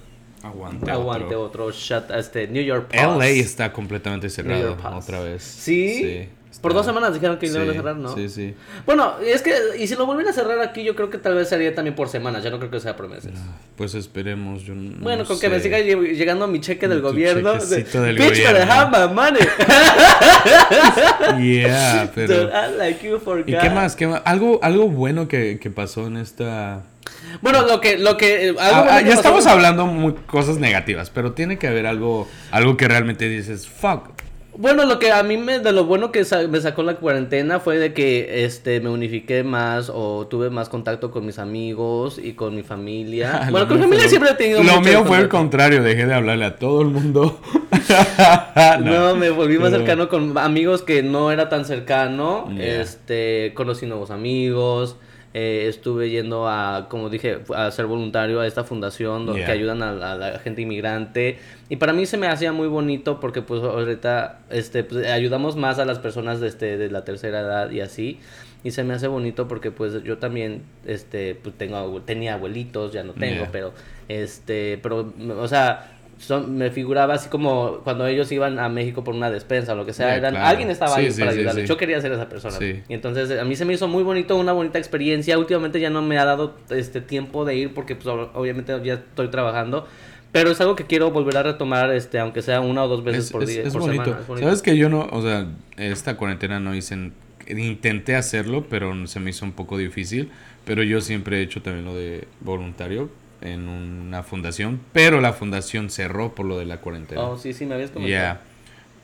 Aguante. 0.43 0.89
aguante 0.91 1.35
otro. 1.35 1.65
otro, 1.65 1.71
shut, 1.71 2.11
este, 2.11 2.47
New 2.47 2.63
York 2.63 2.87
Post. 2.91 3.03
LA 3.19 3.27
está 3.29 3.71
completamente 3.71 4.29
cerrado 4.29 4.75
otra 4.95 5.21
vez. 5.21 5.43
¿Sí? 5.43 6.27
Por 6.37 6.40
está- 6.51 6.69
dos 6.69 6.85
semanas 6.85 7.13
dijeron 7.13 7.37
que 7.39 7.47
iban 7.47 7.63
a 7.63 7.71
Sí, 7.71 7.77
cerrar, 7.77 7.95
¿no? 7.95 8.15
Sí, 8.15 8.29
sí. 8.29 8.53
Bueno, 8.85 9.15
es 9.25 9.41
que, 9.41 9.53
y 9.79 9.87
si 9.87 9.95
lo 9.95 10.05
vuelven 10.05 10.27
a 10.27 10.33
cerrar 10.33 10.59
aquí, 10.61 10.83
yo 10.83 10.95
creo 10.95 11.09
que 11.09 11.17
tal 11.17 11.35
vez 11.35 11.49
sería 11.49 11.73
también 11.73 11.95
por 11.95 12.09
semanas, 12.09 12.43
ya 12.43 12.49
no 12.49 12.59
creo 12.59 12.69
que 12.69 12.79
sea 12.79 12.95
por 12.95 13.07
meses. 13.09 13.31
Pues 13.75 13.95
esperemos. 13.95 14.63
Yo 14.63 14.75
no 14.75 14.97
Bueno, 14.99 15.25
con 15.25 15.37
sé. 15.37 15.41
que 15.41 15.49
me 15.49 15.59
siga 15.59 15.79
lle- 15.79 16.13
llegando 16.15 16.47
mi 16.47 16.59
cheque 16.61 16.87
del 16.87 17.01
gobierno. 17.01 17.53
del 17.53 18.15
Bitch, 18.17 18.45
gobierno. 18.45 18.71
have 18.71 19.07
my 19.07 19.13
money. 19.13 19.41
Yeah, 21.39 22.11
pero. 22.13 22.49
I 22.49 22.77
like 22.77 23.05
you 23.07 23.19
for 23.19 23.39
¿Y 23.41 23.57
qué 23.57 23.69
más? 23.69 23.95
¿Qué 23.95 24.07
más? 24.07 24.21
Algo, 24.25 24.59
algo 24.63 24.87
bueno 24.89 25.27
que, 25.27 25.59
que 25.59 25.69
pasó 25.69 26.07
en 26.07 26.17
esta. 26.17 26.83
Bueno, 27.41 27.65
lo 27.65 27.79
que, 27.81 27.97
lo 27.97 28.17
que, 28.17 28.49
algo 28.49 28.59
Ah, 28.61 28.71
bueno 28.81 28.91
ah, 28.91 28.97
que 28.99 29.03
ya 29.05 29.09
pasó- 29.11 29.19
estamos 29.21 29.47
hablando 29.47 29.85
muy 29.85 30.13
cosas 30.13 30.57
negativas, 30.57 31.09
pero 31.09 31.33
tiene 31.33 31.57
que 31.57 31.67
haber 31.67 31.85
algo, 31.85 32.27
algo 32.51 32.77
que 32.77 32.87
realmente 32.87 33.27
dices, 33.29 33.67
fuck. 33.67 34.09
Bueno, 34.57 34.85
lo 34.85 34.99
que 34.99 35.11
a 35.11 35.23
mí 35.23 35.37
me, 35.37 35.59
de 35.59 35.71
lo 35.71 35.85
bueno 35.85 36.11
que 36.11 36.25
sa- 36.25 36.45
me 36.47 36.59
sacó 36.59 36.83
la 36.83 36.95
cuarentena 36.95 37.59
fue 37.61 37.77
de 37.77 37.93
que 37.93 38.43
este 38.43 38.81
me 38.81 38.89
unifiqué 38.89 39.43
más 39.43 39.89
o 39.93 40.27
tuve 40.27 40.49
más 40.49 40.67
contacto 40.67 41.09
con 41.09 41.25
mis 41.25 41.39
amigos 41.39 42.19
y 42.21 42.33
con 42.33 42.55
mi 42.55 42.61
familia. 42.61 43.43
Lo 43.45 43.51
bueno, 43.51 43.67
con 43.67 43.77
mi 43.77 43.83
familia 43.83 44.03
fue- 44.03 44.09
siempre 44.09 44.31
he 44.31 44.33
tenido 44.35 44.61
Lo 44.63 44.81
mío 44.81 45.05
fue 45.05 45.19
el 45.19 45.29
contrario, 45.29 45.81
dejé 45.81 46.05
de 46.05 46.13
hablarle 46.13 46.45
a 46.45 46.55
todo 46.57 46.81
el 46.81 46.89
mundo. 46.89 47.39
No, 48.81 49.15
me 49.15 49.29
volví 49.31 49.57
más 49.57 49.71
Pero- 49.71 49.79
cercano 49.83 50.07
con 50.09 50.37
amigos 50.37 50.81
que 50.81 51.03
no 51.03 51.31
era 51.31 51.49
tan 51.49 51.65
cercano. 51.65 52.47
Yeah. 52.55 52.81
Este, 52.81 53.51
conocí 53.55 53.85
nuevos 53.85 54.11
amigos. 54.11 54.95
Eh, 55.33 55.65
estuve 55.69 56.09
yendo 56.09 56.47
a, 56.49 56.87
como 56.89 57.09
dije, 57.09 57.39
a 57.55 57.71
ser 57.71 57.85
voluntario 57.85 58.41
a 58.41 58.47
esta 58.47 58.63
fundación 58.65 59.25
do- 59.25 59.35
Yeah. 59.35 59.45
que 59.45 59.51
ayudan 59.53 59.81
a, 59.81 59.93
la- 59.93 60.11
a 60.11 60.15
la 60.17 60.39
gente 60.39 60.61
inmigrante. 60.63 61.37
Y 61.69 61.77
para 61.77 61.93
mí 61.93 62.05
se 62.05 62.17
me 62.17 62.27
hacía 62.27 62.51
muy 62.51 62.67
bonito 62.67 63.19
porque 63.19 63.41
pues 63.41 63.61
ahorita 63.63 64.39
este, 64.49 64.83
pues, 64.83 65.07
ayudamos 65.09 65.55
más 65.55 65.79
a 65.79 65.85
las 65.85 65.99
personas 65.99 66.39
de, 66.41 66.47
este, 66.49 66.77
de 66.77 66.91
la 66.91 67.03
tercera 67.05 67.39
edad 67.39 67.71
y 67.71 67.79
así. 67.81 68.19
Y 68.63 68.71
se 68.71 68.83
me 68.83 68.93
hace 68.93 69.07
bonito 69.07 69.47
porque 69.47 69.71
pues 69.71 70.03
yo 70.03 70.17
también 70.17 70.63
este, 70.85 71.33
pues, 71.35 71.57
tengo, 71.57 72.01
tenía 72.01 72.33
abuelitos, 72.33 72.91
ya 72.93 73.03
no 73.03 73.13
tengo, 73.13 73.43
Yeah. 73.43 73.49
pero 73.51 73.73
este, 74.09 74.77
pero, 74.83 75.13
o 75.39 75.47
sea, 75.47 75.97
son, 76.21 76.55
me 76.57 76.69
figuraba 76.71 77.15
así 77.15 77.29
como 77.29 77.79
cuando 77.83 78.05
ellos 78.07 78.31
iban 78.31 78.59
a 78.59 78.69
México 78.69 79.03
por 79.03 79.15
una 79.15 79.29
despensa 79.31 79.73
o 79.73 79.75
lo 79.75 79.85
que 79.85 79.93
sea, 79.93 80.07
Yeah, 80.07 80.17
eran, 80.17 80.31
claro. 80.33 80.47
alguien 80.47 80.69
estaba 80.69 80.95
Sí, 80.95 81.01
ahí 81.01 81.11
sí, 81.11 81.19
para 81.19 81.31
ayudarles. 81.31 81.63
sí. 81.63 81.67
Yo 81.67 81.77
quería 81.77 81.99
ser 81.99 82.11
esa 82.11 82.29
persona. 82.29 82.57
Y 82.63 82.93
entonces 82.93 83.39
a 83.39 83.43
mí 83.43 83.55
se 83.55 83.65
me 83.65 83.73
hizo 83.73 83.87
muy 83.87 84.03
bonito, 84.03 84.35
una 84.35 84.51
bonita 84.53 84.77
experiencia. 84.79 85.37
Últimamente 85.37 85.79
ya 85.79 85.89
no 85.89 86.01
me 86.01 86.17
ha 86.19 86.25
dado 86.25 86.55
este 86.69 87.01
tiempo 87.01 87.43
de 87.45 87.55
ir 87.55 87.73
porque 87.73 87.95
pues 87.95 88.07
ob- 88.07 88.29
obviamente 88.33 88.79
ya 88.83 88.93
estoy 88.95 89.29
trabajando. 89.29 89.87
Pero 90.31 90.49
es 90.51 90.61
algo 90.61 90.75
que 90.77 90.85
quiero 90.85 91.11
volver 91.11 91.35
a 91.37 91.43
retomar, 91.43 91.91
este, 91.91 92.17
aunque 92.19 92.41
sea 92.41 92.61
una 92.61 92.83
o 92.85 92.87
dos 92.87 93.03
veces 93.03 93.25
Es, 93.25 93.31
por 93.31 93.45
día. 93.45 93.63
es 93.63 93.73
por 93.73 93.81
bonito. 93.81 94.03
semana. 94.05 94.21
Es 94.21 94.27
bonito. 94.27 94.47
Sabes 94.47 94.61
que 94.61 94.77
yo 94.77 94.87
no, 94.89 95.07
o 95.11 95.21
sea, 95.21 95.47
esta 95.75 96.15
cuarentena 96.15 96.59
no 96.61 96.73
hice, 96.73 96.93
en- 96.93 97.13
intenté 97.47 98.15
hacerlo, 98.15 98.65
pero 98.69 99.07
se 99.07 99.19
me 99.19 99.31
hizo 99.31 99.43
un 99.43 99.51
poco 99.51 99.77
difícil. 99.77 100.29
Pero 100.63 100.83
yo 100.83 101.01
siempre 101.01 101.39
he 101.39 101.41
hecho 101.41 101.61
también 101.61 101.85
lo 101.85 101.95
de 101.95 102.27
voluntario 102.39 103.09
en 103.41 103.67
una 103.67 104.23
fundación, 104.23 104.79
pero 104.93 105.19
la 105.21 105.33
fundación 105.33 105.89
cerró 105.89 106.33
por 106.35 106.45
lo 106.45 106.57
de 106.59 106.65
la 106.65 106.77
cuarentena. 106.77 107.21
Oh, 107.23 107.37
sí, 107.37 107.53
sí, 107.53 107.65
me 107.65 107.73
habías 107.75 107.89
Ya. 107.89 107.93
comentado. 107.95 108.37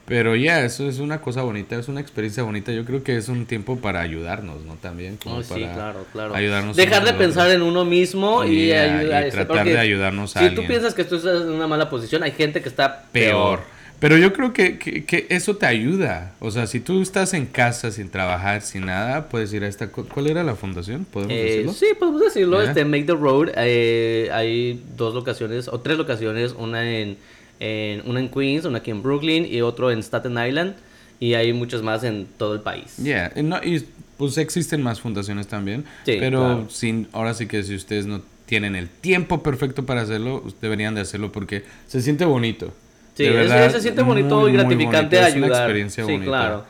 Pero 0.05 0.37
ya, 0.37 0.61
eso 0.63 0.87
es 0.87 0.99
una 0.99 1.19
cosa 1.19 1.41
bonita, 1.41 1.75
es 1.75 1.89
una 1.89 1.99
experiencia 1.99 2.41
bonita. 2.43 2.71
Yo 2.71 2.85
creo 2.85 3.03
que 3.03 3.17
es 3.17 3.27
un 3.27 3.45
tiempo 3.45 3.75
para 3.79 3.99
ayudarnos, 3.99 4.63
¿no? 4.63 4.75
También 4.75 5.17
como 5.17 5.35
Oh, 5.37 5.43
sí, 5.43 5.49
para 5.53 5.73
claro, 5.73 6.05
claro. 6.13 6.33
ayudarnos. 6.33 6.77
Dejar 6.77 7.03
de 7.03 7.11
pensar 7.13 7.51
en 7.51 7.61
uno 7.61 7.83
mismo 7.83 8.45
y 8.45 8.67
Yeah, 8.67 8.99
ayudar. 8.99 9.27
y 9.27 9.31
tratar 9.31 9.65
de 9.65 9.77
ayudarnos 9.77 10.37
a 10.37 10.39
Si 10.39 10.45
tú 10.45 10.49
alguien. 10.61 10.67
piensas 10.69 10.93
que 10.93 11.03
tú 11.03 11.15
estás 11.17 11.41
en 11.41 11.49
una 11.49 11.67
mala 11.67 11.89
posición, 11.89 12.23
hay 12.23 12.31
gente 12.31 12.61
que 12.61 12.69
está 12.69 13.03
peor. 13.11 13.59
peor. 13.59 13.76
Pero 13.99 14.15
yo 14.17 14.31
creo 14.31 14.53
que, 14.53 14.77
que, 14.77 15.05
que 15.05 15.25
eso 15.29 15.55
te 15.55 15.65
ayuda. 15.65 16.33
O 16.39 16.51
sea, 16.51 16.67
si 16.67 16.79
tú 16.79 17.01
estás 17.01 17.33
en 17.33 17.47
casa 17.47 17.89
sin 17.91 18.09
trabajar, 18.09 18.61
sin 18.61 18.85
nada, 18.85 19.27
puedes 19.29 19.51
ir 19.53 19.63
a 19.63 19.67
esta... 19.67 19.87
cu- 19.87 20.05
¿Cuál 20.07 20.27
era 20.27 20.43
la 20.43 20.55
fundación? 20.55 21.05
¿Podemos 21.05 21.33
Eh, 21.35 21.41
decirlo? 21.43 21.73
sí, 21.73 21.85
podemos 21.97 22.21
decirlo. 22.21 22.61
Ya. 22.63 22.69
Este, 22.69 22.85
Make 22.85 23.05
the 23.05 23.13
Road. 23.13 23.49
eh, 23.55 24.29
hay 24.31 24.83
dos 24.95 25.15
locaciones, 25.15 25.67
o 25.67 25.79
tres 25.79 25.97
locaciones. 25.97 26.53
Una 26.57 26.87
en, 26.87 27.17
en- 27.59 28.03
una 28.07 28.19
en 28.19 28.29
Queens, 28.29 28.65
una 28.65 28.77
aquí 28.79 28.91
en 28.91 29.01
Brooklyn 29.01 29.47
y 29.51 29.61
otro 29.61 29.89
en 29.91 29.99
Staten 29.99 30.33
Island. 30.47 30.75
Y 31.19 31.33
hay 31.33 31.51
muchos 31.51 31.81
más 31.81 32.03
en 32.03 32.27
todo 32.37 32.53
el 32.53 32.61
país. 32.61 32.97
Yeah, 32.97 33.31
no, 33.43 33.57
y 33.63 33.83
pues 34.17 34.37
existen 34.37 34.83
más 34.83 35.01
fundaciones 35.01 35.47
también. 35.47 35.85
Sí, 36.05 36.17
pero 36.19 36.39
claro. 36.39 36.67
sin, 36.69 37.07
ahora 37.13 37.33
sí 37.33 37.47
que 37.47 37.63
si 37.63 37.73
ustedes 37.73 38.05
no 38.05 38.21
tienen 38.45 38.75
el 38.75 38.87
tiempo 38.89 39.41
perfecto 39.41 39.87
para 39.87 40.01
hacerlo, 40.01 40.43
deberían 40.61 40.93
de 40.93 41.01
hacerlo 41.01 41.31
porque 41.31 41.63
se 41.87 42.01
siente 42.03 42.23
bonito. 42.25 42.71
Sí, 43.17 43.25
es- 43.25 43.33
verdad, 43.33 43.71
se 43.71 43.81
siente 43.81 44.01
bonito 44.03 44.39
muy, 44.41 44.51
y 44.51 44.53
gratificante 44.53 45.15
bonito. 45.17 45.27
Es 45.27 45.33
ayudar. 45.33 45.49
una 45.51 45.57
experiencia 45.59 46.05
sí, 46.05 46.11
bonita. 46.11 46.29
claro. 46.31 46.65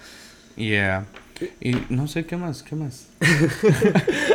Yeah. 0.56 1.06
Y 1.62 1.78
no 1.90 2.08
sé 2.08 2.26
qué 2.26 2.36
más, 2.36 2.64
qué 2.64 2.76
más. 2.76 3.10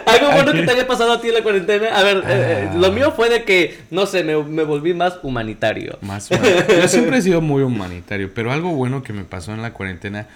Algo 0.06 0.30
bueno 0.32 0.50
Aquí. 0.50 0.60
que 0.60 0.66
te 0.66 0.70
haya 0.72 0.86
pasado 0.86 1.12
a 1.12 1.20
ti 1.20 1.28
en 1.28 1.34
la 1.34 1.42
cuarentena. 1.42 1.88
A 1.98 2.02
ver, 2.04 2.18
eh, 2.18 2.22
eh, 2.28 2.68
Ah. 2.70 2.74
lo 2.76 2.92
mío 2.92 3.10
fue 3.12 3.28
de 3.28 3.42
que, 3.44 3.76
no 3.90 4.06
sé, 4.06 4.22
me, 4.22 4.40
me 4.44 4.62
volví 4.62 4.94
más 4.94 5.18
humanitario. 5.22 5.98
Más 6.02 6.30
humano. 6.30 6.46
Yo 6.68 6.86
siempre 6.88 7.18
he 7.18 7.22
sido 7.22 7.40
muy 7.40 7.62
humanitario, 7.64 8.32
pero 8.32 8.52
algo 8.52 8.70
bueno 8.70 9.02
que 9.02 9.12
me 9.12 9.24
pasó 9.24 9.52
en 9.52 9.62
la 9.62 9.72
cuarentena, 9.72 10.28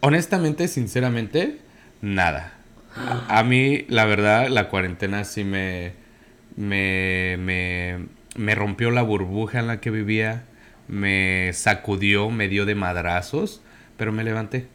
honestamente, 0.00 0.66
sinceramente, 0.66 1.58
nada. 2.00 2.54
A 3.28 3.38
a 3.38 3.44
mí, 3.44 3.84
la 3.88 4.04
verdad, 4.04 4.48
la 4.48 4.68
cuarentena 4.68 5.22
sí 5.24 5.44
me, 5.44 5.92
me, 6.56 7.36
me, 7.38 8.06
me 8.36 8.54
rompió 8.56 8.90
la 8.90 9.02
burbuja 9.02 9.60
en 9.60 9.66
la 9.68 9.80
que 9.80 9.90
vivía, 9.90 10.44
me 10.88 11.52
sacudió, 11.52 12.30
me 12.30 12.48
dio 12.48 12.66
de 12.66 12.74
madrazos, 12.74 13.62
pero 13.96 14.12
me 14.12 14.24
levanté 14.24 14.66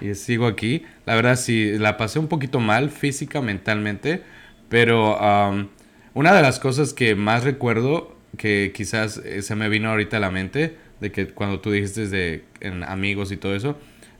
y 0.00 0.14
sigo 0.14 0.46
aquí. 0.46 0.84
La 1.06 1.14
verdad, 1.14 1.36
sí, 1.36 1.78
la 1.78 1.96
pasé 1.96 2.18
un 2.18 2.28
poquito 2.28 2.60
mal 2.60 2.90
física, 2.90 3.40
mentalmente, 3.40 4.22
pero 4.68 5.20
am, 5.20 5.68
una 6.14 6.32
de 6.34 6.42
las 6.42 6.58
cosas 6.58 6.92
que 6.92 7.14
más 7.14 7.44
recuerdo, 7.44 8.16
que 8.36 8.72
quizás 8.74 9.18
eh, 9.18 9.42
se 9.42 9.54
me 9.56 9.68
vino 9.68 9.90
ahorita 9.90 10.16
a 10.16 10.20
la 10.20 10.30
mente, 10.30 10.76
de 11.00 11.12
que 11.12 11.28
cuando 11.28 11.60
tú 11.60 11.70
dijiste 11.70 12.08
de 12.08 12.44
en 12.60 12.84
amigos 12.84 13.32
y 13.32 13.36
todo 13.36 13.54
eso, 13.54 13.78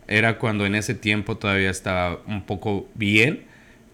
era 0.08 0.38
cuando 0.38 0.66
en 0.66 0.74
ese 0.74 0.94
tiempo 0.94 1.36
todavía 1.36 1.70
estaba 1.70 2.20
un 2.26 2.44
poco 2.44 2.88
bien. 2.94 3.44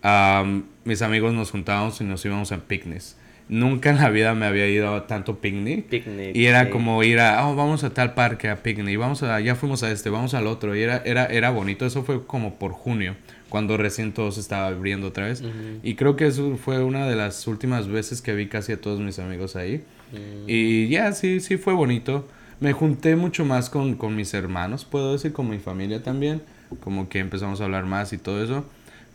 am, 0.02 0.66
mis 0.84 1.02
amigos 1.02 1.34
nos 1.34 1.50
juntábamos 1.50 2.00
y 2.00 2.04
nos 2.04 2.24
íbamos 2.24 2.52
a 2.52 2.58
picnics. 2.58 3.16
Nunca 3.48 3.90
en 3.90 3.96
la 3.98 4.10
vida 4.10 4.34
me 4.34 4.46
había 4.46 4.68
ido 4.68 4.92
a 4.94 5.06
tanto 5.06 5.38
picnic. 5.38 5.86
Picnic, 5.86 6.34
Y 6.34 6.46
era 6.46 6.64
sí. 6.64 6.70
como 6.70 7.02
ir 7.04 7.20
a, 7.20 7.46
oh, 7.46 7.54
vamos 7.54 7.84
a 7.84 7.90
tal 7.90 8.14
parque 8.14 8.48
a 8.48 8.56
picnic, 8.56 8.98
vamos 8.98 9.22
a, 9.22 9.38
ya 9.40 9.54
fuimos 9.54 9.84
a 9.84 9.92
este, 9.92 10.10
vamos 10.10 10.34
al 10.34 10.48
otro. 10.48 10.74
Y 10.74 10.82
era, 10.82 11.02
era, 11.04 11.26
era 11.26 11.50
bonito. 11.50 11.86
Eso 11.86 12.02
fue 12.02 12.26
como 12.26 12.56
por 12.56 12.72
junio, 12.72 13.14
cuando 13.48 13.76
recién 13.76 14.12
todo 14.12 14.32
se 14.32 14.40
estaba 14.40 14.66
abriendo 14.66 15.08
otra 15.08 15.26
vez. 15.26 15.44
Y 15.84 15.94
creo 15.94 16.16
que 16.16 16.26
eso 16.26 16.56
fue 16.56 16.82
una 16.82 17.06
de 17.06 17.14
las 17.14 17.46
últimas 17.46 17.86
veces 17.86 18.20
que 18.20 18.34
vi 18.34 18.48
casi 18.48 18.72
a 18.72 18.80
todos 18.80 18.98
mis 19.00 19.20
amigos 19.20 19.54
ahí. 19.54 19.84
Mm. 20.12 20.48
Y 20.48 20.88
ya, 20.88 21.12
sí, 21.12 21.38
sí 21.38 21.56
fue 21.56 21.72
bonito. 21.72 22.26
Me 22.58 22.72
junté 22.72 23.14
mucho 23.14 23.44
más 23.44 23.70
con, 23.70 23.94
con 23.94 24.16
mis 24.16 24.34
hermanos, 24.34 24.84
puedo 24.84 25.12
decir, 25.12 25.32
con 25.32 25.48
mi 25.48 25.58
familia 25.58 26.02
también. 26.02 26.42
Como 26.80 27.08
que 27.08 27.20
empezamos 27.20 27.60
a 27.60 27.64
hablar 27.64 27.84
más 27.86 28.12
y 28.12 28.18
todo 28.18 28.42
eso. 28.42 28.64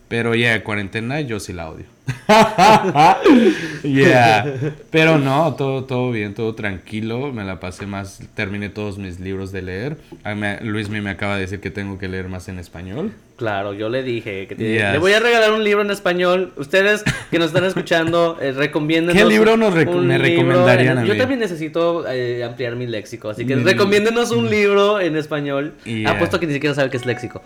Pero 0.08 0.36
ya, 0.36 0.64
cuarentena 0.64 1.22
yo 1.22 1.40
sí 1.40 1.52
la 1.54 1.70
odio. 1.70 1.86
yeah. 3.84 4.46
Pero 4.90 5.18
no, 5.18 5.54
todo, 5.56 5.84
todo 5.86 6.12
bien, 6.12 6.34
todo 6.34 6.56
tranquilo. 6.56 7.32
Me 7.32 7.44
la 7.44 7.60
pasé 7.60 7.86
más, 7.86 8.20
terminé 8.36 8.70
todos 8.70 8.98
mis 8.98 9.20
libros 9.20 9.52
de 9.52 9.62
leer. 9.62 9.98
Ah, 10.24 10.34
Luis 10.62 10.90
me, 10.90 11.08
acaba 11.10 11.36
de 11.36 11.42
decir 11.42 11.60
que 11.60 11.72
tengo 11.72 11.98
que 11.98 12.08
leer 12.08 12.28
más 12.30 12.48
en 12.50 12.60
español. 12.60 13.12
Claro, 13.38 13.74
yo 13.74 13.90
le 13.90 14.04
dije 14.04 14.46
que 14.48 14.56
Yes. 14.56 14.92
le 14.92 14.98
voy 15.00 15.14
a 15.14 15.20
regalar 15.20 15.52
un 15.52 15.64
libro 15.64 15.82
en 15.82 15.90
español. 15.90 16.54
Ustedes 16.58 17.04
que 17.32 17.40
nos 17.40 17.48
están 17.48 17.64
escuchando, 17.66 18.38
eh, 18.40 18.52
recomiéndenos 18.52 19.20
¿Qué 19.20 19.28
libro 19.28 19.58
nos 19.58 19.74
me 19.74 19.84
recomendarían 20.20 21.00
en- 21.00 21.04
a 21.04 21.06
Yo 21.08 21.14
mí? 21.14 21.20
también 21.20 21.40
necesito 21.40 22.06
eh, 22.08 22.44
ampliar 22.44 22.76
mi 22.76 22.86
léxico, 22.86 23.30
así 23.32 23.46
que 23.48 23.56
Mm. 23.56 23.64
recomiéndenos 23.66 24.30
un 24.30 24.48
libro 24.50 25.00
en 25.00 25.16
español. 25.16 25.74
Yeah. 25.86 26.12
Apuesto 26.12 26.40
que 26.40 26.46
ni 26.46 26.54
siquiera 26.54 26.76
sabe 26.76 26.92
qué 26.92 26.98
es 26.98 27.06
léxico. 27.08 27.42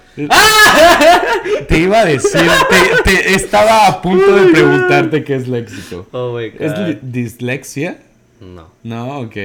Te 1.70 1.78
iba 1.80 2.00
a 2.02 2.06
decir, 2.06 2.42
te, 2.70 3.10
te- 3.12 3.34
estaba 3.34 3.88
a 3.88 4.02
punto 4.02 4.36
de 4.36 4.45
preguntarte 4.54 5.24
qué 5.24 5.36
es 5.36 5.48
léxico. 5.48 6.08
Oh 6.12 6.38
my 6.38 6.50
god. 6.50 6.62
¿Es 6.62 6.98
dislexia? 7.02 7.98
No. 8.42 8.70
No, 8.84 9.20
ok. 9.22 9.36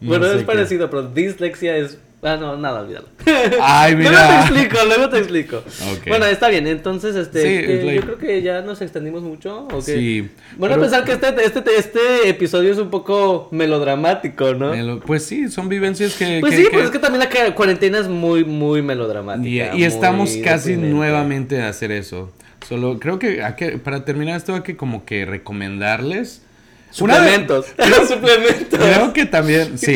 No 0.00 0.08
bueno, 0.08 0.26
es 0.26 0.38
qué. 0.38 0.44
parecido, 0.44 0.90
pero 0.90 1.02
dislexia 1.08 1.76
es. 1.76 1.98
Ah, 2.22 2.36
no, 2.36 2.56
nada, 2.56 2.80
olvídalo. 2.80 3.06
Ay, 3.60 3.92
Luego 3.94 4.10
mira. 4.10 4.26
te 4.28 4.34
explico, 4.40 4.84
luego 4.86 5.08
te 5.10 5.18
explico. 5.18 5.62
Bueno, 6.08 6.24
está 6.26 6.48
bien, 6.48 6.66
entonces, 6.66 7.14
este, 7.14 7.42
Sí, 7.42 7.48
eh, 7.48 7.82
like- 7.84 7.94
yo 7.96 8.02
creo 8.02 8.18
que 8.18 8.42
ya 8.42 8.62
nos 8.62 8.80
extendimos 8.80 9.22
mucho. 9.22 9.66
¿o 9.70 9.84
qué? 9.84 9.94
Sí. 9.94 10.28
Bueno, 10.56 10.74
a 10.74 10.78
pensar 10.80 11.04
que 11.04 11.12
este, 11.12 11.28
este, 11.44 11.62
este 11.78 12.28
episodio 12.28 12.72
es 12.72 12.78
un 12.78 12.90
poco 12.90 13.48
melodramático, 13.52 14.54
¿no? 14.54 15.00
Pues 15.00 15.24
sí, 15.24 15.48
son 15.50 15.68
vivencias 15.68 16.16
que... 16.16 16.38
Pues 16.40 16.52
que- 16.52 16.56
sí, 16.58 16.64
que- 16.64 16.70
pues 16.70 16.84
es 16.86 16.90
que 16.90 16.98
también 16.98 17.28
la 17.28 17.54
cuarentena 17.54 17.98
es 17.98 18.08
muy, 18.08 18.44
muy 18.44 18.82
melodramática. 18.82 19.48
Y, 19.48 19.60
y 19.60 19.70
muy 19.72 19.84
estamos 19.84 20.30
casi 20.42 20.70
deprimente. 20.70 20.94
nuevamente 20.96 21.62
a 21.62 21.68
hacer 21.68 21.92
eso. 21.92 22.32
Solo 22.68 22.98
creo 22.98 23.18
que, 23.18 23.42
para 23.84 24.04
terminar 24.04 24.36
esto 24.36 24.54
hay 24.54 24.62
que 24.62 24.76
como 24.76 25.04
que 25.04 25.24
recomendarles... 25.24 26.42
Suplementos. 26.90 27.66
Suplementos. 28.08 28.78
Creo 28.78 29.12
que 29.12 29.26
también, 29.26 29.76
sí, 29.78 29.94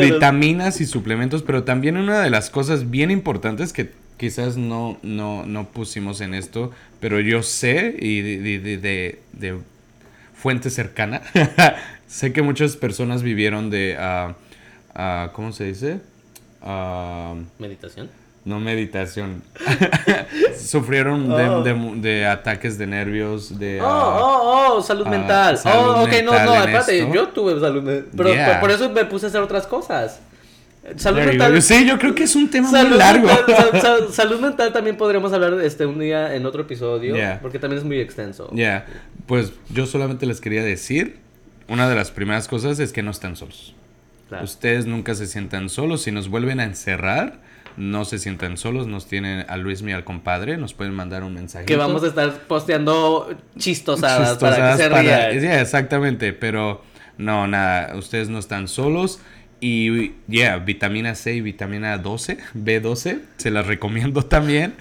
vitaminas 0.00 0.80
y 0.80 0.86
suplementos, 0.86 1.42
pero 1.42 1.64
también 1.64 1.96
una 1.96 2.20
de 2.22 2.30
las 2.30 2.50
cosas 2.50 2.90
bien 2.90 3.10
importantes 3.10 3.72
que 3.72 3.90
quizás 4.16 4.56
no, 4.56 4.98
no, 5.02 5.44
no 5.46 5.68
pusimos 5.68 6.20
en 6.20 6.34
esto, 6.34 6.70
pero 7.00 7.20
yo 7.20 7.42
sé 7.42 7.96
y 7.98 8.20
de, 8.22 8.38
de- 8.38 8.58
de- 8.58 8.78
de- 8.78 9.18
de 9.32 9.58
fuente 10.34 10.70
cercana, 10.70 11.20
sé 12.06 12.32
que 12.32 12.42
muchas 12.42 12.76
personas 12.76 13.22
vivieron 13.22 13.68
de, 13.70 13.96
ah, 13.98 14.34
ah, 14.94 15.30
¿cómo 15.34 15.52
se 15.52 15.64
dice? 15.64 16.00
Ah, 16.62 17.34
Meditación. 17.58 18.08
No 18.50 18.60
meditación. 18.60 19.42
Sufrieron 20.58 21.28
de, 21.28 21.48
Oh. 21.48 21.62
de- 21.62 22.00
de 22.00 22.26
ataques 22.26 22.78
de 22.78 22.86
nervios, 22.86 23.58
de... 23.58 23.80
Oh, 23.80 23.86
oh, 23.86 24.74
oh, 24.76 24.82
salud 24.82 25.04
ah, 25.06 25.10
mental. 25.10 25.58
salud 25.58 25.84
oh, 25.96 26.02
ok, 26.02 26.08
no, 26.24 26.32
mental 26.32 26.46
no, 26.46 26.54
espérate, 26.56 27.10
yo 27.12 27.28
tuve 27.28 27.58
salud 27.60 27.82
mental. 27.82 28.08
Pero 28.16 28.32
Yeah. 28.34 28.46
por, 28.52 28.60
por 28.60 28.70
eso 28.70 28.90
me 28.90 29.04
puse 29.04 29.26
a 29.26 29.28
hacer 29.28 29.40
otras 29.40 29.66
cosas. 29.66 30.20
Salud 30.96 31.18
there 31.18 31.30
mental. 31.32 31.62
Sí, 31.62 31.86
yo 31.86 31.98
creo 31.98 32.14
que 32.14 32.24
es 32.24 32.34
un 32.36 32.48
tema 32.50 32.70
Salud 32.70 32.90
muy 32.90 32.98
largo. 32.98 33.26
mental, 33.26 33.44
sal- 33.56 33.80
sal- 33.82 34.12
salud 34.12 34.40
mental 34.40 34.72
también 34.72 34.96
podríamos 34.96 35.32
hablar 35.32 35.54
este 35.62 35.86
un 35.86 35.98
día 35.98 36.34
en 36.34 36.46
otro 36.46 36.62
episodio, 36.62 37.14
Yeah. 37.16 37.38
porque 37.42 37.58
también 37.58 37.78
es 37.78 37.84
muy 37.84 37.98
extenso. 38.00 38.50
Ya, 38.52 38.86
pues 39.26 39.52
yo 39.70 39.86
solamente 39.86 40.26
les 40.26 40.40
quería 40.40 40.62
decir, 40.62 41.18
una 41.68 41.88
de 41.88 41.94
las 41.94 42.10
primeras 42.10 42.48
cosas 42.48 42.78
es 42.78 42.92
que 42.92 43.02
no 43.02 43.10
están 43.10 43.36
solos. 43.36 43.74
Claro. 44.28 44.44
Ustedes 44.44 44.86
nunca 44.86 45.14
se 45.16 45.26
sientan 45.26 45.68
solos. 45.68 46.02
Si 46.02 46.12
nos 46.12 46.28
vuelven 46.28 46.60
a 46.60 46.64
encerrar, 46.64 47.40
no 47.76 48.04
se 48.04 48.18
sientan 48.18 48.56
solos. 48.56 48.86
Nos 48.86 49.06
tienen 49.06 49.44
a 49.48 49.56
Luis 49.56 49.82
y 49.82 49.92
al 49.92 50.04
compadre. 50.04 50.56
Nos 50.56 50.74
pueden 50.74 50.94
mandar 50.94 51.22
un 51.24 51.34
mensaje. 51.34 51.64
Que 51.66 51.76
vamos 51.76 52.02
a 52.02 52.08
estar 52.08 52.32
posteando 52.46 53.34
chistosadas, 53.58 54.38
para 54.38 54.72
que 54.76 54.82
se 54.82 54.90
para- 54.90 55.02
rían. 55.30 55.40
Yeah, 55.42 55.60
exactamente, 55.60 56.32
pero 56.32 56.82
no, 57.18 57.46
nada, 57.46 57.94
ustedes 57.96 58.28
no 58.28 58.38
están 58.38 58.68
solos. 58.68 59.20
Y, 59.62 60.12
yeah, 60.26 60.56
vitamina 60.56 61.14
C 61.14 61.34
y 61.34 61.40
vitamina 61.42 61.98
12, 61.98 62.38
B12, 62.56 63.18
se 63.36 63.50
las 63.50 63.66
recomiendo 63.66 64.22
también. 64.26 64.72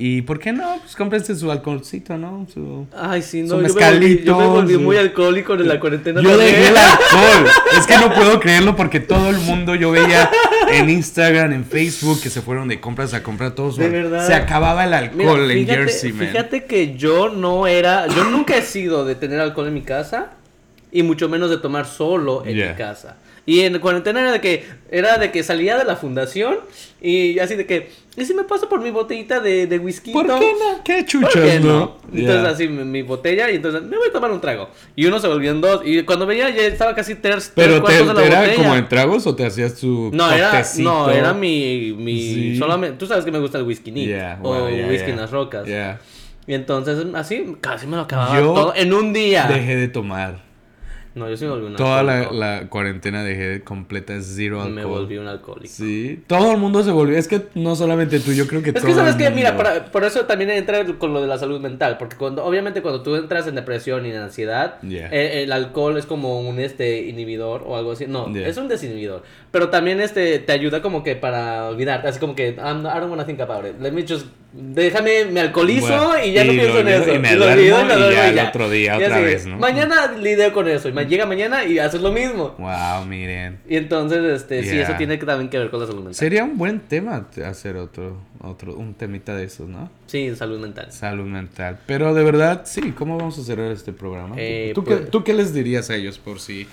Y, 0.00 0.22
¿por 0.22 0.38
qué 0.38 0.52
no? 0.52 0.76
Pues 0.80 0.94
cómprense 0.94 1.34
su 1.34 1.50
alcoholcito, 1.50 2.16
¿no? 2.16 2.46
Su... 2.54 2.86
Ay, 2.96 3.20
sí, 3.20 3.40
Su 3.48 3.56
no, 3.60 3.66
yo 3.66 3.74
me, 3.74 3.80
volví, 3.80 4.22
yo 4.24 4.36
me 4.36 4.44
mezcalito, 4.44 4.50
volví 4.50 4.74
su- 4.74 4.80
muy 4.80 4.96
alcohólico 4.96 5.54
en 5.54 5.66
la 5.66 5.80
cuarentena. 5.80 6.22
Yo 6.22 6.30
también. 6.30 6.52
dejé 6.54 6.68
el 6.68 6.76
alcohol. 6.76 7.50
Es 7.78 7.86
que 7.86 7.96
no 7.98 8.14
puedo 8.14 8.38
creerlo 8.38 8.76
porque 8.76 9.00
todo 9.00 9.28
el 9.30 9.38
mundo 9.38 9.74
yo 9.74 9.90
veía 9.90 10.30
en 10.70 10.88
Instagram, 10.88 11.52
en 11.52 11.64
Facebook, 11.64 12.20
que 12.22 12.30
se 12.30 12.40
fueron 12.42 12.68
de 12.68 12.78
compras 12.80 13.12
a 13.14 13.24
comprar 13.24 13.52
todos. 13.56 13.76
De 13.76 13.88
verdad. 13.88 14.24
Se 14.24 14.34
acababa 14.34 14.84
el 14.84 14.90
Mira, 14.90 15.30
alcohol 15.32 15.50
en 15.50 15.58
fíjate, 15.58 15.78
Jersey, 15.78 16.12
man. 16.12 16.26
fíjate 16.28 16.64
que 16.64 16.96
yo 16.96 17.28
no 17.30 17.66
era, 17.66 18.06
yo 18.06 18.22
nunca 18.24 18.56
he 18.56 18.62
sido 18.62 19.04
de 19.04 19.16
tener 19.16 19.40
alcohol 19.40 19.66
en 19.66 19.74
mi 19.74 19.82
casa 19.82 20.30
y 20.92 21.02
mucho 21.02 21.28
menos 21.28 21.50
de 21.50 21.58
tomar 21.58 21.86
solo 21.86 22.44
en 22.46 22.54
Yeah. 22.56 22.70
mi 22.70 22.76
casa. 22.78 23.16
Y 23.48 23.60
en 23.60 23.78
cuarentena 23.78 24.20
era 24.20 24.32
de 24.32 24.42
que 24.42 24.66
era 24.90 25.16
de 25.16 25.30
que 25.30 25.42
salía 25.42 25.78
de 25.78 25.84
la 25.86 25.96
fundación 25.96 26.58
y 27.00 27.38
así 27.38 27.54
de 27.54 27.64
que 27.64 27.88
¿y 28.14 28.24
si 28.26 28.34
me 28.34 28.44
paso 28.44 28.68
por 28.68 28.82
mi 28.82 28.90
botellita 28.90 29.40
de, 29.40 29.66
de 29.66 29.78
whisky? 29.78 30.12
¿Por 30.12 30.26
qué 30.26 30.52
no? 30.52 30.84
¿Qué 30.84 30.96
¿Por 30.96 31.06
chuchos, 31.06 31.32
qué 31.32 31.58
no? 31.58 31.66
no? 31.66 31.96
Entonces 32.12 32.42
Yeah. 32.42 32.50
así 32.50 32.68
mi, 32.68 32.84
mi 32.84 33.00
botella 33.00 33.50
y 33.50 33.56
entonces 33.56 33.80
me 33.84 33.96
voy 33.96 34.08
a 34.08 34.12
tomar 34.12 34.30
un 34.32 34.40
trago. 34.42 34.68
Y 34.96 35.06
uno 35.06 35.18
se 35.18 35.28
volvió 35.28 35.50
en 35.52 35.62
dos 35.62 35.80
y 35.82 36.02
cuando 36.02 36.26
veía 36.26 36.50
ya 36.50 36.60
estaba 36.66 36.94
casi 36.94 37.14
tres, 37.14 37.52
tres 37.54 37.66
Pero 37.68 37.76
te, 37.76 37.80
cuartos 37.80 38.08
de 38.08 38.14
la 38.14 38.26
¿era 38.26 38.40
botella. 38.40 38.56
como 38.56 38.76
en 38.76 38.86
tragos 38.86 39.26
o 39.26 39.34
te 39.34 39.46
hacías 39.46 39.76
tu 39.76 40.10
No, 40.12 40.30
era, 40.30 40.62
no, 40.80 41.10
era 41.10 41.32
mi, 41.32 41.94
mi 41.96 42.20
Sí. 42.20 42.56
solamente, 42.58 42.98
tú 42.98 43.06
sabes 43.06 43.24
que 43.24 43.30
me 43.32 43.38
gusta 43.38 43.56
el 43.56 43.64
whisky 43.64 43.90
neat 43.92 44.06
Yeah, 44.08 44.38
o 44.42 44.50
well, 44.66 44.76
yeah, 44.76 44.88
whisky 44.88 45.10
en 45.12 45.16
las 45.16 45.30
rocas. 45.30 45.66
Y 46.46 46.52
entonces 46.52 46.98
así 47.14 47.56
casi 47.62 47.86
me 47.86 47.96
lo 47.96 48.02
acababa 48.02 48.38
Yo 48.38 48.52
todo 48.52 48.74
en 48.76 48.92
un 48.92 49.14
día. 49.14 49.46
Dejé 49.46 49.74
de 49.76 49.88
tomar. 49.88 50.47
No, 51.14 51.28
yo 51.28 51.36
sí 51.36 51.44
me 51.44 51.50
volví 51.50 51.66
un 51.66 51.76
Toda 51.76 52.02
la, 52.02 52.30
la 52.32 52.68
cuarentena 52.68 53.24
dejé 53.24 53.48
de 53.48 53.60
completa 53.62 54.14
zero 54.20 54.58
alcohol. 54.60 54.74
Me 54.74 54.84
volví 54.84 55.16
un 55.18 55.26
alcohólico. 55.26 55.72
Sí, 55.72 56.22
todo 56.26 56.52
el 56.52 56.58
mundo 56.58 56.82
se 56.84 56.90
volvió. 56.92 57.18
Es 57.18 57.26
que 57.26 57.42
no 57.54 57.74
solamente 57.74 58.20
tú, 58.20 58.32
yo 58.32 58.46
creo 58.46 58.62
que 58.62 58.70
Es 58.70 58.74
todo 58.76 58.86
que 58.86 58.94
sabes 58.94 59.14
el 59.14 59.18
que, 59.18 59.30
mira, 59.30 59.50
mundo. 59.52 59.64
para- 59.64 59.84
por 59.86 60.04
eso 60.04 60.26
también 60.26 60.50
entra 60.50 60.84
con 60.98 61.12
lo 61.12 61.20
de 61.20 61.26
la 61.26 61.38
salud 61.38 61.60
mental, 61.60 61.96
porque 61.98 62.16
cuando, 62.16 62.44
obviamente 62.44 62.82
cuando 62.82 63.02
tú 63.02 63.16
entras 63.16 63.46
en 63.46 63.54
depresión 63.56 64.06
y 64.06 64.10
en 64.10 64.16
ansiedad, 64.18 64.76
Yeah. 64.82 65.08
eh, 65.12 65.42
el 65.42 65.52
alcohol 65.52 65.96
es 65.98 66.06
como 66.06 66.40
un 66.40 66.58
este 66.60 67.06
inhibidor 67.08 67.64
o 67.66 67.76
algo 67.76 67.92
así, 67.92 68.06
no, 68.06 68.32
Yeah. 68.32 68.46
es 68.46 68.56
un 68.56 68.68
desinhibidor, 68.68 69.22
pero 69.50 69.70
también 69.70 70.00
este 70.00 70.38
te 70.38 70.52
ayuda 70.52 70.82
como 70.82 71.02
que 71.02 71.16
para 71.16 71.66
olvidarte, 71.68 72.08
así 72.08 72.20
como 72.20 72.34
que 72.34 72.50
I'm 72.58 72.80
I 72.86 73.00
don't 73.00 73.10
wanna 73.10 73.24
think 73.26 73.40
about 73.40 73.64
it, 73.66 73.80
let 73.80 73.92
me 73.92 74.04
just, 74.06 74.26
déjame, 74.52 75.26
me 75.26 75.40
alcoholizo 75.40 75.86
Bueno, 75.86 76.24
y 76.24 76.32
ya 76.32 76.44
no 76.44 76.52
pienso 76.52 76.80
en 76.80 76.88
eso, 76.88 77.14
y 77.14 77.18
me 77.18 77.32
lo 77.36 77.44
duermo 77.44 77.60
olvido 77.60 77.80
y 77.80 77.84
me 77.84 77.94
duermo 77.94 78.12
ya 78.12 78.28
y 78.28 78.38
el 78.38 78.46
otro 78.46 78.70
día 78.70 78.92
Y 78.98 79.04
otra 79.04 79.16
así, 79.16 79.24
vez, 79.24 79.46
¿no? 79.46 79.58
Mañana 79.58 80.12
lidio 80.12 80.52
con 80.52 80.68
eso, 80.68 80.88
y 80.88 80.92
llega 81.06 81.26
mañana 81.26 81.64
y 81.64 81.78
haces 81.78 82.00
lo 82.00 82.12
mismo. 82.12 82.54
Wow, 82.58 83.04
miren. 83.06 83.58
Y 83.68 83.76
entonces, 83.76 84.24
este, 84.24 84.62
sí, 84.64 84.78
eso 84.78 84.94
tiene 84.96 85.18
que 85.18 85.26
también 85.26 85.50
que 85.50 85.58
ver 85.58 85.70
con 85.70 85.80
la 85.80 85.86
salud 85.86 86.00
mental. 86.00 86.14
Sería 86.14 86.44
un 86.44 86.56
buen 86.56 86.80
tema 86.80 87.26
hacer 87.44 87.76
otro, 87.76 88.18
otro, 88.40 88.74
un 88.74 88.94
temita 88.94 89.34
de 89.34 89.44
esos, 89.44 89.68
¿no? 89.68 89.90
Sí, 90.06 90.34
salud 90.34 90.58
mental. 90.58 90.90
Salud 90.92 91.26
mental. 91.26 91.78
Pero 91.86 92.14
de 92.14 92.24
verdad, 92.24 92.62
sí, 92.64 92.92
¿cómo 92.92 93.16
vamos 93.16 93.38
a 93.38 93.42
cerrar 93.42 93.70
este 93.70 93.92
programa? 93.92 94.34
Eh, 94.38 94.72
¿Tú, 94.74 94.82
pues- 94.84 95.00
qué, 95.00 95.06
tú 95.06 95.24
qué 95.24 95.34
les 95.34 95.52
dirías 95.52 95.90
a 95.90 95.96
ellos 95.96 96.18
por 96.18 96.40
si... 96.40 96.66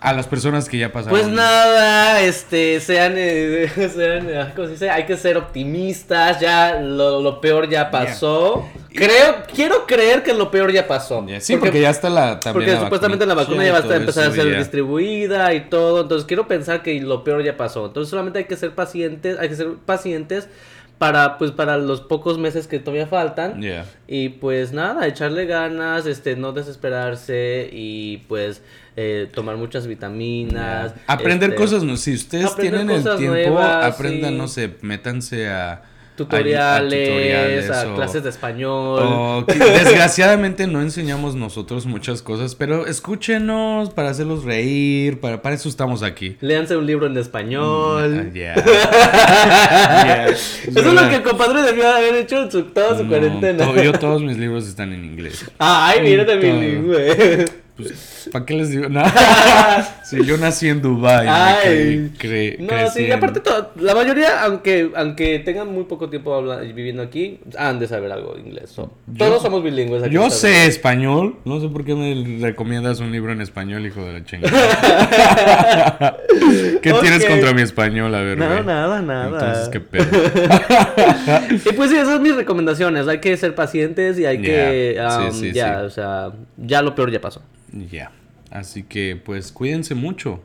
A 0.00 0.12
las 0.12 0.28
personas 0.28 0.68
que 0.68 0.78
ya 0.78 0.92
pasaron. 0.92 1.18
Pues 1.18 1.26
nada, 1.28 2.20
este, 2.20 2.78
sean, 2.78 3.14
eh, 3.16 3.68
sean, 3.94 4.28
ah, 4.36 4.52
¿cómo 4.54 4.66
se 4.68 4.74
dice? 4.74 4.90
Hay 4.90 5.06
que 5.06 5.16
ser 5.16 5.36
optimistas, 5.36 6.38
ya 6.40 6.78
lo, 6.80 7.20
lo 7.20 7.40
peor 7.40 7.68
ya 7.68 7.90
pasó. 7.90 8.64
Creo, 8.94 9.42
quiero 9.52 9.86
creer 9.86 10.22
que 10.22 10.34
lo 10.34 10.50
peor 10.50 10.72
ya 10.72 10.86
pasó. 10.86 11.24
Sí, 11.40 11.56
porque, 11.56 11.80
ya 11.80 11.90
está 11.90 12.08
la 12.10 12.40
también 12.40 12.52
porque 12.52 12.72
la 12.72 12.80
supuestamente 12.80 13.26
la 13.26 13.34
vacuna 13.34 13.64
ya 13.64 13.72
va 13.72 13.78
a 13.78 13.96
empezar 13.96 14.30
a 14.30 14.32
ser 14.32 14.50
ya. 14.50 14.58
distribuida 14.58 15.52
y 15.54 15.68
todo. 15.68 16.02
Entonces 16.02 16.26
quiero 16.26 16.46
pensar 16.46 16.82
que 16.82 17.00
lo 17.00 17.24
peor 17.24 17.42
ya 17.42 17.56
pasó. 17.56 17.86
Entonces 17.86 18.10
solamente 18.10 18.38
hay 18.38 18.44
que 18.46 18.56
ser 18.56 18.74
pacientes, 18.74 19.38
hay 19.38 19.48
que 19.48 19.56
ser 19.56 19.74
pacientes 19.84 20.48
para, 20.98 21.38
pues, 21.38 21.52
para 21.52 21.78
los 21.78 22.00
pocos 22.00 22.38
meses 22.38 22.66
que 22.66 22.78
todavía 22.80 23.06
faltan. 23.06 23.62
Y 24.06 24.28
pues 24.30 24.72
nada, 24.72 25.06
echarle 25.06 25.46
ganas, 25.46 26.06
este, 26.06 26.36
no 26.36 26.52
desesperarse 26.52 27.70
y 27.72 28.18
pues 28.28 28.62
eh, 28.96 29.28
tomar 29.32 29.56
muchas 29.56 29.86
vitaminas. 29.86 30.92
Aprender 31.06 31.50
este, 31.50 31.62
cosas, 31.62 31.84
no, 31.84 31.96
si 31.96 32.14
ustedes 32.14 32.54
tienen 32.56 32.90
el 32.90 33.02
tiempo, 33.02 33.26
nuevas, 33.26 33.94
aprendan, 33.94 34.32
sí. 34.32 34.38
no 34.38 34.48
sé, 34.48 34.74
métanse 34.82 35.48
a 35.48 35.82
tutoriales, 36.18 37.04
a, 37.06 37.06
tutoriales 37.06 37.70
o- 37.86 37.94
clases 37.94 38.22
de 38.24 38.30
español. 38.30 39.00
o 39.02 39.44
desgraciadamente 39.48 40.66
no 40.66 40.82
enseñamos 40.82 41.34
nosotros 41.34 41.86
muchas 41.86 42.20
cosas, 42.20 42.54
pero 42.54 42.86
escúchenos 42.86 43.90
para 43.90 44.10
hacerlos 44.10 44.44
reír, 44.44 45.20
para, 45.20 45.40
para 45.40 45.54
eso 45.54 45.68
estamos 45.68 46.02
aquí. 46.02 46.36
Léanse 46.40 46.76
un 46.76 46.86
libro 46.86 47.06
en 47.06 47.16
español. 47.16 48.32
Yeah. 48.34 48.54
Yeah. 49.38 50.26
Eso 50.28 50.50
es 50.66 50.84
lo 50.84 51.08
que 51.08 51.16
el 51.16 51.22
compadre 51.22 51.62
debió 51.62 51.84
de 51.84 51.90
haber 51.96 52.14
hecho 52.16 52.42
en 52.42 52.50
su, 52.50 52.62
toda 52.64 52.96
su 52.96 53.04
No, 53.04 53.08
cuarentena. 53.10 53.64
to- 53.64 53.82
yo 53.82 53.92
todos 53.92 54.22
mis 54.28 54.36
libros 54.36 54.66
están 54.66 54.92
en 54.92 55.04
inglés. 55.04 55.44
Ay, 55.58 56.00
mira 56.02 56.24
Todo. 56.24 56.34
también 56.34 56.60
bilingüe. 56.60 57.44
Pues, 57.78 58.28
¿para 58.32 58.44
qué 58.44 58.54
les 58.54 58.70
digo? 58.70 58.88
No. 58.88 59.02
sí, 60.04 60.18
yo 60.24 60.36
nací 60.36 60.68
en 60.68 60.82
Dubai. 60.82 61.26
Ay. 61.28 62.10
cre- 62.18 62.58
No, 62.58 62.66
crecí 62.68 62.98
sí, 62.98 63.04
en- 63.04 63.12
aparte 63.12 63.38
todo, 63.40 63.70
la 63.76 63.94
mayoría, 63.94 64.42
aunque 64.42 64.90
aunque 64.96 65.38
tengan 65.38 65.72
muy 65.72 65.84
poco 65.84 66.10
tiempo 66.10 66.42
viviendo 66.74 67.02
aquí, 67.02 67.38
han 67.56 67.78
de 67.78 67.86
saber 67.86 68.10
algo 68.10 68.34
de 68.34 68.40
inglés. 68.40 68.70
so- 68.70 68.92
Todos 69.16 69.40
somos 69.42 69.62
bilingües 69.62 70.02
aquí. 70.02 70.12
Yo 70.14 70.28
sé 70.30 70.66
español. 70.66 71.36
No 71.44 71.60
sé 71.60 71.68
por 71.68 71.84
qué 71.84 71.94
me 71.94 72.40
recomiendas 72.40 72.98
un 73.00 73.12
libro 73.12 73.32
en 73.32 73.40
español, 73.40 73.86
hijo 73.86 74.02
de 74.04 74.12
la 74.14 74.24
chingada. 74.24 74.58
¿Qué 76.82 76.92
tienes 77.00 77.24
contra 77.24 77.52
mi 77.52 77.62
español? 77.62 78.14
A 78.14 78.20
ver, 78.22 78.38
No, 78.38 78.62
nada, 78.62 79.00
nada. 79.02 79.28
Entonces, 79.28 79.68
¿qué 79.68 79.80
pedo? 79.80 80.04
Y 81.64 81.72
pues 81.74 81.90
sí, 81.90 81.96
esas 81.96 82.08
son 82.08 82.22
mis 82.22 82.34
recomendaciones. 82.34 83.06
Hay 83.08 83.20
que 83.20 83.36
ser 83.36 83.54
pacientes 83.54 84.18
y 84.18 84.26
hay 84.26 84.40
que. 84.40 84.94
Ya, 84.96 85.10
sí, 85.10 85.26
um, 85.26 85.32
sí, 85.32 85.52
ya, 85.52 85.82
o 85.84 85.90
sea, 85.90 86.30
ya 86.56 86.82
lo 86.82 86.94
peor 86.94 87.10
ya 87.10 87.20
pasó. 87.20 87.42
Ya. 87.90 88.12
Así 88.50 88.82
que, 88.82 89.16
pues, 89.16 89.52
cuídense 89.52 89.94
mucho. 89.94 90.42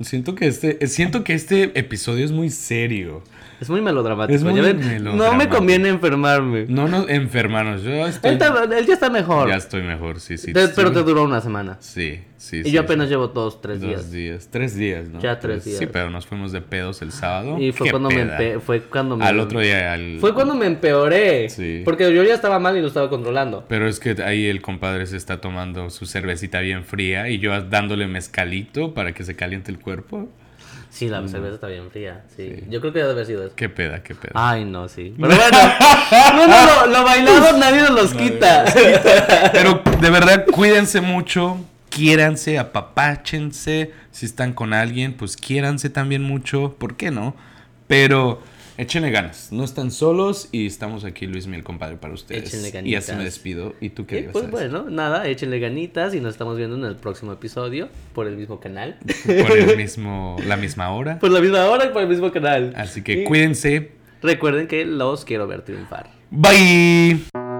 Siento 0.00 0.34
que 0.34 0.46
este, 0.46 0.86
siento 0.88 1.22
que 1.22 1.34
este 1.34 1.78
episodio 1.78 2.24
es 2.24 2.32
muy 2.32 2.50
serio. 2.50 3.22
Es 3.62 3.70
muy 3.70 3.80
melodramático. 3.80 4.34
Es 4.36 4.42
muy 4.42 4.56
ya 4.56 4.62
ven, 4.62 5.04
No 5.04 5.32
me 5.34 5.48
conviene 5.48 5.88
enfermarme. 5.88 6.66
No 6.68 6.88
nos 6.88 7.08
enfermarnos. 7.08 7.82
Yo 7.84 8.06
estoy. 8.08 8.30
Él, 8.30 8.34
está- 8.42 8.64
él 8.78 8.86
ya 8.86 8.94
está 8.94 9.08
mejor. 9.08 9.48
Ya 9.48 9.54
estoy 9.54 9.82
mejor, 9.82 10.18
sí, 10.18 10.36
sí. 10.36 10.52
Te- 10.52 10.66
sí. 10.66 10.72
pero 10.74 10.90
te 10.90 11.02
duró 11.04 11.22
una 11.22 11.40
semana. 11.40 11.76
Sí, 11.78 12.20
sí. 12.36 12.56
Y 12.58 12.64
sí, 12.64 12.70
yo 12.72 12.80
apenas 12.80 13.08
llevo 13.08 13.28
dos, 13.28 13.60
tres 13.62 13.80
Dos 13.80 13.88
días. 13.88 14.10
días. 14.10 14.48
Tres 14.50 14.74
días, 14.76 15.08
¿no? 15.08 15.20
Ya 15.20 15.38
tres 15.38 15.64
días. 15.64 15.78
Sí, 15.78 15.86
pero 15.86 16.10
nos 16.10 16.26
fuimos 16.26 16.50
de 16.50 16.60
pedos 16.60 17.02
el 17.02 17.12
sábado. 17.12 17.56
Y 17.60 17.70
fue 17.70 17.88
cuando, 17.90 18.08
me 18.10 18.16
peda. 18.16 18.38
empe- 18.40 18.60
fue 18.60 18.80
cuando 18.82 19.16
me 19.16 19.24
Al 19.24 19.38
otro 19.38 19.60
día, 19.60 19.92
al... 19.92 20.18
Fue 20.18 20.34
cuando 20.34 20.54
me 20.56 20.66
empeoré. 20.66 21.48
Sí. 21.48 21.82
Porque 21.84 22.12
yo 22.12 22.24
ya 22.24 22.34
estaba 22.34 22.58
mal 22.58 22.76
y 22.76 22.80
lo 22.80 22.88
estaba 22.88 23.08
controlando. 23.08 23.64
Pero 23.68 23.86
es 23.86 24.00
que 24.00 24.20
ahí 24.24 24.46
el 24.46 24.60
compadre 24.60 25.06
se 25.06 25.16
está 25.16 25.40
tomando 25.40 25.88
su 25.90 26.04
cervecita 26.06 26.58
bien 26.60 26.82
fría 26.84 27.28
y 27.28 27.38
yo 27.38 27.58
dándole 27.62 28.08
mezcalito 28.08 28.92
para 28.92 29.12
que 29.12 29.22
se 29.22 29.36
caliente 29.36 29.70
el 29.70 29.78
cuerpo. 29.78 30.28
Sí, 30.92 31.08
la 31.08 31.26
cerveza 31.26 31.54
está 31.54 31.68
bien 31.68 31.90
fría. 31.90 32.22
Sí. 32.36 32.64
Yo 32.68 32.82
creo 32.82 32.92
que 32.92 32.98
debe 32.98 33.12
haber 33.12 33.24
sido 33.24 33.46
eso. 33.46 33.56
Qué 33.56 33.70
peda, 33.70 34.02
qué 34.02 34.14
peda. 34.14 34.32
Ay, 34.34 34.66
no, 34.66 34.90
sí. 34.90 35.14
Pero 35.20 35.34
bueno, 35.34 35.58
no, 36.36 36.46
no, 36.46 36.66
lo, 36.66 36.86
lo 36.92 37.04
bailado 37.04 37.58
nadie 37.58 37.80
nos 37.80 37.90
los 37.92 38.14
quita. 38.14 38.66
Pero 39.52 39.82
de 40.02 40.10
verdad, 40.10 40.44
cuídense 40.52 41.00
mucho, 41.00 41.56
quiéranse, 41.88 42.58
apapáchense. 42.58 43.90
Si 44.10 44.26
están 44.26 44.52
con 44.52 44.74
alguien, 44.74 45.14
pues 45.14 45.38
quiéranse 45.38 45.88
también 45.88 46.22
mucho. 46.22 46.76
¿Por 46.78 46.94
qué 46.96 47.10
no? 47.10 47.34
Pero 47.86 48.42
échenle 48.78 49.10
ganas. 49.10 49.52
No 49.52 49.64
están 49.64 49.90
solos 49.90 50.48
y 50.52 50.66
estamos 50.66 51.04
aquí, 51.04 51.26
Luis, 51.26 51.46
mi 51.46 51.56
el 51.56 51.64
compadre, 51.64 51.96
para 51.96 52.14
ustedes. 52.14 52.52
Échenle 52.52 52.88
y 52.88 52.94
así 52.94 53.08
ganitas. 53.08 53.16
me 53.16 53.24
despido. 53.24 53.74
¿Y 53.80 53.90
tú 53.90 54.06
qué 54.06 54.20
ibas 54.20 54.32
pues 54.32 54.50
bueno, 54.50 54.90
nada, 54.90 55.26
échenle 55.26 55.58
ganitas 55.58 56.14
y 56.14 56.20
nos 56.20 56.32
estamos 56.32 56.56
viendo 56.56 56.76
en 56.76 56.84
el 56.84 56.96
próximo 56.96 57.32
episodio 57.32 57.88
por 58.14 58.26
el 58.26 58.36
mismo 58.36 58.60
canal. 58.60 58.98
Por 59.26 59.58
el 59.58 59.76
mismo, 59.76 60.36
la 60.46 60.56
misma 60.56 60.90
hora. 60.90 61.18
Por 61.18 61.30
la 61.30 61.40
misma 61.40 61.66
hora 61.66 61.86
y 61.86 61.88
por 61.88 62.02
el 62.02 62.08
mismo 62.08 62.32
canal. 62.32 62.72
Así 62.76 63.02
que 63.02 63.22
Y 63.22 63.24
cuídense. 63.24 63.92
Recuerden 64.22 64.68
que 64.68 64.84
los 64.84 65.24
quiero 65.24 65.46
ver 65.46 65.62
triunfar. 65.62 66.10
Bye. 66.30 67.51